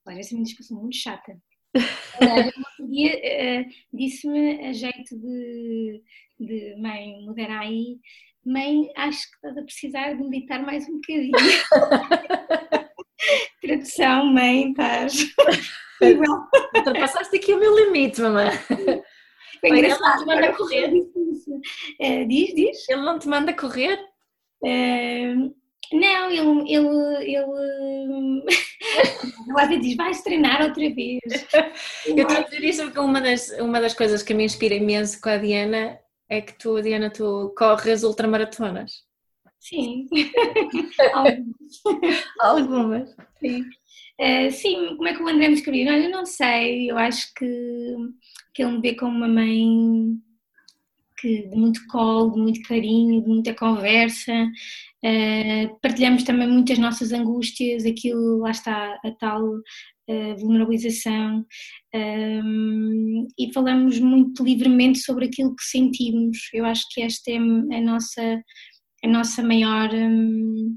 Olha, 0.06 0.20
essa 0.20 0.34
é 0.34 0.36
uma 0.36 0.44
discussão 0.44 0.80
muito 0.80 0.96
chata. 0.96 1.36
Um 2.78 2.86
dia 2.90 3.16
uh, 3.16 3.64
disse-me 3.92 4.66
a 4.66 4.72
jeito 4.72 5.18
de, 5.18 6.02
de 6.38 6.76
mãe, 6.78 7.20
modera 7.24 7.58
aí, 7.60 7.98
mãe, 8.44 8.88
acho 8.96 9.28
que 9.30 9.36
estás 9.36 9.58
a 9.58 9.62
precisar 9.62 10.14
de 10.14 10.22
meditar 10.22 10.62
mais 10.62 10.88
um 10.88 10.94
bocadinho. 10.94 11.32
Tradução, 13.60 14.26
mãe, 14.26 14.70
estás. 14.70 15.34
Ultrapassaste 16.76 17.36
aqui 17.36 17.54
o 17.54 17.58
meu 17.58 17.74
limite, 17.74 18.20
mamãe. 18.20 18.50
Foi 19.60 19.70
Ele 19.70 19.78
engraçado. 19.78 20.00
não 20.02 20.18
te 20.18 20.26
manda 20.26 20.52
correr? 20.52 20.92
Eh, 22.00 22.24
diz, 22.26 22.54
diz. 22.54 22.88
Ele 22.88 23.02
não 23.02 23.18
te 23.18 23.28
manda 23.28 23.52
correr? 23.54 23.98
Eh, 24.64 25.34
não, 26.00 26.30
ele. 26.30 26.72
ele, 26.72 27.36
ele 27.36 28.42
Ela 29.48 29.62
às 29.62 29.68
vezes 29.68 29.84
diz: 29.84 29.96
vais 29.96 30.22
treinar 30.22 30.62
outra 30.62 30.88
vez. 30.90 31.20
Eu 32.06 32.16
estou 32.16 32.36
a 32.36 32.40
dizer 32.42 32.64
isso 32.64 32.84
porque 32.84 32.98
uma 32.98 33.20
das, 33.20 33.50
uma 33.60 33.80
das 33.80 33.94
coisas 33.94 34.22
que 34.22 34.34
me 34.34 34.44
inspira 34.44 34.74
imenso 34.74 35.20
com 35.20 35.28
a 35.28 35.36
Diana 35.36 35.98
é 36.28 36.40
que 36.40 36.52
tu, 36.58 36.80
Diana, 36.80 37.10
tu 37.10 37.54
corres 37.56 38.02
ultramaratonas. 38.02 39.04
Sim. 39.60 40.06
Alguns. 41.14 41.82
Algumas. 42.40 43.16
Sim. 43.40 43.64
Eh, 44.18 44.50
sim, 44.50 44.94
como 44.96 45.08
é 45.08 45.14
que 45.14 45.22
o 45.22 45.28
André 45.28 45.48
me 45.48 45.54
escreveu? 45.54 45.92
Olha, 45.92 46.04
Eu 46.04 46.10
não 46.10 46.24
sei, 46.26 46.90
eu 46.90 46.96
acho 46.96 47.32
que, 47.34 47.46
que 48.54 48.62
ele 48.62 48.72
me 48.72 48.80
vê 48.80 48.94
como 48.94 49.16
uma 49.16 49.26
mãe 49.26 50.16
que, 51.18 51.48
de 51.48 51.56
muito 51.56 51.86
colo, 51.88 52.32
de 52.32 52.40
muito 52.40 52.62
carinho, 52.68 53.22
de 53.22 53.28
muita 53.28 53.54
conversa. 53.54 54.32
Eh, 55.04 55.68
partilhamos 55.82 56.22
também 56.24 56.48
muitas 56.48 56.78
nossas 56.78 57.12
angústias, 57.12 57.84
aquilo, 57.84 58.38
lá 58.38 58.50
está, 58.50 58.98
a 59.04 59.10
tal 59.18 59.42
eh, 60.08 60.34
vulnerabilização. 60.34 61.44
Um, 61.94 63.26
e 63.38 63.52
falamos 63.52 63.98
muito 64.00 64.42
livremente 64.44 64.98
sobre 65.00 65.26
aquilo 65.26 65.54
que 65.54 65.64
sentimos. 65.64 66.38
Eu 66.52 66.64
acho 66.64 66.82
que 66.92 67.02
esta 67.02 67.30
é 67.30 67.36
a 67.36 67.80
nossa, 67.82 68.42
a 69.04 69.08
nossa 69.08 69.42
maior. 69.42 69.92
no- 69.92 70.76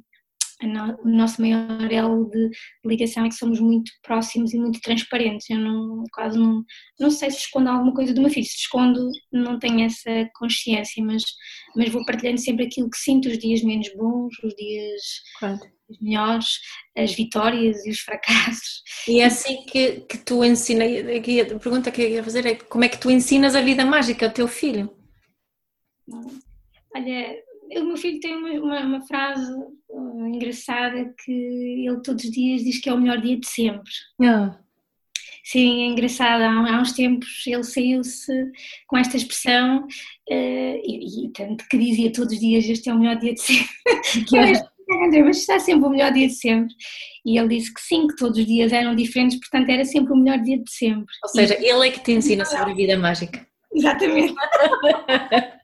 o 0.64 1.08
nosso 1.08 1.42
maior 1.42 1.92
elo 1.92 2.30
de 2.30 2.50
ligação 2.84 3.26
é 3.26 3.30
que 3.30 3.36
somos 3.36 3.60
muito 3.60 3.92
próximos 4.02 4.54
e 4.54 4.58
muito 4.60 4.82
transparentes. 4.82 5.50
Eu 5.50 5.60
não, 5.60 6.04
quase 6.12 6.38
não, 6.38 6.64
não 7.00 7.12
sei 7.12 7.30
se 7.30 7.40
escondo 7.40 7.70
alguma 7.70 7.94
coisa 7.94 8.14
do 8.14 8.22
meu 8.22 8.30
filho, 8.30 8.46
se 8.46 8.58
escondo, 8.58 9.10
não 9.32 9.60
tenho 9.60 9.82
essa 9.82 10.30
consciência, 10.36 11.04
mas, 11.04 11.24
mas 11.76 11.90
vou 11.90 12.04
partilhando 12.06 12.40
sempre 12.40 12.66
aquilo 12.66 12.90
que 12.90 12.98
sinto, 12.98 13.30
os 13.30 13.38
dias 13.38 13.62
menos 13.62 13.90
bons, 13.96 14.34
os 14.44 14.56
dias 14.56 15.02
Claro. 15.40 15.60
melhores, 16.02 16.60
as 16.98 17.14
vitórias 17.14 17.86
e 17.86 17.92
os 17.92 18.00
fracassos. 18.00 18.82
E 19.08 19.20
é 19.22 19.26
assim 19.26 19.64
que, 19.66 20.02
que 20.02 20.18
tu 20.18 20.44
ensinas. 20.44 20.90
A 20.92 21.60
pergunta 21.60 21.92
que 21.92 22.02
eu 22.02 22.10
ia 22.10 22.24
fazer 22.24 22.46
é 22.46 22.56
como 22.56 22.84
é 22.84 22.90
que 22.90 23.00
tu 23.00 23.12
ensinas 23.12 23.56
a 23.56 23.62
vida 23.62 23.86
mágica 23.86 24.26
ao 24.26 24.34
teu 24.34 24.48
filho? 24.48 24.92
Olha, 26.96 27.36
o 27.76 27.86
meu 27.86 27.98
filho 27.98 28.20
tem 28.20 28.36
uma, 28.36 28.50
uma, 28.52 28.80
uma 28.82 29.02
frase 29.02 29.52
uh, 29.90 30.28
engraçada 30.28 31.14
que 31.24 31.32
ele 31.32 32.02
todos 32.02 32.24
os 32.24 32.32
dias 32.32 32.64
diz 32.64 32.80
que 32.80 32.90
é 32.90 32.94
o 32.94 33.00
melhor 33.00 33.20
dia 33.20 33.38
de 33.38 33.48
sempre. 33.48 33.92
Sim, 35.44 35.84
é 35.84 35.86
engraçado. 35.86 36.42
Há, 36.42 36.82
uns 36.82 36.92
tempos 36.92 37.48
ele 37.48 37.64
saiu-se 37.64 38.52
com 38.86 38.98
esta 38.98 39.16
expressão 39.16 39.88
eh, 40.30 40.82
e, 40.84 41.26
e 41.26 41.30
tanto 41.32 41.66
que 41.70 41.78
dizia 41.78 42.12
todos 42.12 42.34
os 42.34 42.40
dias 42.40 42.66
este 42.66 42.90
é 42.90 42.94
o 42.94 43.00
melhor 43.00 43.18
dia 43.18 43.34
de 43.34 43.42
sempre. 43.42 43.74
Que 44.28 44.38
eu 44.38 44.42
"Ah, 44.42 45.06
André, 45.06 45.24
mas 45.24 45.38
está 45.38 45.58
sempre 45.60 45.86
o 45.86 45.90
melhor 45.90 46.12
dia 46.12 46.28
de 46.28 46.34
sempre. 46.34 46.74
E 47.26 47.38
ele 47.38 47.48
disse 47.48 47.74
que 47.74 47.82
sim, 47.82 48.08
que 48.08 48.16
todos 48.16 48.38
os 48.38 48.46
dias 48.46 48.74
eram 48.74 48.96
diferentes, 48.96 49.40
portanto 49.40 49.70
era 49.70 49.86
sempre 49.86 50.14
o 50.14 50.18
melhor 50.18 50.42
dia 50.42 50.58
de 50.58 50.72
sempre. 50.72 51.14
Ou 51.24 51.30
seja, 51.30 51.58
ele 51.62 51.88
é 51.88 51.92
que 51.92 52.04
te 52.04 52.12
ensina 52.12 52.44
sobre 52.46 52.72
a 52.72 52.76
vida 52.76 52.98
mágica. 52.98 53.48
Exatamente. 53.74 54.34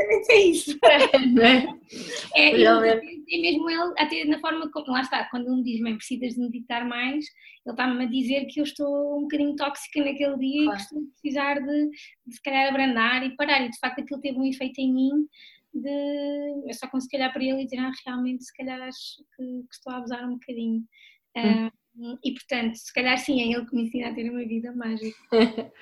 Exatamente 0.00 0.32
é 0.32 0.46
isso. 0.46 0.78
É? 2.34 2.40
É, 2.40 2.56
e 2.56 3.24
e 3.28 3.42
mesmo 3.42 3.70
ele, 3.70 3.94
até 3.98 4.24
na 4.24 4.38
forma 4.40 4.70
como, 4.70 4.90
lá 4.92 5.02
está, 5.02 5.24
quando 5.30 5.46
ele 5.46 5.56
me 5.56 5.62
diz, 5.62 5.80
mãe, 5.80 5.96
precisas 5.96 6.34
de 6.34 6.40
meditar 6.40 6.84
mais, 6.84 7.24
ele 7.66 7.72
está-me 7.72 8.04
a 8.04 8.08
dizer 8.08 8.46
que 8.46 8.60
eu 8.60 8.64
estou 8.64 9.18
um 9.18 9.22
bocadinho 9.22 9.56
tóxica 9.56 10.00
naquele 10.04 10.36
dia 10.38 10.64
Claro. 10.64 10.72
e 10.72 10.76
que 10.76 10.82
estou 10.82 10.98
a 10.98 11.04
precisar 11.12 11.54
de, 11.60 11.90
de 12.26 12.34
se 12.34 12.42
calhar 12.42 12.68
abrandar 12.68 13.24
e 13.24 13.36
parar. 13.36 13.64
E 13.64 13.70
de 13.70 13.78
facto 13.78 14.00
aquilo 14.00 14.20
teve 14.20 14.38
um 14.38 14.44
efeito 14.44 14.80
em 14.80 14.92
mim 14.92 15.26
de 15.72 16.64
eu 16.66 16.74
só 16.74 16.88
consegui 16.88 17.16
olhar 17.16 17.32
para 17.32 17.44
ele 17.44 17.62
e 17.62 17.64
dizer, 17.64 17.78
ah, 17.78 17.92
realmente 18.04 18.44
se 18.44 18.56
calhar 18.56 18.80
acho 18.82 19.18
que, 19.36 19.44
que 19.44 19.74
estou 19.74 19.92
a 19.92 19.98
abusar 19.98 20.26
um 20.26 20.34
bocadinho. 20.34 20.82
Ah, 21.36 21.70
e 22.24 22.32
portanto, 22.32 22.76
se 22.76 22.92
calhar 22.92 23.18
sim, 23.18 23.40
é 23.40 23.54
ele 23.54 23.66
que 23.66 23.74
me 23.74 23.82
ensina 23.82 24.08
a 24.08 24.14
ter 24.14 24.30
uma 24.30 24.44
vida 24.44 24.72
mágica. 24.72 25.18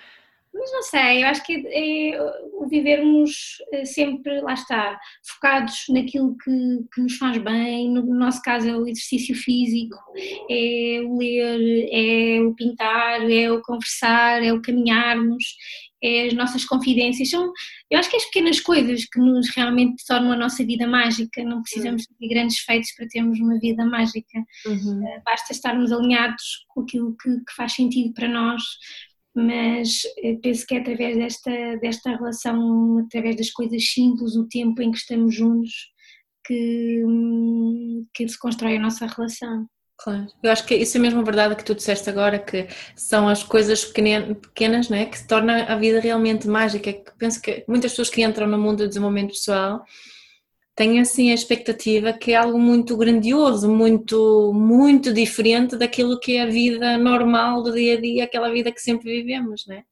Mas 0.58 0.72
não 0.72 0.82
sei, 0.82 1.22
eu 1.22 1.28
acho 1.28 1.44
que 1.44 1.64
é, 1.68 2.20
o 2.52 2.66
vivermos 2.68 3.58
eh, 3.72 3.84
sempre, 3.84 4.40
lá 4.40 4.54
está, 4.54 4.98
focados 5.24 5.84
naquilo 5.88 6.36
que, 6.36 6.50
que 6.92 7.00
nos 7.00 7.16
faz 7.16 7.38
bem, 7.38 7.90
no 7.90 8.02
nosso 8.14 8.42
caso 8.42 8.68
é 8.68 8.76
o 8.76 8.86
exercício 8.86 9.36
físico, 9.36 9.96
é 10.50 11.00
o 11.04 11.16
ler, 11.16 11.88
é 11.92 12.40
o 12.42 12.54
pintar, 12.54 13.30
é 13.30 13.50
o 13.52 13.62
conversar, 13.62 14.42
é 14.42 14.52
o 14.52 14.60
caminharmos, 14.60 15.44
é 16.02 16.26
as 16.26 16.32
nossas 16.32 16.64
confidências, 16.64 17.30
são, 17.30 17.52
eu 17.90 17.98
acho 17.98 18.10
que 18.10 18.16
as 18.16 18.24
pequenas 18.26 18.60
coisas 18.60 19.04
que 19.04 19.18
nos 19.18 19.48
realmente 19.54 20.04
tornam 20.06 20.32
a 20.32 20.36
nossa 20.36 20.64
vida 20.64 20.86
mágica, 20.86 21.42
não 21.42 21.62
precisamos 21.62 22.02
de 22.02 22.28
grandes 22.28 22.58
feitos 22.60 22.92
para 22.94 23.08
termos 23.08 23.38
uma 23.40 23.58
vida 23.58 23.84
mágica. 23.84 24.38
Uhum. 24.66 25.00
basta 25.24 25.52
estarmos 25.52 25.92
alinhados 25.92 26.64
com 26.68 26.82
aquilo 26.82 27.16
que, 27.20 27.30
que 27.30 27.52
faz 27.56 27.72
sentido 27.72 28.12
para 28.12 28.28
nós, 28.28 28.62
mas 29.38 30.00
eh, 30.18 30.36
penso 30.42 30.66
que 30.66 30.74
é 30.74 30.78
através 30.80 31.16
desta, 31.16 31.76
desta 31.76 32.10
relação, 32.10 32.98
através 32.98 33.36
das 33.36 33.50
coisas 33.50 33.84
simples, 33.84 34.34
o 34.34 34.48
tempo 34.48 34.82
em 34.82 34.90
que 34.90 34.98
estamos 34.98 35.34
juntos, 35.34 35.72
que, 36.44 37.04
hum, 37.04 38.06
que 38.12 38.28
se 38.28 38.38
constrói 38.38 38.76
a 38.76 38.80
nossa 38.80 39.06
relação. 39.06 39.66
Claro. 39.96 40.26
Eu 40.42 40.52
acho 40.52 40.64
que 40.64 40.76
isso 40.76 40.96
é 40.96 41.00
mesmo 41.00 41.24
verdade 41.24 41.56
que 41.56 41.64
tu 41.64 41.74
disseste 41.74 42.08
agora, 42.08 42.38
que 42.38 42.68
são 42.96 43.28
as 43.28 43.42
coisas 43.42 43.84
pequenas 43.84 44.88
né, 44.88 45.06
que 45.06 45.26
torna 45.26 45.64
a 45.64 45.76
vida 45.76 46.00
realmente 46.00 46.46
mágica. 46.46 46.92
Penso 47.18 47.40
que 47.42 47.64
muitas 47.68 47.92
pessoas 47.92 48.10
que 48.10 48.22
entram 48.22 48.46
no 48.46 48.58
mundo 48.58 48.78
do 48.78 48.88
desenvolvimento 48.88 49.30
pessoal 49.30 49.84
têm 50.78 51.00
assim 51.00 51.32
a 51.32 51.34
expectativa 51.34 52.12
que 52.12 52.30
é 52.30 52.36
algo 52.36 52.56
muito 52.56 52.96
grandioso, 52.96 53.68
muito, 53.68 54.52
muito 54.54 55.12
diferente 55.12 55.76
daquilo 55.76 56.20
que 56.20 56.36
é 56.36 56.42
a 56.42 56.46
vida 56.46 56.96
normal 56.96 57.64
do 57.64 57.72
dia 57.72 57.98
a 57.98 58.00
dia, 58.00 58.24
aquela 58.24 58.48
vida 58.48 58.70
que 58.70 58.80
sempre 58.80 59.10
vivemos, 59.10 59.66
né? 59.66 59.82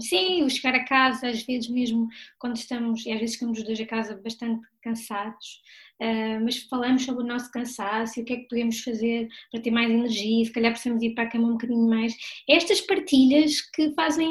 Sim, 0.00 0.42
o 0.42 0.50
chegar 0.50 0.74
a 0.74 0.84
casa, 0.84 1.28
às 1.28 1.42
vezes 1.42 1.70
mesmo 1.70 2.08
quando 2.38 2.56
estamos, 2.56 3.06
e 3.06 3.12
às 3.12 3.20
vezes 3.20 3.36
ficamos 3.36 3.58
os 3.58 3.64
dois 3.64 3.80
a 3.80 3.86
casa 3.86 4.20
bastante 4.22 4.66
cansados, 4.82 5.62
ah, 6.00 6.40
mas 6.42 6.58
falamos 6.64 7.04
sobre 7.04 7.24
o 7.24 7.26
nosso 7.26 7.50
cansaço 7.50 8.18
e 8.18 8.22
o 8.22 8.24
que 8.26 8.34
é 8.34 8.36
que 8.36 8.48
podemos 8.48 8.80
fazer 8.82 9.28
para 9.50 9.62
ter 9.62 9.70
mais 9.70 9.90
energia, 9.90 10.44
se 10.44 10.52
calhar 10.52 10.72
precisamos 10.72 11.02
ir 11.02 11.14
para 11.14 11.24
a 11.24 11.30
cama 11.30 11.48
um 11.48 11.52
bocadinho 11.52 11.88
mais. 11.88 12.14
Estas 12.48 12.82
partilhas 12.82 13.62
que 13.74 13.92
fazem, 13.94 14.28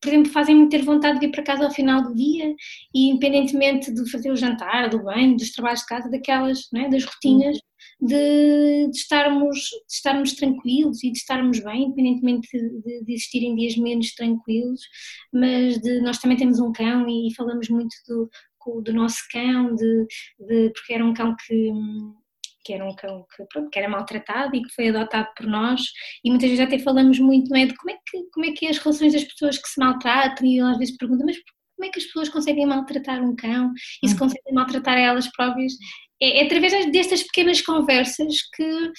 por 0.00 0.08
exemplo, 0.08 0.32
fazem-me 0.32 0.68
ter 0.68 0.82
vontade 0.82 1.20
de 1.20 1.26
ir 1.26 1.30
para 1.30 1.42
casa 1.42 1.64
ao 1.64 1.70
final 1.70 2.02
do 2.02 2.14
dia 2.14 2.54
e 2.94 3.10
independentemente 3.10 3.92
de 3.92 4.10
fazer 4.10 4.30
o 4.30 4.36
jantar, 4.36 4.88
do 4.90 5.02
banho, 5.02 5.36
dos 5.36 5.52
trabalhos 5.52 5.80
de 5.80 5.86
casa, 5.86 6.10
daquelas, 6.10 6.72
é, 6.74 6.88
das 6.88 7.04
rotinas, 7.04 7.58
de, 8.00 8.88
de 8.90 8.96
estarmos, 8.96 9.56
de 9.58 9.94
estarmos 9.94 10.32
tranquilos 10.34 11.02
e 11.02 11.10
de 11.10 11.18
estarmos 11.18 11.60
bem, 11.60 11.84
independentemente 11.84 12.48
de, 12.52 13.04
de 13.04 13.12
existirem 13.12 13.54
dias 13.56 13.76
menos 13.76 14.14
tranquilos, 14.14 14.80
mas 15.32 15.78
de, 15.80 16.00
nós 16.00 16.18
também 16.18 16.36
temos 16.36 16.58
um 16.60 16.72
cão 16.72 17.08
e 17.08 17.32
falamos 17.34 17.68
muito 17.68 17.94
do, 18.06 18.28
do 18.82 18.92
nosso 18.92 19.18
cão, 19.30 19.74
de, 19.74 20.06
de- 20.40 20.70
porque 20.74 20.92
era 20.92 21.04
um 21.04 21.14
cão 21.14 21.34
que 21.46 21.70
que 22.66 22.72
era 22.74 22.84
um 22.84 22.94
cão 22.96 23.24
que, 23.36 23.44
pronto, 23.52 23.70
que 23.70 23.78
era 23.78 23.88
maltratado 23.88 24.56
e 24.56 24.62
que 24.62 24.74
foi 24.74 24.88
adotado 24.88 25.28
por 25.36 25.46
nós 25.46 25.80
e 26.24 26.30
muitas 26.30 26.50
vezes 26.50 26.64
até 26.66 26.78
falamos 26.80 27.18
muito 27.20 27.48
não 27.48 27.56
é, 27.60 27.66
de 27.66 27.74
como 27.76 27.90
é, 27.90 27.98
que, 28.04 28.22
como 28.32 28.46
é 28.46 28.50
que 28.52 28.66
é 28.66 28.70
as 28.70 28.78
relações 28.78 29.12
das 29.12 29.24
pessoas 29.24 29.56
que 29.58 29.68
se 29.68 29.78
maltratam 29.78 30.44
e 30.46 30.58
às 30.60 30.76
vezes 30.78 30.96
pergunto, 30.96 31.24
mas 31.24 31.36
como 31.76 31.88
é 31.88 31.92
que 31.92 31.98
as 32.00 32.06
pessoas 32.06 32.28
conseguem 32.28 32.66
maltratar 32.66 33.22
um 33.22 33.36
cão 33.36 33.72
e 34.02 34.08
se 34.08 34.14
Uhum. 34.14 34.18
conseguem 34.20 34.52
maltratar 34.54 34.98
elas 34.98 35.30
próprias? 35.32 35.72
É, 36.20 36.40
é 36.40 36.46
através 36.46 36.90
destas 36.90 37.22
pequenas 37.22 37.60
conversas 37.60 38.34
que, 38.54 38.92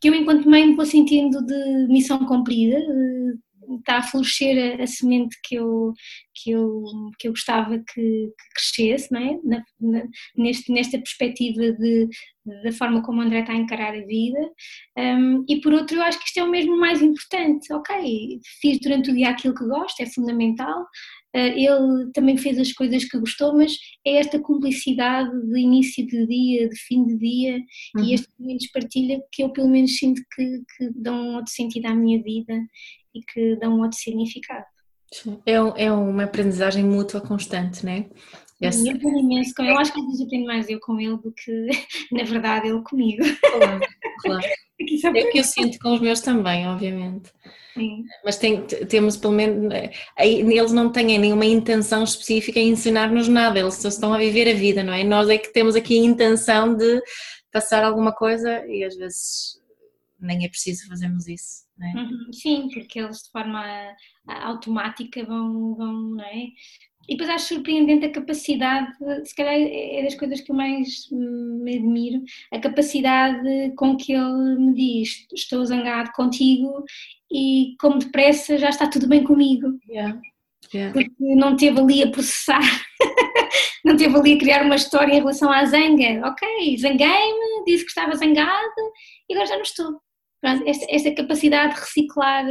que 0.00 0.08
eu 0.08 0.14
enquanto 0.14 0.50
mãe 0.50 0.66
me 0.66 0.74
vou 0.76 0.84
sentindo 0.84 1.40
de 1.46 1.86
missão 1.88 2.18
cumprida, 2.26 2.78
de- 2.80 3.45
está 3.78 3.98
a 3.98 4.02
florescer 4.02 4.78
a, 4.80 4.82
a 4.82 4.86
semente 4.86 5.36
que 5.44 5.54
eu, 5.56 5.92
que 6.34 6.50
eu, 6.50 6.82
que 7.18 7.28
eu 7.28 7.32
gostava 7.32 7.78
que, 7.78 7.84
que 7.94 8.32
crescesse, 8.54 9.12
não 9.12 9.20
é? 9.20 9.38
Na- 9.44 9.64
na- 9.80 10.06
neste, 10.36 10.72
nesta 10.72 10.98
perspectiva 10.98 11.72
de, 11.72 12.08
da 12.64 12.72
forma 12.72 13.02
como 13.02 13.20
o 13.20 13.22
André 13.24 13.40
está 13.40 13.52
a 13.52 13.56
encarar 13.56 13.94
a 13.94 14.06
vida. 14.06 14.38
Um, 14.96 15.44
e 15.48 15.60
por 15.60 15.72
outro, 15.72 15.96
eu 15.96 16.02
acho 16.02 16.18
que 16.18 16.26
isto 16.26 16.38
é 16.38 16.44
o 16.44 16.50
mesmo 16.50 16.76
mais 16.78 17.02
importante. 17.02 17.72
Ok, 17.72 18.40
fiz 18.60 18.78
durante 18.80 19.10
o 19.10 19.14
dia 19.14 19.30
aquilo 19.30 19.54
que 19.54 19.66
gosto, 19.66 20.00
é 20.00 20.06
fundamental. 20.06 20.86
Uh, 21.36 21.52
ele 21.54 22.10
também 22.14 22.38
fez 22.38 22.58
as 22.58 22.72
coisas 22.72 23.04
que 23.04 23.18
gostou, 23.18 23.54
mas 23.54 23.76
é 24.06 24.16
esta 24.16 24.38
cumplicidade 24.40 25.30
de 25.52 25.58
início 25.60 26.06
de 26.06 26.26
dia, 26.26 26.66
de 26.68 26.76
fim 26.76 27.04
de 27.04 27.18
dia 27.18 27.58
Uhum. 27.94 28.04
e 28.04 28.14
este 28.14 28.26
momento 28.38 28.60
de 28.60 28.70
partilha 28.72 29.20
que 29.30 29.42
eu 29.42 29.50
pelo 29.50 29.68
menos 29.68 29.98
sinto 29.98 30.22
que, 30.34 30.62
que 30.78 30.90
dão 30.94 31.14
um 31.14 31.34
outro 31.36 31.52
sentido 31.52 31.86
à 31.86 31.94
minha 31.94 32.22
vida 32.22 32.54
e 33.14 33.20
que 33.20 33.54
dão 33.56 33.76
um 33.76 33.82
outro 33.82 33.98
significado. 33.98 34.64
É, 35.44 35.60
um- 35.62 35.76
é 35.76 35.92
uma 35.92 36.24
aprendizagem 36.24 36.82
mútua 36.84 37.20
constante, 37.20 37.84
né? 37.84 38.08
Esse... 38.60 38.88
Eu 38.88 38.96
aprendo 38.96 39.18
imenso 39.18 39.52
com 39.54 39.62
ele. 39.62 39.72
Eu 39.72 39.78
acho 39.78 39.92
que 39.92 40.00
às 40.00 40.06
vezes 40.06 40.22
aprendo 40.26 40.46
mais 40.46 40.68
eu 40.70 40.80
com 40.80 40.98
ele 40.98 41.16
do 41.18 41.32
que, 41.32 41.66
na 42.12 42.24
verdade, 42.24 42.68
ele 42.68 42.80
comigo. 42.82 43.22
Claro, 43.58 43.80
claro. 44.22 44.46
É 44.78 45.24
o 45.24 45.30
que 45.30 45.38
eu 45.38 45.44
sinto 45.44 45.78
com 45.78 45.94
os 45.94 46.00
meus 46.00 46.20
também, 46.20 46.66
obviamente. 46.66 47.30
Sim. 47.76 48.04
Mas 48.24 48.38
tem, 48.38 48.62
temos 48.62 49.16
pelo 49.16 49.34
menos. 49.34 49.72
Eles 50.18 50.72
não 50.72 50.90
têm 50.90 51.18
nenhuma 51.18 51.44
intenção 51.44 52.02
específica 52.02 52.58
em 52.58 52.70
ensinar-nos 52.70 53.28
nada, 53.28 53.60
eles 53.60 53.74
só 53.74 53.88
estão 53.88 54.14
a 54.14 54.18
viver 54.18 54.50
a 54.50 54.54
vida, 54.54 54.82
não 54.82 54.94
é? 54.94 55.04
Nós 55.04 55.28
é 55.28 55.36
que 55.36 55.52
temos 55.52 55.76
aqui 55.76 55.98
a 55.98 56.04
intenção 56.04 56.74
de 56.74 57.02
passar 57.52 57.84
alguma 57.84 58.12
coisa 58.12 58.66
e 58.66 58.82
às 58.82 58.96
vezes 58.96 59.60
nem 60.18 60.44
é 60.44 60.48
preciso 60.48 60.88
fazermos 60.88 61.28
isso. 61.28 61.66
É? 61.80 61.98
Uhum, 61.98 62.32
sim, 62.32 62.68
porque 62.72 62.98
eles 62.98 63.18
de 63.24 63.30
forma 63.30 63.62
automática 64.26 65.22
vão, 65.24 65.74
vão 65.74 65.92
não 65.92 66.24
é? 66.24 66.46
E 67.08 67.16
depois 67.16 67.30
acho 67.30 67.54
surpreendente 67.54 68.04
a 68.04 68.10
capacidade, 68.10 68.92
se 69.24 69.34
calhar 69.34 69.54
é 69.54 70.02
das 70.02 70.16
coisas 70.16 70.40
que 70.40 70.50
eu 70.50 70.56
mais 70.56 71.08
me 71.12 71.76
admiro, 71.76 72.22
a 72.52 72.58
capacidade 72.58 73.72
com 73.76 73.96
que 73.96 74.12
ele 74.12 74.56
me 74.58 74.74
diz: 74.74 75.26
Estou 75.32 75.64
zangado 75.64 76.10
contigo 76.12 76.84
e, 77.30 77.74
como 77.80 77.98
depressa, 77.98 78.58
já 78.58 78.68
está 78.68 78.88
tudo 78.88 79.08
bem 79.08 79.24
comigo. 79.24 79.78
Yeah. 79.88 80.20
Yeah. 80.74 80.92
Porque 80.92 81.12
não 81.18 81.56
teve 81.56 81.78
ali 81.78 82.02
a 82.02 82.10
processar, 82.10 82.60
não 83.84 83.96
teve 83.96 84.16
ali 84.16 84.34
a 84.34 84.38
criar 84.38 84.62
uma 84.64 84.76
história 84.76 85.12
em 85.12 85.18
relação 85.18 85.50
à 85.50 85.64
zanga. 85.64 86.28
Ok, 86.28 86.76
zanguei-me, 86.78 87.64
disse 87.66 87.84
que 87.84 87.90
estava 87.90 88.14
zangado 88.16 88.92
e 89.28 89.34
agora 89.34 89.48
já 89.48 89.54
não 89.54 89.62
estou. 89.62 90.00
Esta, 90.66 90.86
esta 90.88 91.14
capacidade 91.14 91.74
de 91.74 91.80
reciclar 91.80 92.44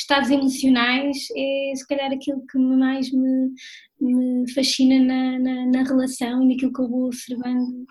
estados 0.00 0.30
emocionais 0.30 1.28
é 1.36 1.72
se 1.74 1.86
calhar 1.86 2.10
aquilo 2.12 2.44
que 2.50 2.58
mais 2.58 3.12
me, 3.12 3.50
me 4.00 4.50
fascina 4.52 4.98
na, 4.98 5.38
na, 5.38 5.66
na, 5.66 5.82
relação 5.82 6.42
e 6.42 6.48
naquilo 6.48 6.72
que 6.72 6.80
eu 6.80 6.88
vou 6.88 7.06
observando. 7.06 7.84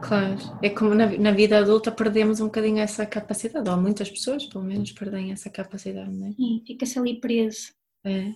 Claro, 0.00 0.36
é 0.62 0.70
como 0.70 0.94
na, 0.94 1.06
na, 1.06 1.32
vida 1.32 1.58
adulta 1.58 1.90
perdemos 1.90 2.40
um 2.40 2.46
bocadinho 2.46 2.78
essa 2.78 3.04
capacidade, 3.04 3.68
ou 3.68 3.76
muitas 3.76 4.10
pessoas 4.10 4.46
pelo 4.46 4.64
menos 4.64 4.92
perdem 4.92 5.32
essa 5.32 5.50
capacidade, 5.50 6.10
não 6.10 6.28
é? 6.28 6.32
Sim, 6.32 6.62
fica-se 6.66 6.98
ali 6.98 7.20
preso. 7.20 7.72
É. 8.04 8.32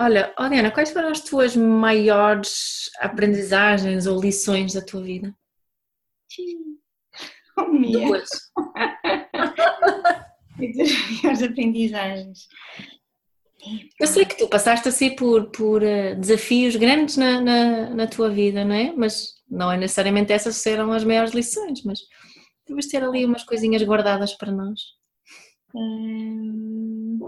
Olha, 0.00 0.32
Diana, 0.48 0.70
quais 0.70 0.90
foram 0.90 1.08
as 1.08 1.20
tuas 1.20 1.56
maiores 1.56 2.88
aprendizagens 3.00 4.06
ou 4.06 4.20
lições 4.20 4.72
da 4.72 4.80
tua 4.80 5.02
vida? 5.02 5.34
Sim. 6.30 6.78
Oh, 7.60 7.72
Duas. 7.72 8.28
as 11.28 11.42
aprendizagens. 11.42 12.46
Eu 13.98 14.06
sei 14.06 14.24
que 14.24 14.38
tu 14.38 14.48
passaste 14.48 14.88
assim 14.88 15.14
por, 15.14 15.50
por 15.50 15.82
uh, 15.82 16.14
desafios 16.18 16.76
grandes 16.76 17.16
na, 17.16 17.40
na, 17.40 17.90
na, 17.90 18.06
tua 18.06 18.30
vida, 18.30 18.64
não 18.64 18.74
é? 18.74 18.92
Mas 18.92 19.34
não 19.50 19.72
é 19.72 19.76
necessariamente 19.76 20.32
essas 20.32 20.56
que 20.56 20.62
serão 20.62 20.92
as 20.92 21.04
maiores 21.04 21.32
lições, 21.32 21.82
mas 21.82 22.00
deves 22.66 22.86
ter 22.86 23.02
ali 23.02 23.24
umas 23.24 23.42
coisinhas 23.44 23.82
guardadas 23.82 24.34
para 24.34 24.52
nós. 24.52 24.80
Hum, 25.74 27.18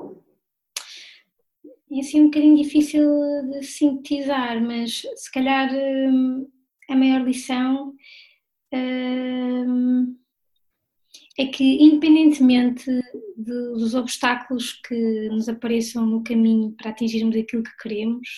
é 1.93 1.99
assim 1.99 2.23
um 2.23 2.25
bocadinho 2.27 2.57
difícil 2.57 3.05
de 3.51 3.63
sintetizar, 3.65 4.63
mas 4.63 5.03
se 5.17 5.31
calhar 5.33 5.69
hum, 5.75 6.49
a 6.89 6.95
maior 6.95 7.23
lição 7.23 7.93
hum, 8.73 10.17
é 11.41 11.47
que, 11.47 11.65
independentemente 11.83 12.85
de, 12.85 13.73
dos 13.73 13.95
obstáculos 13.95 14.73
que 14.87 15.29
nos 15.31 15.49
apareçam 15.49 16.05
no 16.05 16.23
caminho 16.23 16.73
para 16.73 16.91
atingirmos 16.91 17.35
aquilo 17.35 17.63
que 17.63 17.77
queremos, 17.83 18.29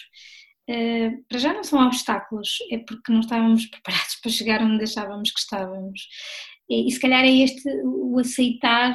uh, 0.70 1.24
para 1.28 1.38
já 1.38 1.52
não 1.52 1.64
são 1.64 1.84
obstáculos, 1.84 2.48
é 2.70 2.78
porque 2.78 3.12
não 3.12 3.20
estávamos 3.20 3.66
preparados 3.70 4.14
para 4.22 4.30
chegar 4.30 4.62
onde 4.62 4.84
achávamos 4.84 5.32
que 5.32 5.40
estávamos. 5.40 6.00
E, 6.70 6.88
e 6.88 6.92
se 6.92 7.00
calhar 7.00 7.24
é 7.24 7.42
este 7.42 7.68
o 7.84 8.16
aceitar 8.20 8.94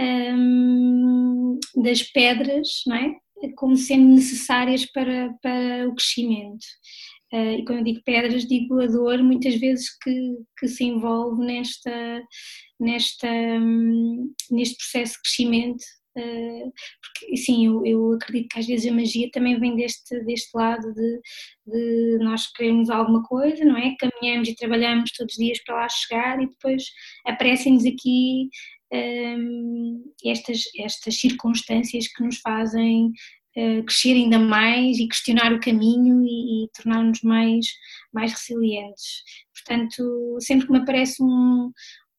um, 0.00 1.58
das 1.76 2.02
pedras, 2.02 2.82
não 2.84 2.96
é? 2.96 3.14
Como 3.54 3.76
sendo 3.76 4.08
necessárias 4.14 4.84
para, 4.86 5.32
para 5.40 5.88
o 5.88 5.94
crescimento. 5.94 6.66
Uh, 7.32 7.58
e 7.58 7.64
quando 7.64 7.78
eu 7.78 7.84
digo 7.84 8.02
pedras, 8.04 8.46
digo 8.46 8.80
a 8.80 8.86
dor 8.86 9.22
muitas 9.22 9.56
vezes 9.56 9.88
que, 9.98 10.36
que 10.58 10.68
se 10.68 10.84
envolve 10.84 11.44
nesta, 11.44 12.22
nesta, 12.78 13.28
um, 13.28 14.32
neste 14.50 14.76
processo 14.76 15.14
de 15.14 15.22
crescimento. 15.22 15.82
Uh, 16.16 16.72
porque 17.02 17.36
sim, 17.36 17.66
eu, 17.66 17.84
eu, 17.84 18.12
acredito 18.12 18.48
que 18.48 18.58
às 18.58 18.66
vezes 18.66 18.90
a 18.90 18.94
magia 18.94 19.28
também 19.30 19.58
vem 19.60 19.76
deste, 19.76 20.18
deste 20.24 20.56
lado 20.56 20.94
de, 20.94 21.20
de 21.66 22.18
nós 22.24 22.50
queremos 22.52 22.88
alguma 22.88 23.22
coisa, 23.24 23.64
não 23.64 23.76
é? 23.76 23.94
Caminhamos 23.98 24.48
e 24.48 24.56
trabalhamos 24.56 25.10
todos 25.12 25.34
os 25.34 25.44
dias 25.44 25.62
para 25.62 25.74
lá 25.74 25.88
chegar 25.88 26.42
e 26.42 26.46
depois 26.46 26.84
aparecem-nos 27.26 27.84
aqui 27.84 28.48
um, 28.92 30.12
estas, 30.24 30.62
estas 30.78 31.16
circunstâncias 31.20 32.08
que 32.08 32.22
nos 32.22 32.38
fazem 32.38 33.12
uh, 33.56 33.84
crescer 33.84 34.12
ainda 34.12 34.38
mais 34.38 34.98
e 34.98 35.08
questionar 35.08 35.52
o 35.52 35.60
caminho 35.60 36.22
e, 36.24 36.64
e 36.64 36.68
tornar-nos 36.76 37.22
mais, 37.22 37.66
mais 38.12 38.32
resilientes. 38.32 39.22
Portanto, 39.54 40.36
sempre 40.40 40.66
que 40.66 40.72
me 40.72 40.78
aparece 40.78 41.22
um, 41.22 41.72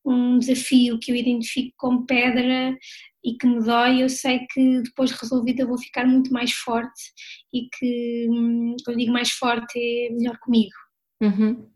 um 0.06 0.40
desafio 0.40 1.00
que 1.00 1.12
eu 1.12 1.16
identifico 1.16 1.74
como 1.78 2.06
pedra 2.06 2.76
e 3.24 3.38
que 3.38 3.46
me 3.46 3.64
dói, 3.64 4.04
eu 4.04 4.10
sei 4.10 4.40
que 4.52 4.82
depois 4.82 5.12
resolvida 5.12 5.64
eu 5.64 5.68
vou 5.68 5.78
ficar 5.78 6.06
muito 6.06 6.32
mais 6.32 6.52
forte 6.54 7.12
e 7.54 7.68
que, 7.78 8.28
hum, 8.30 8.76
quando 8.86 8.98
digo 8.98 9.12
mais 9.12 9.32
forte, 9.32 9.78
é 9.78 10.10
melhor 10.12 10.38
comigo. 10.40 10.76
Uhum. 11.22 11.68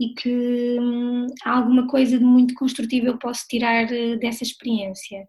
E 0.00 0.14
que 0.14 0.78
hum, 0.78 1.26
alguma 1.44 1.88
coisa 1.88 2.16
de 2.16 2.24
muito 2.24 2.54
construtivo 2.54 3.08
eu 3.08 3.18
posso 3.18 3.44
tirar 3.48 3.92
eh, 3.92 4.16
dessa 4.16 4.44
experiência. 4.44 5.26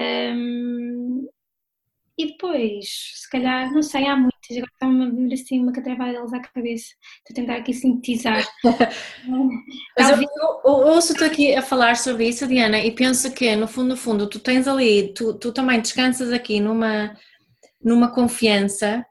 Um, 0.00 1.28
e 2.20 2.26
depois, 2.26 2.86
se 3.14 3.30
calhar, 3.30 3.72
não 3.72 3.82
sei, 3.82 4.06
há 4.06 4.14
muitas, 4.16 4.50
agora 4.50 4.70
está-me 4.72 5.34
assim 5.34 5.60
uma 5.60 5.72
catrevada 5.72 6.12
delas 6.12 6.32
à 6.32 6.40
cabeça. 6.40 6.94
Estou 7.18 7.32
a 7.32 7.34
tentar 7.34 7.56
aqui 7.56 7.72
sintetizar. 7.72 8.46
Mas 9.98 10.10
eu, 10.10 10.28
eu, 10.64 10.70
ouço-te 10.70 11.24
aqui 11.24 11.54
a 11.54 11.62
falar 11.62 11.96
sobre 11.96 12.28
isso, 12.28 12.46
Diana, 12.46 12.78
e 12.78 12.90
penso 12.90 13.32
que, 13.32 13.56
no 13.56 13.66
fundo, 13.66 13.88
no 13.88 13.96
fundo, 13.96 14.28
tu 14.28 14.38
tens 14.38 14.68
ali, 14.68 15.14
tu, 15.14 15.34
tu 15.38 15.52
também 15.52 15.80
descansas 15.80 16.32
aqui 16.32 16.60
numa, 16.60 17.16
numa 17.82 18.12
confiança 18.12 19.04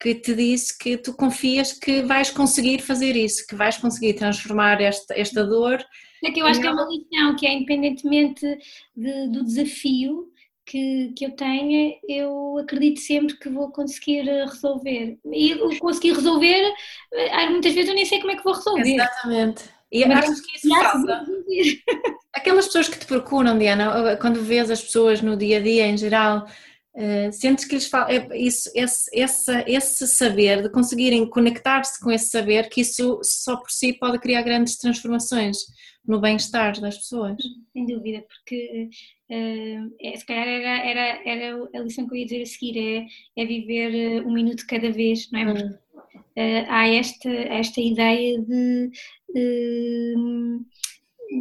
que 0.00 0.14
te 0.14 0.34
diz 0.34 0.70
que 0.70 0.96
tu 0.96 1.12
confias 1.12 1.72
que 1.72 2.02
vais 2.02 2.30
conseguir 2.30 2.80
fazer 2.80 3.16
isso, 3.16 3.46
que 3.46 3.56
vais 3.56 3.76
conseguir 3.76 4.14
transformar 4.14 4.80
esta, 4.80 5.12
esta 5.18 5.44
dor. 5.44 5.84
É 6.24 6.30
que 6.30 6.40
eu 6.40 6.46
acho 6.46 6.60
que 6.60 6.66
é 6.66 6.70
uma 6.70 6.86
lição, 6.86 7.36
que 7.36 7.46
é 7.46 7.52
independentemente 7.52 8.46
de, 8.96 9.28
do 9.28 9.44
desafio, 9.44 10.30
que, 10.68 11.14
que 11.16 11.24
eu 11.24 11.30
tenha, 11.30 11.94
eu 12.06 12.58
acredito 12.58 13.00
sempre 13.00 13.36
que 13.38 13.48
vou 13.48 13.72
conseguir 13.72 14.28
eh, 14.28 14.44
resolver. 14.44 15.18
E 15.32 15.54
o 15.54 15.78
conseguir 15.78 16.12
resolver, 16.12 16.74
eh, 17.14 17.48
muitas 17.48 17.72
vezes 17.72 17.88
eu 17.88 17.94
nem 17.94 18.04
sei 18.04 18.20
como 18.20 18.32
é 18.32 18.36
que 18.36 18.44
vou 18.44 18.52
resolver. 18.52 18.94
Exatamente. 18.94 19.64
E 19.90 20.06
Mas 20.06 20.28
acho 20.28 20.42
que 20.42 20.56
isso 20.58 20.68
falta. 20.68 21.24
Aquelas 22.34 22.66
pessoas 22.66 22.88
que 22.88 22.98
te 22.98 23.06
procuram, 23.06 23.58
Diana, 23.58 24.16
quando 24.18 24.42
vês 24.42 24.70
as 24.70 24.82
pessoas 24.82 25.22
no 25.22 25.36
dia 25.36 25.56
a 25.56 25.60
dia 25.60 25.86
em 25.86 25.96
geral, 25.96 26.46
uh, 26.94 27.32
sentes 27.32 27.64
que 27.64 27.74
lhes 27.74 27.88
falta 27.88 28.12
é 28.12 28.28
isso, 28.38 28.70
esse, 28.74 29.10
esse, 29.12 29.64
esse 29.66 30.06
saber, 30.06 30.62
de 30.62 30.68
conseguirem 30.68 31.28
conectar-se 31.28 31.98
com 31.98 32.12
esse 32.12 32.28
saber, 32.28 32.68
que 32.68 32.82
isso 32.82 33.18
só 33.22 33.56
por 33.56 33.70
si 33.70 33.94
pode 33.94 34.18
criar 34.18 34.42
grandes 34.42 34.76
transformações 34.76 35.56
no 36.08 36.20
bem-estar 36.20 36.80
das 36.80 36.96
pessoas. 36.96 37.36
Sem 37.72 37.84
dúvida, 37.84 38.24
porque 38.26 38.88
uh, 39.30 39.94
é, 40.00 40.16
se 40.16 40.24
calhar 40.24 40.48
era, 40.48 40.78
era, 40.78 41.22
era 41.28 41.68
a 41.74 41.80
lição 41.80 42.08
que 42.08 42.14
eu 42.14 42.18
ia 42.18 42.24
dizer 42.24 42.42
a 42.42 42.46
seguir, 42.46 42.78
é, 42.78 43.42
é 43.42 43.46
viver 43.46 44.24
um 44.24 44.32
minuto 44.32 44.66
cada 44.66 44.90
vez, 44.90 45.30
não 45.30 45.40
é? 45.40 45.44
Porque, 45.44 45.64
uh, 45.64 46.66
há 46.68 46.88
esta, 46.88 47.30
esta 47.30 47.80
ideia 47.80 48.40
de 48.40 48.90
uh, 49.36 50.66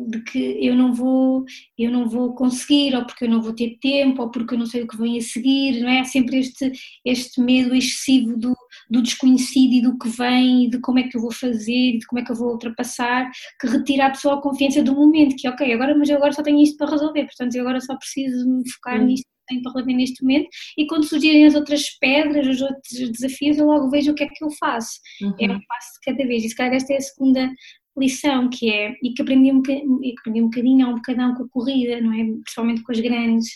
de 0.09 0.22
que 0.24 0.38
eu 0.65 0.76
não 0.76 0.93
vou 0.93 1.45
eu 1.78 1.89
não 1.89 2.09
vou 2.09 2.36
conseguir 2.36 2.93
ou 2.93 3.05
porque 3.05 3.24
eu 3.24 3.30
não 3.30 3.41
vou 3.41 3.53
ter 3.53 3.78
tempo 3.80 4.22
ou 4.22 4.30
porque 4.30 4.53
eu 4.53 4.57
não 4.57 4.65
sei 4.65 4.84
o 4.84 4.88
que 4.88 4.97
vem 4.97 5.18
a 5.18 5.22
seguir 5.22 5.80
não 5.80 5.88
é 5.89 6.03
sempre 6.03 6.39
este 6.39 6.70
este 7.05 7.39
medo 7.39 7.74
excessivo 7.74 8.36
do, 8.36 8.53
do 8.89 9.01
desconhecido 9.01 9.73
e 9.73 9.81
do 9.81 9.97
que 9.97 10.09
vem 10.09 10.65
e 10.65 10.69
de 10.69 10.79
como 10.79 10.99
é 10.99 11.03
que 11.03 11.17
eu 11.17 11.21
vou 11.21 11.31
fazer 11.31 11.95
e 11.95 11.97
de 11.99 12.05
como 12.05 12.19
é 12.21 12.25
que 12.25 12.31
eu 12.31 12.35
vou 12.35 12.51
ultrapassar 12.51 13.29
que 13.59 13.67
retira 13.67 14.07
a 14.07 14.09
pessoa 14.09 14.35
a 14.35 14.41
confiança 14.41 14.81
do 14.83 14.93
momento 14.93 15.35
que 15.35 15.47
ok 15.47 15.73
agora 15.73 15.97
mas 15.97 16.09
eu 16.09 16.17
agora 16.17 16.33
só 16.33 16.41
tenho 16.41 16.61
isto 16.61 16.77
para 16.77 16.91
resolver 16.91 17.25
portanto 17.25 17.55
eu 17.55 17.61
agora 17.61 17.81
só 17.81 17.95
preciso 17.97 18.47
me 18.47 18.69
focar 18.71 19.01
hum. 19.01 19.05
nisto 19.05 19.25
que 19.25 19.53
tenho 19.53 19.61
para 19.61 19.73
resolver 19.73 19.93
neste 19.93 20.23
momento 20.23 20.47
e 20.77 20.88
quando 20.88 21.05
surgirem 21.05 21.45
as 21.45 21.55
outras 21.55 21.83
pedras 21.99 22.47
os 22.47 22.61
outros 22.61 23.11
desafios 23.11 23.57
eu 23.57 23.65
logo 23.65 23.89
vejo 23.89 24.11
o 24.11 24.15
que 24.15 24.23
é 24.23 24.27
que 24.27 24.43
eu 24.43 24.49
faço 24.51 24.99
uhum. 25.21 25.35
é 25.39 25.45
um 25.45 25.59
passo 25.67 25.93
de 25.93 26.11
cada 26.11 26.27
vez 26.27 26.43
e 26.43 26.49
se 26.49 26.55
calhar 26.55 26.73
esta 26.73 26.93
é 26.93 26.97
a 26.97 27.01
segunda 27.01 27.49
lição 27.97 28.49
que 28.49 28.69
é, 28.69 28.95
e 29.03 29.11
que 29.11 29.21
aprendi 29.21 29.51
um, 29.51 29.61
e 30.03 30.13
que 30.13 30.19
aprendi 30.19 30.41
um 30.41 30.49
bocadinho, 30.49 30.85
há 30.85 30.89
um 30.89 30.95
bocadão 30.95 31.33
com 31.33 31.43
a 31.43 31.49
corrida, 31.49 31.99
não 31.99 32.13
é? 32.13 32.23
Principalmente 32.43 32.83
com 32.83 32.91
as 32.91 32.99
grandes, 32.99 33.49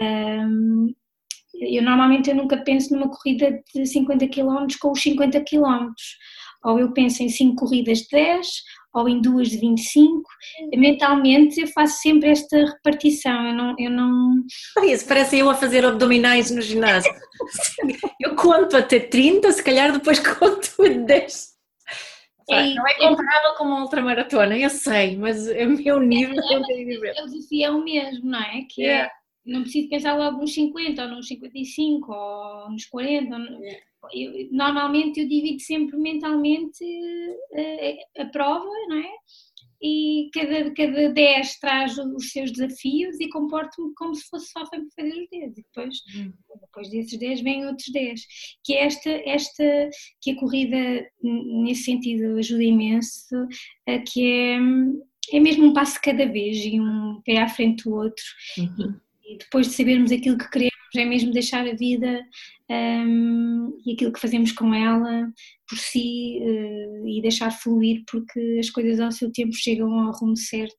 um, 0.00 0.92
eu 1.60 1.82
normalmente 1.82 2.30
eu 2.30 2.36
nunca 2.36 2.56
penso 2.58 2.94
numa 2.94 3.08
corrida 3.08 3.62
de 3.74 3.86
50 3.86 4.28
km 4.28 4.66
com 4.80 4.92
os 4.92 5.02
50 5.02 5.40
km. 5.40 5.92
Ou 6.64 6.80
eu 6.80 6.92
penso 6.92 7.22
em 7.22 7.28
5 7.28 7.54
corridas 7.54 7.98
de 7.98 8.08
10, 8.10 8.48
ou 8.92 9.08
em 9.08 9.20
duas 9.20 9.50
de 9.50 9.58
25. 9.58 10.22
Mentalmente 10.74 11.60
eu 11.60 11.68
faço 11.68 12.00
sempre 12.00 12.30
esta 12.30 12.56
repartição. 12.56 13.46
Eu 13.46 13.54
não. 13.54 13.74
Eu 13.78 13.90
não... 13.90 14.42
Isso 14.84 15.06
parece 15.06 15.38
eu 15.38 15.50
a 15.50 15.54
fazer 15.54 15.84
abdominais 15.84 16.50
no 16.50 16.62
ginásio. 16.62 17.12
eu 18.20 18.34
conto 18.34 18.76
até 18.76 18.98
30, 18.98 19.52
se 19.52 19.62
calhar 19.62 19.92
depois 19.92 20.18
conto 20.18 20.70
10. 21.06 21.56
É, 22.48 22.74
não 22.74 22.86
é 22.86 22.94
comparável 22.94 23.54
com 23.58 23.64
uma 23.64 23.82
ultramaratona, 23.82 24.56
eu 24.56 24.70
sei, 24.70 25.16
mas 25.16 25.48
é 25.48 25.66
o 25.66 25.70
meu 25.70 25.98
nível 25.98 26.40
é, 26.40 26.54
é, 26.54 27.24
o 27.24 27.26
desafio 27.26 27.64
é 27.64 27.70
o 27.70 27.82
mesmo, 27.82 28.30
não 28.30 28.38
é? 28.38 28.62
Que 28.70 28.82
yeah. 28.82 29.06
é, 29.06 29.10
não 29.46 29.62
preciso 29.62 29.88
pensar 29.88 30.16
logo 30.16 30.38
nos 30.38 30.52
50 30.54 31.02
ou 31.02 31.10
nos 31.10 31.28
55 31.28 32.12
ou 32.12 32.70
nos 32.70 32.86
40. 32.86 33.36
Yeah. 33.36 33.80
Eu, 34.12 34.48
normalmente 34.52 35.20
eu 35.20 35.28
divido 35.28 35.60
sempre 35.60 35.96
mentalmente 35.96 36.84
a, 37.54 37.60
eh, 37.60 37.98
a 38.18 38.26
prova, 38.26 38.68
não 38.88 38.98
é? 38.98 39.10
e 39.80 40.30
cada, 40.32 40.70
cada 40.72 41.08
10 41.10 41.58
traz 41.58 41.98
os 41.98 42.30
seus 42.30 42.50
desafios 42.50 43.20
e 43.20 43.28
comporto-me 43.28 43.92
como 43.94 44.14
se 44.14 44.28
fosse 44.28 44.50
só 44.50 44.64
para 44.66 44.80
fazer 44.96 45.22
os 45.22 45.28
10 45.30 45.58
e 45.58 45.62
depois, 45.62 45.96
hum. 46.16 46.32
depois 46.60 46.90
desses 46.90 47.18
10 47.18 47.40
vêm 47.42 47.66
outros 47.66 47.88
10 47.92 48.20
que 48.64 48.74
é 48.74 48.84
esta, 48.84 49.10
esta 49.10 49.90
que 50.20 50.30
a 50.32 50.36
corrida 50.36 51.06
nesse 51.22 51.84
sentido 51.84 52.38
ajuda 52.38 52.62
imenso 52.62 53.34
que 54.12 54.24
é, 54.24 54.58
é 55.36 55.40
mesmo 55.40 55.66
um 55.66 55.72
passo 55.72 56.00
cada 56.02 56.26
vez 56.26 56.64
e 56.64 56.80
um 56.80 57.20
pé 57.24 57.38
à 57.38 57.48
frente 57.48 57.84
do 57.84 57.94
outro 57.94 58.24
uhum. 58.58 58.98
E, 59.26 59.38
depois 59.38 59.68
de 59.68 59.74
sabermos 59.74 60.12
aquilo 60.12 60.38
que 60.38 60.50
queremos 60.50 60.76
é 60.96 61.04
mesmo 61.04 61.32
deixar 61.32 61.66
a 61.66 61.74
vida 61.74 62.24
um, 62.70 63.76
e 63.84 63.92
aquilo 63.92 64.12
que 64.12 64.20
fazemos 64.20 64.52
com 64.52 64.74
ela 64.74 65.30
por 65.68 65.78
si 65.78 66.38
uh, 66.40 67.06
e 67.06 67.20
deixar 67.20 67.50
fluir 67.50 68.02
porque 68.10 68.58
as 68.58 68.70
coisas 68.70 69.00
ao 69.00 69.12
seu 69.12 69.30
tempo 69.30 69.52
chegam 69.52 69.92
ao 70.00 70.12
rumo 70.12 70.36
certo. 70.36 70.74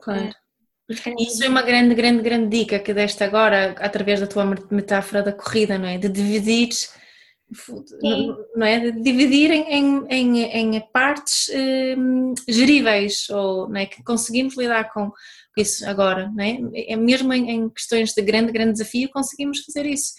Claro. 0.00 0.28
Uh, 0.28 1.14
Isso 1.18 1.42
é 1.42 1.48
uma 1.48 1.62
grande, 1.62 1.94
grande, 1.94 2.22
grande 2.22 2.58
dica 2.58 2.78
que 2.78 2.94
deste 2.94 3.24
agora 3.24 3.74
através 3.78 4.20
da 4.20 4.26
tua 4.26 4.44
metáfora 4.70 5.22
da 5.22 5.32
corrida, 5.32 5.78
não 5.78 5.88
é? 5.88 5.98
De 5.98 6.08
dividir, 6.08 6.68
não 8.54 8.66
é? 8.66 8.90
Dividir 8.90 9.50
em, 9.50 10.04
em, 10.08 10.42
em 10.42 10.80
partes 10.92 11.48
um, 11.96 12.34
geríveis 12.48 13.28
ou 13.30 13.68
não 13.68 13.80
é? 13.80 13.86
que 13.86 14.02
conseguimos 14.02 14.56
lidar 14.56 14.92
com 14.92 15.12
isso 15.56 15.88
agora, 15.88 16.30
não 16.34 16.44
é? 16.44 16.58
é 16.74 16.96
mesmo 16.96 17.32
em, 17.32 17.50
em 17.50 17.70
questões 17.70 18.12
de 18.12 18.22
grande, 18.22 18.52
grande 18.52 18.72
desafio 18.72 19.08
conseguimos 19.10 19.60
fazer 19.64 19.86
isso 19.86 20.12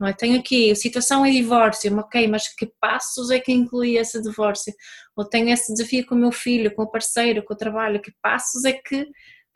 não 0.00 0.08
é? 0.08 0.14
Tenho 0.14 0.40
aqui, 0.40 0.70
a 0.70 0.74
situação 0.74 1.26
é 1.26 1.30
divórcio, 1.30 1.94
ok, 1.98 2.26
mas 2.26 2.48
que 2.54 2.66
passos 2.80 3.30
é 3.30 3.38
que 3.38 3.52
inclui 3.52 3.98
esse 3.98 4.20
divórcio? 4.22 4.72
Ou 5.14 5.28
tenho 5.28 5.50
esse 5.50 5.70
desafio 5.74 6.06
com 6.06 6.14
o 6.14 6.18
meu 6.18 6.32
filho, 6.32 6.74
com 6.74 6.84
o 6.84 6.90
parceiro, 6.90 7.44
com 7.44 7.52
o 7.52 7.56
trabalho, 7.56 8.00
que 8.00 8.10
passos 8.22 8.64
é 8.64 8.72
que 8.72 9.06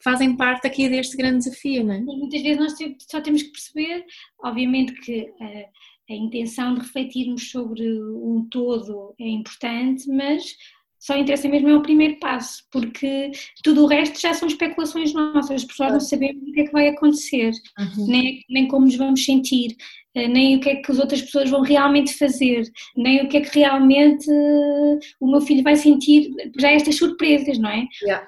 fazem 0.03 0.37
parte 0.37 0.66
aqui 0.66 0.87
deste 0.87 1.16
grande 1.16 1.39
desafio, 1.39 1.83
não 1.83 1.95
é? 1.95 1.99
E 1.99 2.05
muitas 2.05 2.43
vezes 2.43 2.59
nós 2.59 2.75
só 3.11 3.22
temos 3.22 3.43
que 3.43 3.53
perceber, 3.53 4.05
obviamente 4.39 4.93
que 5.01 5.33
eh, 5.41 5.68
a 6.09 6.14
intenção 6.14 6.74
de 6.74 6.80
refletirmos 6.80 7.50
sobre 7.50 7.82
um 7.82 8.46
todo 8.50 9.14
é 9.18 9.28
importante, 9.28 10.09
mas 10.09 10.44
só 11.05 11.14
interessa 11.18 11.46
mesmo 11.48 11.68
é 11.68 11.76
o 11.76 11.82
primeiro 11.82 12.18
passo, 12.18 12.62
porque 12.70 13.30
tudo 13.62 13.84
o 13.84 13.86
resto 13.86 14.18
já 14.18 14.32
são 14.32 14.48
especulações 14.48 15.12
nossas, 15.12 15.62
as 15.62 15.64
pessoas 15.64 15.92
não 15.92 16.00
sabemos 16.00 16.42
o 16.42 16.52
que 16.52 16.61
é 16.62 16.64
que 16.64 16.72
vai 16.72 16.88
acontecer, 16.88 17.50
uhum. 17.78 18.07
nem, 18.07 18.42
nem 18.48 18.66
como 18.66 18.86
nos 18.86 18.96
vamos 18.96 19.22
sentir, 19.22 19.76
eh, 20.14 20.28
nem 20.28 20.57
o 20.57 20.61
que 20.61 20.70
é 20.70 20.76
que 20.76 20.90
as 20.90 20.98
outras 20.98 21.20
pessoas 21.20 21.50
vão 21.50 21.61
realmente 21.61 22.14
fazer, 22.14 22.62
nem 22.96 23.22
o 23.22 23.28
que 23.28 23.36
é 23.36 23.40
que 23.42 23.59
realmente 23.59 24.30
eh, 24.30 24.98
o 25.20 25.30
meu 25.30 25.42
filho 25.42 25.62
vai 25.62 25.76
sentir, 25.76 26.30
já 26.59 26.70
estas 26.70 26.96
surpresas, 26.96 27.59
não 27.59 27.68
é? 27.68 27.86
Yeah. 28.02 28.26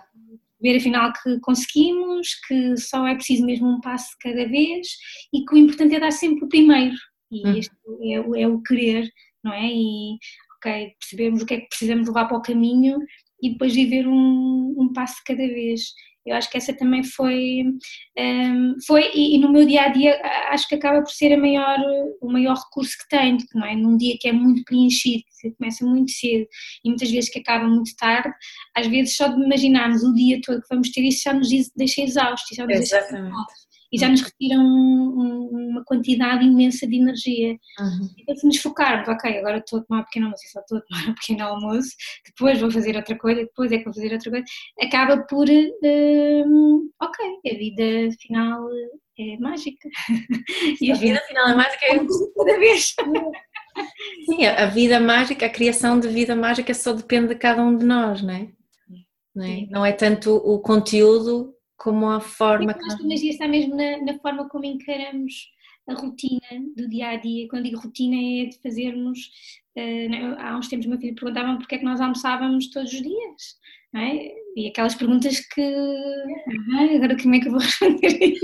Ver 0.60 0.76
afinal 0.76 1.14
que 1.14 1.40
conseguimos, 1.40 2.34
que 2.46 2.76
só 2.76 3.06
é 3.06 3.14
preciso 3.14 3.46
mesmo 3.46 3.68
um 3.68 3.80
passo 3.80 4.14
cada 4.20 4.46
vez 4.46 4.86
e 5.32 5.44
que 5.46 5.54
o 5.54 5.58
importante 5.58 5.94
é 5.94 6.00
dar 6.00 6.12
sempre 6.12 6.44
o 6.44 6.48
primeiro, 6.48 6.94
e 7.30 7.46
uhum. 7.46 7.56
este 7.56 7.74
é, 8.02 8.42
é 8.42 8.48
o 8.48 8.62
querer, 8.62 9.10
não 9.42 9.52
é? 9.52 9.66
E 9.66 10.16
ok, 10.56 10.92
percebemos 10.98 11.42
o 11.42 11.46
que 11.46 11.54
é 11.54 11.60
que 11.60 11.68
precisamos 11.68 12.08
levar 12.08 12.26
para 12.26 12.36
o 12.36 12.42
caminho 12.42 12.98
e 13.42 13.50
depois 13.50 13.74
viver 13.74 14.06
um, 14.08 14.74
um 14.78 14.92
passo 14.92 15.16
cada 15.24 15.46
vez. 15.46 15.82
Eu 16.26 16.34
acho 16.34 16.50
que 16.50 16.56
essa 16.56 16.74
também 16.74 17.04
foi, 17.04 17.62
um, 18.18 18.74
foi 18.84 19.12
e, 19.14 19.36
e, 19.36 19.38
no 19.38 19.52
meu 19.52 19.64
dia 19.64 19.82
a 19.82 19.88
dia 19.88 20.20
acho 20.48 20.66
que 20.66 20.74
acaba 20.74 21.00
por 21.00 21.10
ser 21.10 21.32
a 21.32 21.38
maior, 21.38 21.78
o 22.20 22.32
maior 22.32 22.56
recurso 22.56 22.96
que 22.98 23.16
tenho, 23.16 23.38
não 23.54 23.64
é? 23.64 23.76
Num 23.76 23.96
dia 23.96 24.16
que 24.20 24.28
é 24.28 24.32
muito 24.32 24.64
preenchido, 24.64 25.22
que 25.40 25.52
começa 25.52 25.86
muito 25.86 26.10
cedo 26.10 26.44
e 26.84 26.88
muitas 26.88 27.12
vezes 27.12 27.30
que 27.30 27.38
acaba 27.38 27.68
muito 27.68 27.94
tarde, 27.94 28.34
às 28.76 28.88
vezes 28.88 29.16
só 29.16 29.28
de 29.28 29.40
imaginarmos 29.40 30.02
o 30.02 30.12
dia 30.14 30.40
todo 30.44 30.60
que 30.60 30.68
vamos 30.68 30.90
ter 30.90 31.02
isso 31.02 31.22
já 31.22 31.32
nos 31.32 31.48
deixa 31.76 32.02
exaustos, 32.02 32.56
já 32.56 32.66
nos 32.66 32.74
Exatamente. 32.74 33.22
deixa 33.22 33.65
e 33.92 33.98
já 33.98 34.08
nos 34.08 34.22
retiram 34.22 34.64
um, 34.64 35.48
uma 35.52 35.84
quantidade 35.84 36.44
imensa 36.44 36.86
de 36.86 36.96
energia. 36.96 37.56
Uhum. 37.78 38.08
Então, 38.18 38.36
se 38.36 38.46
nos 38.46 38.58
focarmos, 38.58 39.08
ok, 39.08 39.38
agora 39.38 39.58
estou 39.58 39.80
a 39.80 39.82
tomar 39.82 40.00
um 40.00 40.04
pequeno 40.04 40.26
almoço, 40.26 40.42
só 40.52 40.60
estou 40.60 40.78
a 40.78 40.80
tomar 40.82 41.10
um 41.10 41.14
pequeno 41.14 41.44
almoço, 41.44 41.90
depois 42.24 42.60
vou 42.60 42.70
fazer 42.70 42.96
outra 42.96 43.16
coisa, 43.16 43.40
depois 43.42 43.72
é 43.72 43.78
que 43.78 43.84
vou 43.84 43.94
fazer 43.94 44.12
outra 44.12 44.30
coisa, 44.30 44.46
acaba 44.82 45.22
por, 45.28 45.48
uh, 45.48 46.90
ok, 47.00 47.26
a 47.52 47.54
vida 47.56 48.16
final 48.20 48.68
é 49.18 49.38
mágica. 49.38 49.88
E 50.80 50.90
a, 50.90 50.94
a 50.94 50.98
vida 50.98 51.20
final 51.26 51.48
é 51.48 51.54
mágica 51.54 51.86
é 51.86 51.98
cada 52.36 52.58
vez. 52.58 52.94
Sim, 54.26 54.46
a 54.46 54.66
vida 54.66 55.00
mágica, 55.00 55.46
a 55.46 55.50
criação 55.50 55.98
de 56.00 56.08
vida 56.08 56.34
mágica 56.34 56.72
só 56.74 56.92
depende 56.92 57.28
de 57.28 57.34
cada 57.36 57.62
um 57.62 57.76
de 57.76 57.84
nós, 57.84 58.22
não 58.22 58.34
é? 58.34 58.48
Não 59.34 59.44
é, 59.44 59.66
não 59.68 59.86
é 59.86 59.92
tanto 59.92 60.34
o 60.34 60.58
conteúdo 60.60 61.55
como 61.76 62.08
a 62.08 62.20
forma 62.20 62.74
que. 62.74 62.84
Acho 62.84 62.96
que 62.96 63.04
a 63.04 63.08
magia 63.08 63.30
está 63.30 63.48
mesmo 63.48 63.76
na, 63.76 63.98
na, 63.98 64.18
forma 64.18 64.48
como 64.48 64.64
encaramos 64.64 65.50
a 65.88 65.94
rotina 65.94 66.40
do 66.76 66.88
dia 66.88 67.10
a 67.10 67.16
dia. 67.16 67.48
Quando 67.48 67.64
digo 67.64 67.80
rotina, 67.80 68.16
é 68.16 68.46
de 68.46 68.58
fazermos. 68.62 69.30
Uh, 69.76 70.34
há 70.38 70.56
uns 70.56 70.68
tempos, 70.68 70.86
meu 70.86 70.98
filho 70.98 71.14
perguntava 71.14 71.56
porque 71.58 71.74
é 71.74 71.78
que 71.78 71.84
nós 71.84 72.00
almoçávamos 72.00 72.70
todos 72.70 72.92
os 72.92 73.02
dias. 73.02 73.58
Não 73.92 74.00
é? 74.00 74.32
E 74.56 74.68
aquelas 74.68 74.94
perguntas 74.94 75.40
que. 75.40 75.62
Ah, 75.62 76.94
agora 76.94 77.16
como 77.20 77.34
é 77.34 77.40
que 77.40 77.48
eu 77.48 77.52
vou 77.52 77.60
responder 77.60 78.40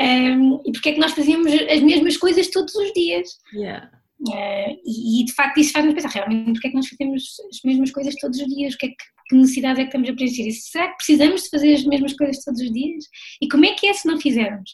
um, 0.00 0.62
e 0.66 0.72
porque 0.72 0.88
é 0.88 0.92
que 0.92 1.00
nós 1.00 1.12
fazíamos 1.12 1.52
as 1.52 1.80
mesmas 1.80 2.16
coisas 2.16 2.48
todos 2.50 2.74
os 2.74 2.92
dias? 2.92 3.38
Yeah. 3.52 3.90
Uh, 4.28 4.76
e, 4.84 5.22
e, 5.22 5.24
de 5.24 5.32
facto 5.32 5.58
isso 5.58 5.72
faz-nos 5.72 5.94
pensar 5.94 6.10
realmente 6.10 6.52
porque 6.52 6.68
é 6.68 6.70
que 6.70 6.76
nós 6.76 6.88
fazemos 6.88 7.24
as 7.50 7.60
mesmas 7.64 7.90
coisas 7.90 8.14
todos 8.16 8.40
os 8.40 8.46
dias, 8.46 8.74
o 8.74 8.78
que 8.78 8.86
é 8.86 8.88
que 8.88 9.16
que 9.28 9.36
necessidade 9.36 9.80
é 9.80 9.84
que 9.84 9.88
estamos 9.88 10.08
a 10.08 10.14
preencher? 10.14 10.46
E 10.46 10.52
será 10.52 10.88
que 10.88 10.96
precisamos 10.96 11.42
de 11.42 11.50
fazer 11.50 11.74
as 11.74 11.84
mesmas 11.84 12.12
coisas 12.14 12.44
todos 12.44 12.60
os 12.60 12.72
dias? 12.72 13.04
E 13.42 13.48
como 13.48 13.64
é 13.64 13.74
que 13.74 13.86
é 13.86 13.92
se 13.92 14.06
não 14.06 14.20
fizermos? 14.20 14.70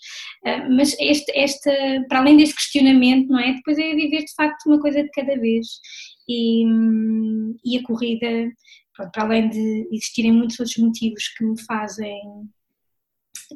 Uh, 0.47 0.77
mas 0.77 0.95
este, 0.99 1.33
este, 1.35 1.71
para 2.09 2.21
além 2.21 2.37
deste 2.37 2.57
questionamento, 2.57 3.29
não 3.29 3.39
é? 3.39 3.55
Depois 3.55 3.79
é 3.79 3.95
viver 3.95 4.25
de 4.25 4.35
facto 4.35 4.67
uma 4.67 4.81
coisa 4.81 5.03
de 5.03 5.11
cada 5.11 5.35
vez. 5.39 5.67
E, 6.29 6.65
e 7.65 7.79
a 7.79 7.83
corrida, 7.83 8.53
pronto, 8.95 9.11
para 9.13 9.25
além 9.25 9.49
de 9.49 9.89
existirem 9.91 10.33
muitos 10.33 10.59
outros 10.61 10.77
motivos 10.79 11.29
que 11.37 11.45
me 11.45 11.61
fazem 11.65 12.21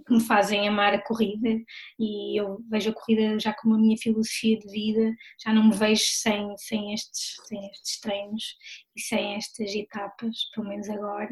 que 0.05 0.12
me 0.12 0.20
fazem 0.20 0.68
amar 0.68 0.94
a 0.94 1.03
corrida 1.03 1.59
e 1.99 2.40
eu 2.40 2.59
vejo 2.68 2.90
a 2.90 2.92
corrida 2.92 3.38
já 3.38 3.53
como 3.55 3.74
a 3.74 3.78
minha 3.78 3.97
filosofia 3.97 4.59
de 4.59 4.68
vida, 4.70 5.14
já 5.44 5.53
não 5.53 5.68
me 5.68 5.76
vejo 5.76 6.03
sem, 6.05 6.57
sem, 6.57 6.94
estes, 6.94 7.36
sem 7.47 7.70
estes 7.70 8.01
treinos 8.01 8.44
e 8.97 9.01
sem 9.01 9.34
estas 9.34 9.74
etapas, 9.74 10.36
pelo 10.55 10.68
menos 10.68 10.88
agora. 10.88 11.30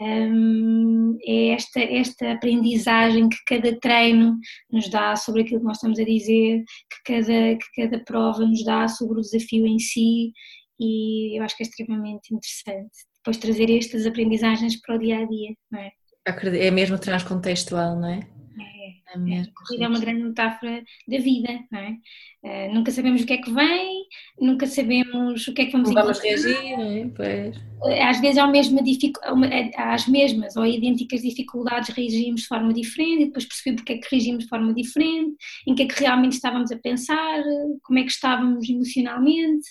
Um, 0.00 1.16
é 1.22 1.48
esta, 1.50 1.80
esta 1.80 2.32
aprendizagem 2.32 3.28
que 3.28 3.38
cada 3.46 3.78
treino 3.78 4.38
nos 4.70 4.88
dá 4.90 5.14
sobre 5.14 5.42
aquilo 5.42 5.60
que 5.60 5.66
nós 5.66 5.76
estamos 5.76 5.98
a 5.98 6.04
dizer, 6.04 6.64
que 6.90 7.12
cada, 7.12 7.56
que 7.56 7.82
cada 7.82 8.04
prova 8.04 8.44
nos 8.44 8.64
dá 8.64 8.88
sobre 8.88 9.18
o 9.18 9.22
desafio 9.22 9.66
em 9.66 9.78
si 9.78 10.32
e 10.80 11.38
eu 11.38 11.44
acho 11.44 11.56
que 11.56 11.62
é 11.62 11.66
extremamente 11.66 12.34
interessante 12.34 12.90
depois 13.24 13.38
trazer 13.38 13.70
estas 13.70 14.06
aprendizagens 14.06 14.78
para 14.82 14.96
o 14.96 14.98
dia 14.98 15.18
a 15.20 15.24
dia, 15.24 15.54
não 15.70 15.80
é? 15.80 15.90
É 16.26 16.70
mesmo 16.70 16.98
transcontextual, 16.98 17.96
não 17.96 18.08
é? 18.08 18.20
É, 18.58 19.14
é, 19.14 19.18
mesmo. 19.18 19.52
a 19.52 19.60
corrida 19.60 19.84
é 19.84 19.88
uma 19.88 20.00
grande 20.00 20.22
metáfora 20.22 20.82
da 21.06 21.18
vida, 21.18 21.48
não 21.70 21.78
é? 21.78 21.98
Uh, 22.42 22.74
nunca 22.74 22.90
sabemos 22.90 23.22
o 23.22 23.26
que 23.26 23.34
é 23.34 23.38
que 23.38 23.52
vem, 23.52 24.04
nunca 24.40 24.66
sabemos 24.66 25.46
o 25.46 25.52
que 25.52 25.62
é 25.62 25.66
que 25.66 25.72
vamos 25.72 25.88
Como 25.88 26.00
vamos 26.00 26.18
reagir, 26.20 26.76
não 26.76 26.82
é? 26.82 27.10
Pois. 27.14 27.56
Eh, 27.86 28.02
às 28.02 28.20
vezes 28.20 28.38
há 28.38 28.46
mesma 28.46 28.80
eh, 28.80 29.70
às 29.76 30.08
mesmas 30.08 30.56
ou 30.56 30.64
idênticas 30.64 31.20
dificuldades 31.20 31.94
reagimos 31.94 32.42
de 32.42 32.46
forma 32.46 32.72
diferente 32.72 33.22
e 33.22 33.26
depois 33.26 33.44
percebemos 33.44 33.82
porque 33.82 33.92
é 33.92 33.98
que 33.98 34.08
reagimos 34.10 34.44
de 34.44 34.48
forma 34.48 34.72
diferente, 34.72 35.36
em 35.66 35.74
que 35.74 35.82
é 35.82 35.86
que 35.86 36.00
realmente 36.00 36.32
estávamos 36.32 36.72
a 36.72 36.78
pensar, 36.78 37.42
como 37.82 37.98
é 37.98 38.02
que 38.02 38.10
estávamos 38.10 38.68
emocionalmente. 38.68 39.68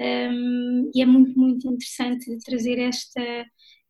Um, 0.00 0.92
e 0.94 1.02
é 1.02 1.06
muito, 1.06 1.36
muito 1.36 1.66
interessante 1.66 2.38
trazer 2.44 2.78
esta 2.78 3.20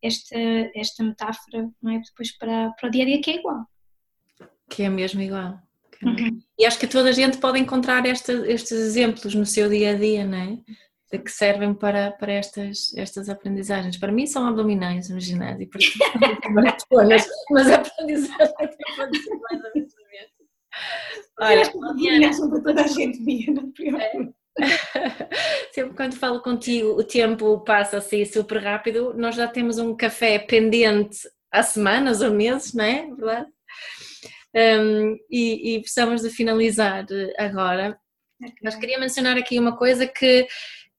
esta, 0.02 0.38
esta 0.74 1.02
metáfora, 1.02 1.68
não 1.82 1.92
é? 1.92 2.00
Depois 2.00 2.36
para, 2.36 2.70
para 2.70 2.88
o 2.88 2.90
dia 2.90 3.02
a 3.02 3.06
dia 3.06 3.20
que 3.20 3.30
é 3.30 3.36
igual. 3.36 3.66
Que 4.68 4.82
é 4.84 4.88
mesmo 4.88 5.20
igual. 5.20 5.60
Uhum. 6.02 6.40
E 6.58 6.64
acho 6.64 6.78
que 6.78 6.86
toda 6.86 7.08
a 7.08 7.12
gente 7.12 7.38
pode 7.38 7.58
encontrar 7.58 8.06
esta, 8.06 8.32
estes 8.32 8.72
exemplos 8.72 9.34
no 9.34 9.44
seu 9.44 9.68
dia 9.68 9.90
a 9.90 9.94
dia, 9.94 10.24
não 10.24 10.38
é? 10.38 10.58
De 11.10 11.18
que 11.18 11.30
servem 11.30 11.74
para, 11.74 12.12
para 12.12 12.32
estas, 12.32 12.94
estas 12.96 13.28
aprendizagens. 13.28 13.96
Para 13.96 14.12
mim 14.12 14.26
são 14.26 14.46
abdominais 14.46 15.08
no 15.08 15.18
ginásio, 15.18 15.68
para 15.68 15.80
maratonas, 16.50 17.26
mas 17.50 17.70
aprendizagens 17.70 18.52
pode 18.96 19.18
ser 19.18 19.34
mais 19.34 19.64
ou 19.64 19.70
menos 19.74 19.98
Olha, 21.40 21.62
abdominais 21.62 22.36
são 22.36 22.50
para 22.50 22.62
toda 22.62 22.82
a 22.82 22.86
gente, 22.86 23.22
Bia, 23.22 23.52
não 23.52 23.72
é? 24.00 24.28
Sempre 25.72 25.94
quando 25.94 26.16
falo 26.16 26.40
contigo, 26.40 26.90
o 26.90 27.04
tempo 27.04 27.60
passa 27.60 27.98
assim 27.98 28.24
super 28.24 28.62
rápido. 28.62 29.14
Nós 29.14 29.36
já 29.36 29.46
temos 29.46 29.78
um 29.78 29.96
café 29.96 30.38
pendente 30.38 31.18
há 31.50 31.62
semanas 31.62 32.20
ou 32.20 32.30
meses, 32.30 32.74
não 32.74 32.84
é? 32.84 33.06
Verdade? 33.06 33.48
Um, 34.54 35.16
e, 35.30 35.74
e, 35.74 35.80
precisamos 35.80 36.22
de 36.22 36.30
finalizar 36.30 37.06
agora. 37.38 37.98
Mas 38.62 38.74
queria 38.76 38.98
mencionar 38.98 39.36
aqui 39.36 39.58
uma 39.58 39.76
coisa 39.76 40.06
que, 40.06 40.46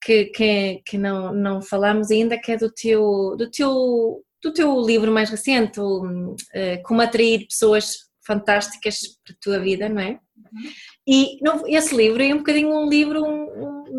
que, 0.02 0.26
que, 0.26 0.82
que, 0.86 0.98
não, 0.98 1.34
não 1.34 1.62
falamos 1.62 2.12
ainda, 2.12 2.38
que 2.38 2.52
é 2.52 2.58
do 2.58 2.72
teu, 2.72 3.36
do 3.38 3.50
teu, 3.50 4.24
do 4.42 4.54
teu 4.54 4.80
livro 4.82 5.12
mais 5.12 5.30
recente, 5.30 5.80
o, 5.80 6.04
uh, 6.04 6.84
Como 6.84 7.02
Atrair 7.02 7.48
Pessoas 7.48 8.10
Fantásticas 8.26 9.00
para 9.26 9.34
a 9.34 9.38
Tua 9.42 9.60
Vida, 9.60 9.90
não 9.90 10.02
é? 10.02 10.20
Uhum. 10.38 10.72
E 11.12 11.40
não, 11.42 11.68
esse 11.68 11.96
livro 11.96 12.22
é 12.22 12.32
um 12.32 12.38
bocadinho 12.38 12.70
um 12.70 12.88
livro 12.88 13.24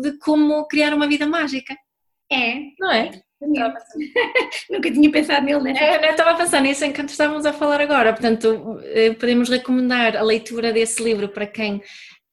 de 0.01 0.17
como 0.19 0.65
criar 0.67 0.93
uma 0.93 1.09
vida 1.09 1.27
mágica. 1.27 1.75
É. 2.31 2.61
Não 2.79 2.89
é? 2.89 3.11
Nunca 4.71 4.91
tinha 4.91 5.11
pensado 5.11 5.45
nele, 5.45 5.59
né? 5.59 5.73
É, 5.77 6.07
eu 6.07 6.11
estava 6.11 6.31
a 6.31 6.35
pensar 6.35 6.61
nisso 6.61 6.85
enquanto 6.85 7.09
estávamos 7.09 7.45
a 7.45 7.51
falar 7.51 7.81
agora. 7.81 8.13
Portanto, 8.13 8.79
eh, 8.85 9.13
podemos 9.13 9.49
recomendar 9.49 10.15
a 10.15 10.21
leitura 10.21 10.71
desse 10.71 11.03
livro 11.03 11.27
para 11.27 11.45
quem, 11.45 11.81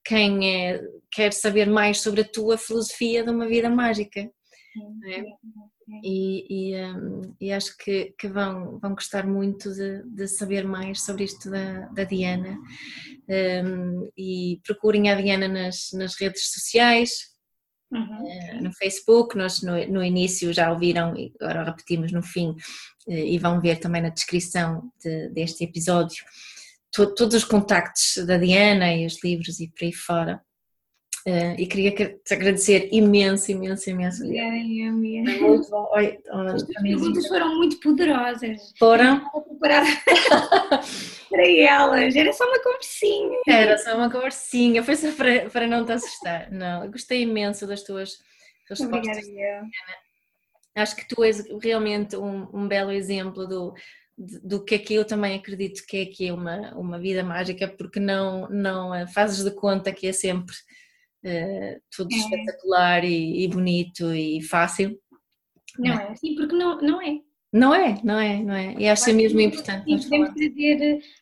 quem 0.04 0.66
é, 0.66 0.80
quer 1.10 1.32
saber 1.32 1.66
mais 1.66 2.00
sobre 2.00 2.20
a 2.20 2.28
tua 2.28 2.56
filosofia 2.56 3.24
de 3.24 3.30
uma 3.30 3.48
vida 3.48 3.68
mágica. 3.68 4.20
É? 4.20 5.24
E, 6.02 6.72
e, 6.72 6.76
um, 6.76 7.34
e, 7.40 7.52
acho 7.52 7.76
que, 7.78 8.14
que, 8.18 8.28
vão, 8.28 8.78
vão 8.78 8.94
gostar 8.94 9.26
muito 9.26 9.72
de, 9.72 10.02
de 10.04 10.28
saber 10.28 10.64
mais 10.64 11.02
sobre 11.02 11.24
isto 11.24 11.50
da, 11.50 11.86
da 11.88 12.04
Diana. 12.04 12.58
Um, 13.28 14.10
e 14.16 14.60
procurem 14.64 15.10
a 15.10 15.14
Diana 15.14 15.48
nas, 15.48 15.90
nas 15.92 16.14
redes 16.18 16.50
sociais, 16.50 17.36
Uhum. 17.90 18.02
Uh, 18.02 18.62
no 18.64 18.72
Facebook, 18.74 19.34
nós 19.34 19.62
no, 19.62 19.72
no, 19.88 20.04
início 20.04 20.52
já 20.52 20.70
ouviram 20.70 21.16
e 21.16 21.32
agora 21.40 21.64
repetimos 21.64 22.12
no 22.12 22.22
fim 22.22 22.50
uh, 22.50 23.10
e 23.10 23.38
vão 23.38 23.62
ver 23.62 23.78
também 23.78 24.02
na 24.02 24.10
descrição 24.10 24.92
de, 25.02 25.30
deste 25.30 25.64
episódio 25.64 26.22
to, 26.92 27.14
todos 27.14 27.34
os 27.34 27.44
contactos 27.44 28.26
da 28.26 28.36
Diana 28.36 28.92
e 28.94 29.06
os 29.06 29.22
livros 29.24 29.58
e 29.60 29.68
por 29.68 29.84
aí 29.84 29.92
fora. 29.92 30.42
Uh, 31.28 31.54
e 31.58 31.66
queria 31.66 31.92
te 31.94 32.32
agradecer 32.32 32.88
imenso, 32.90 33.52
imenso, 33.52 33.90
imenso. 33.90 34.24
Obrigada, 34.24 34.56
Yami. 34.56 35.20
Muito 35.38 35.68
bom. 35.68 35.86
Oi, 35.92 36.18
As 36.26 36.62
perguntas 36.62 37.26
foram 37.26 37.54
muito 37.58 37.78
poderosas. 37.80 38.72
Foram? 38.78 39.28
para 39.60 41.46
elas, 41.46 42.16
era 42.16 42.32
só 42.32 42.48
uma 42.48 42.62
conversinha. 42.62 43.38
Era 43.46 43.76
só 43.76 43.94
uma 43.94 44.10
conversinha, 44.10 44.82
foi 44.82 44.96
só 44.96 45.12
para, 45.12 45.50
para 45.50 45.66
não 45.66 45.84
te 45.84 45.92
assustar. 45.92 46.50
Não, 46.50 46.90
gostei 46.90 47.24
imenso 47.24 47.66
das 47.66 47.82
tuas 47.82 48.16
respostas. 48.66 49.18
Obrigada, 49.26 49.68
Acho 50.76 50.96
que 50.96 51.06
tu 51.06 51.22
és 51.22 51.44
realmente 51.62 52.16
um, 52.16 52.48
um 52.54 52.66
belo 52.66 52.90
exemplo 52.90 53.46
do, 53.46 53.74
do 54.16 54.64
que 54.64 54.76
é 54.76 54.78
que 54.78 54.94
eu 54.94 55.04
também 55.04 55.36
acredito 55.36 55.84
que 55.86 55.98
é 55.98 56.02
aqui 56.04 56.32
uma, 56.32 56.74
uma 56.74 56.98
vida 56.98 57.22
mágica, 57.22 57.68
porque 57.68 58.00
não, 58.00 58.48
não 58.48 59.06
fazes 59.08 59.44
de 59.44 59.50
conta 59.50 59.92
que 59.92 60.06
é 60.06 60.12
sempre 60.12 60.56
uh, 61.24 61.80
tudo 61.94 62.14
é. 62.14 62.16
espetacular 62.16 63.04
e, 63.04 63.44
e, 63.44 63.48
bonito 63.48 64.12
e 64.14 64.42
fácil. 64.42 64.98
Não 65.78 65.98
é 65.98 66.12
assim, 66.12 66.34
porque 66.34 66.54
não, 66.54 66.80
não 66.80 67.02
é. 67.02 67.20
Não 67.50 67.74
é, 67.74 67.98
não 68.04 68.18
é, 68.18 68.42
não 68.42 68.54
é. 68.54 68.74
E 68.78 68.88
acho 68.88 69.04
que 69.04 69.10
é 69.10 69.14
mesmo 69.14 69.40
importante. 69.40 69.84
Sim, 69.84 70.08
podemos 70.08 70.34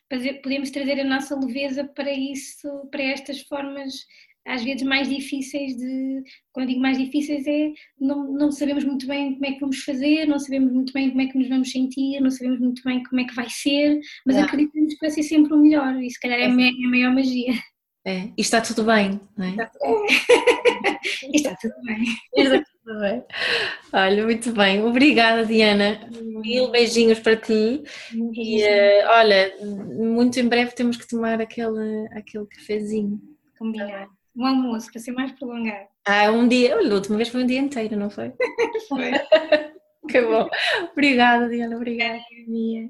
trazer, 0.09 0.41
podemos 0.41 0.71
trazer 0.71 0.99
a 0.99 1.05
nossa 1.05 1.39
leveza 1.39 1.85
para 1.85 2.11
isso, 2.11 2.67
para 2.91 3.03
estas 3.03 3.41
formas 3.43 3.93
às 4.47 4.63
vezes 4.63 4.83
mais 4.83 5.09
difíceis 5.09 5.75
de, 5.75 6.23
quando 6.53 6.69
digo 6.69 6.79
mais 6.79 6.97
difíceis 6.97 7.45
é, 7.45 7.73
não, 7.99 8.31
não 8.31 8.51
sabemos 8.51 8.85
muito 8.85 9.05
bem 9.05 9.33
como 9.33 9.45
é 9.45 9.51
que 9.51 9.59
vamos 9.59 9.83
fazer, 9.83 10.25
não 10.25 10.39
sabemos 10.39 10.71
muito 10.71 10.93
bem 10.93 11.09
como 11.09 11.21
é 11.21 11.27
que 11.27 11.37
nos 11.37 11.49
vamos 11.49 11.69
sentir, 11.69 12.21
não 12.21 12.31
sabemos 12.31 12.59
muito 12.59 12.81
bem 12.83 13.03
como 13.03 13.21
é 13.21 13.25
que 13.25 13.35
vai 13.35 13.49
ser, 13.49 13.99
mas 14.25 14.37
é. 14.37 14.41
acreditamos 14.41 14.93
que 14.93 14.99
vai 15.01 15.09
ser 15.09 15.23
sempre 15.23 15.53
o 15.53 15.57
melhor 15.57 16.01
e 16.01 16.09
se 16.09 16.19
calhar 16.19 16.39
é, 16.39 16.43
é 16.43 16.47
a 16.47 16.89
maior 16.89 17.13
magia. 17.13 17.53
É, 18.07 18.29
e 18.37 18.41
está 18.41 18.61
tudo 18.61 18.85
bem, 18.85 19.19
não 19.35 19.45
é? 19.45 19.49
Está 19.49 19.65
tudo 19.65 19.83
bem. 19.83 20.07
está 21.35 21.55
tudo 21.57 21.73
bem. 21.83 22.05
Está 22.37 22.63
tudo 22.63 22.99
bem. 23.01 23.23
Olha, 23.91 24.23
muito 24.23 24.51
bem. 24.53 24.81
Obrigada, 24.81 25.45
Diana. 25.45 26.09
Mil 26.41 26.71
beijinhos 26.71 27.19
para 27.19 27.35
ti. 27.35 27.83
E 28.33 28.63
uh, 28.63 29.07
olha, 29.09 29.53
muito 29.61 30.39
em 30.39 30.47
breve 30.47 30.71
temos 30.71 30.95
que 30.95 31.05
tomar 31.05 31.41
aquele, 31.41 32.07
aquele 32.13 32.45
cafezinho. 32.45 33.19
Combinado. 33.59 34.09
Um 34.33 34.45
almoço, 34.45 34.89
para 34.89 35.01
ser 35.01 35.11
mais 35.11 35.33
prolongado. 35.33 35.89
Ah, 36.05 36.31
um 36.31 36.47
dia. 36.47 36.77
Olha, 36.77 36.89
a 36.89 36.95
última 36.95 37.17
vez 37.17 37.27
foi 37.27 37.43
um 37.43 37.47
dia 37.47 37.59
inteiro, 37.59 37.97
não 37.97 38.09
foi? 38.09 38.31
foi. 38.87 39.11
que 40.07 40.21
bom. 40.21 40.49
Obrigada, 40.93 41.49
Diana. 41.49 41.75
Obrigada. 41.75 42.21
Minha. 42.47 42.89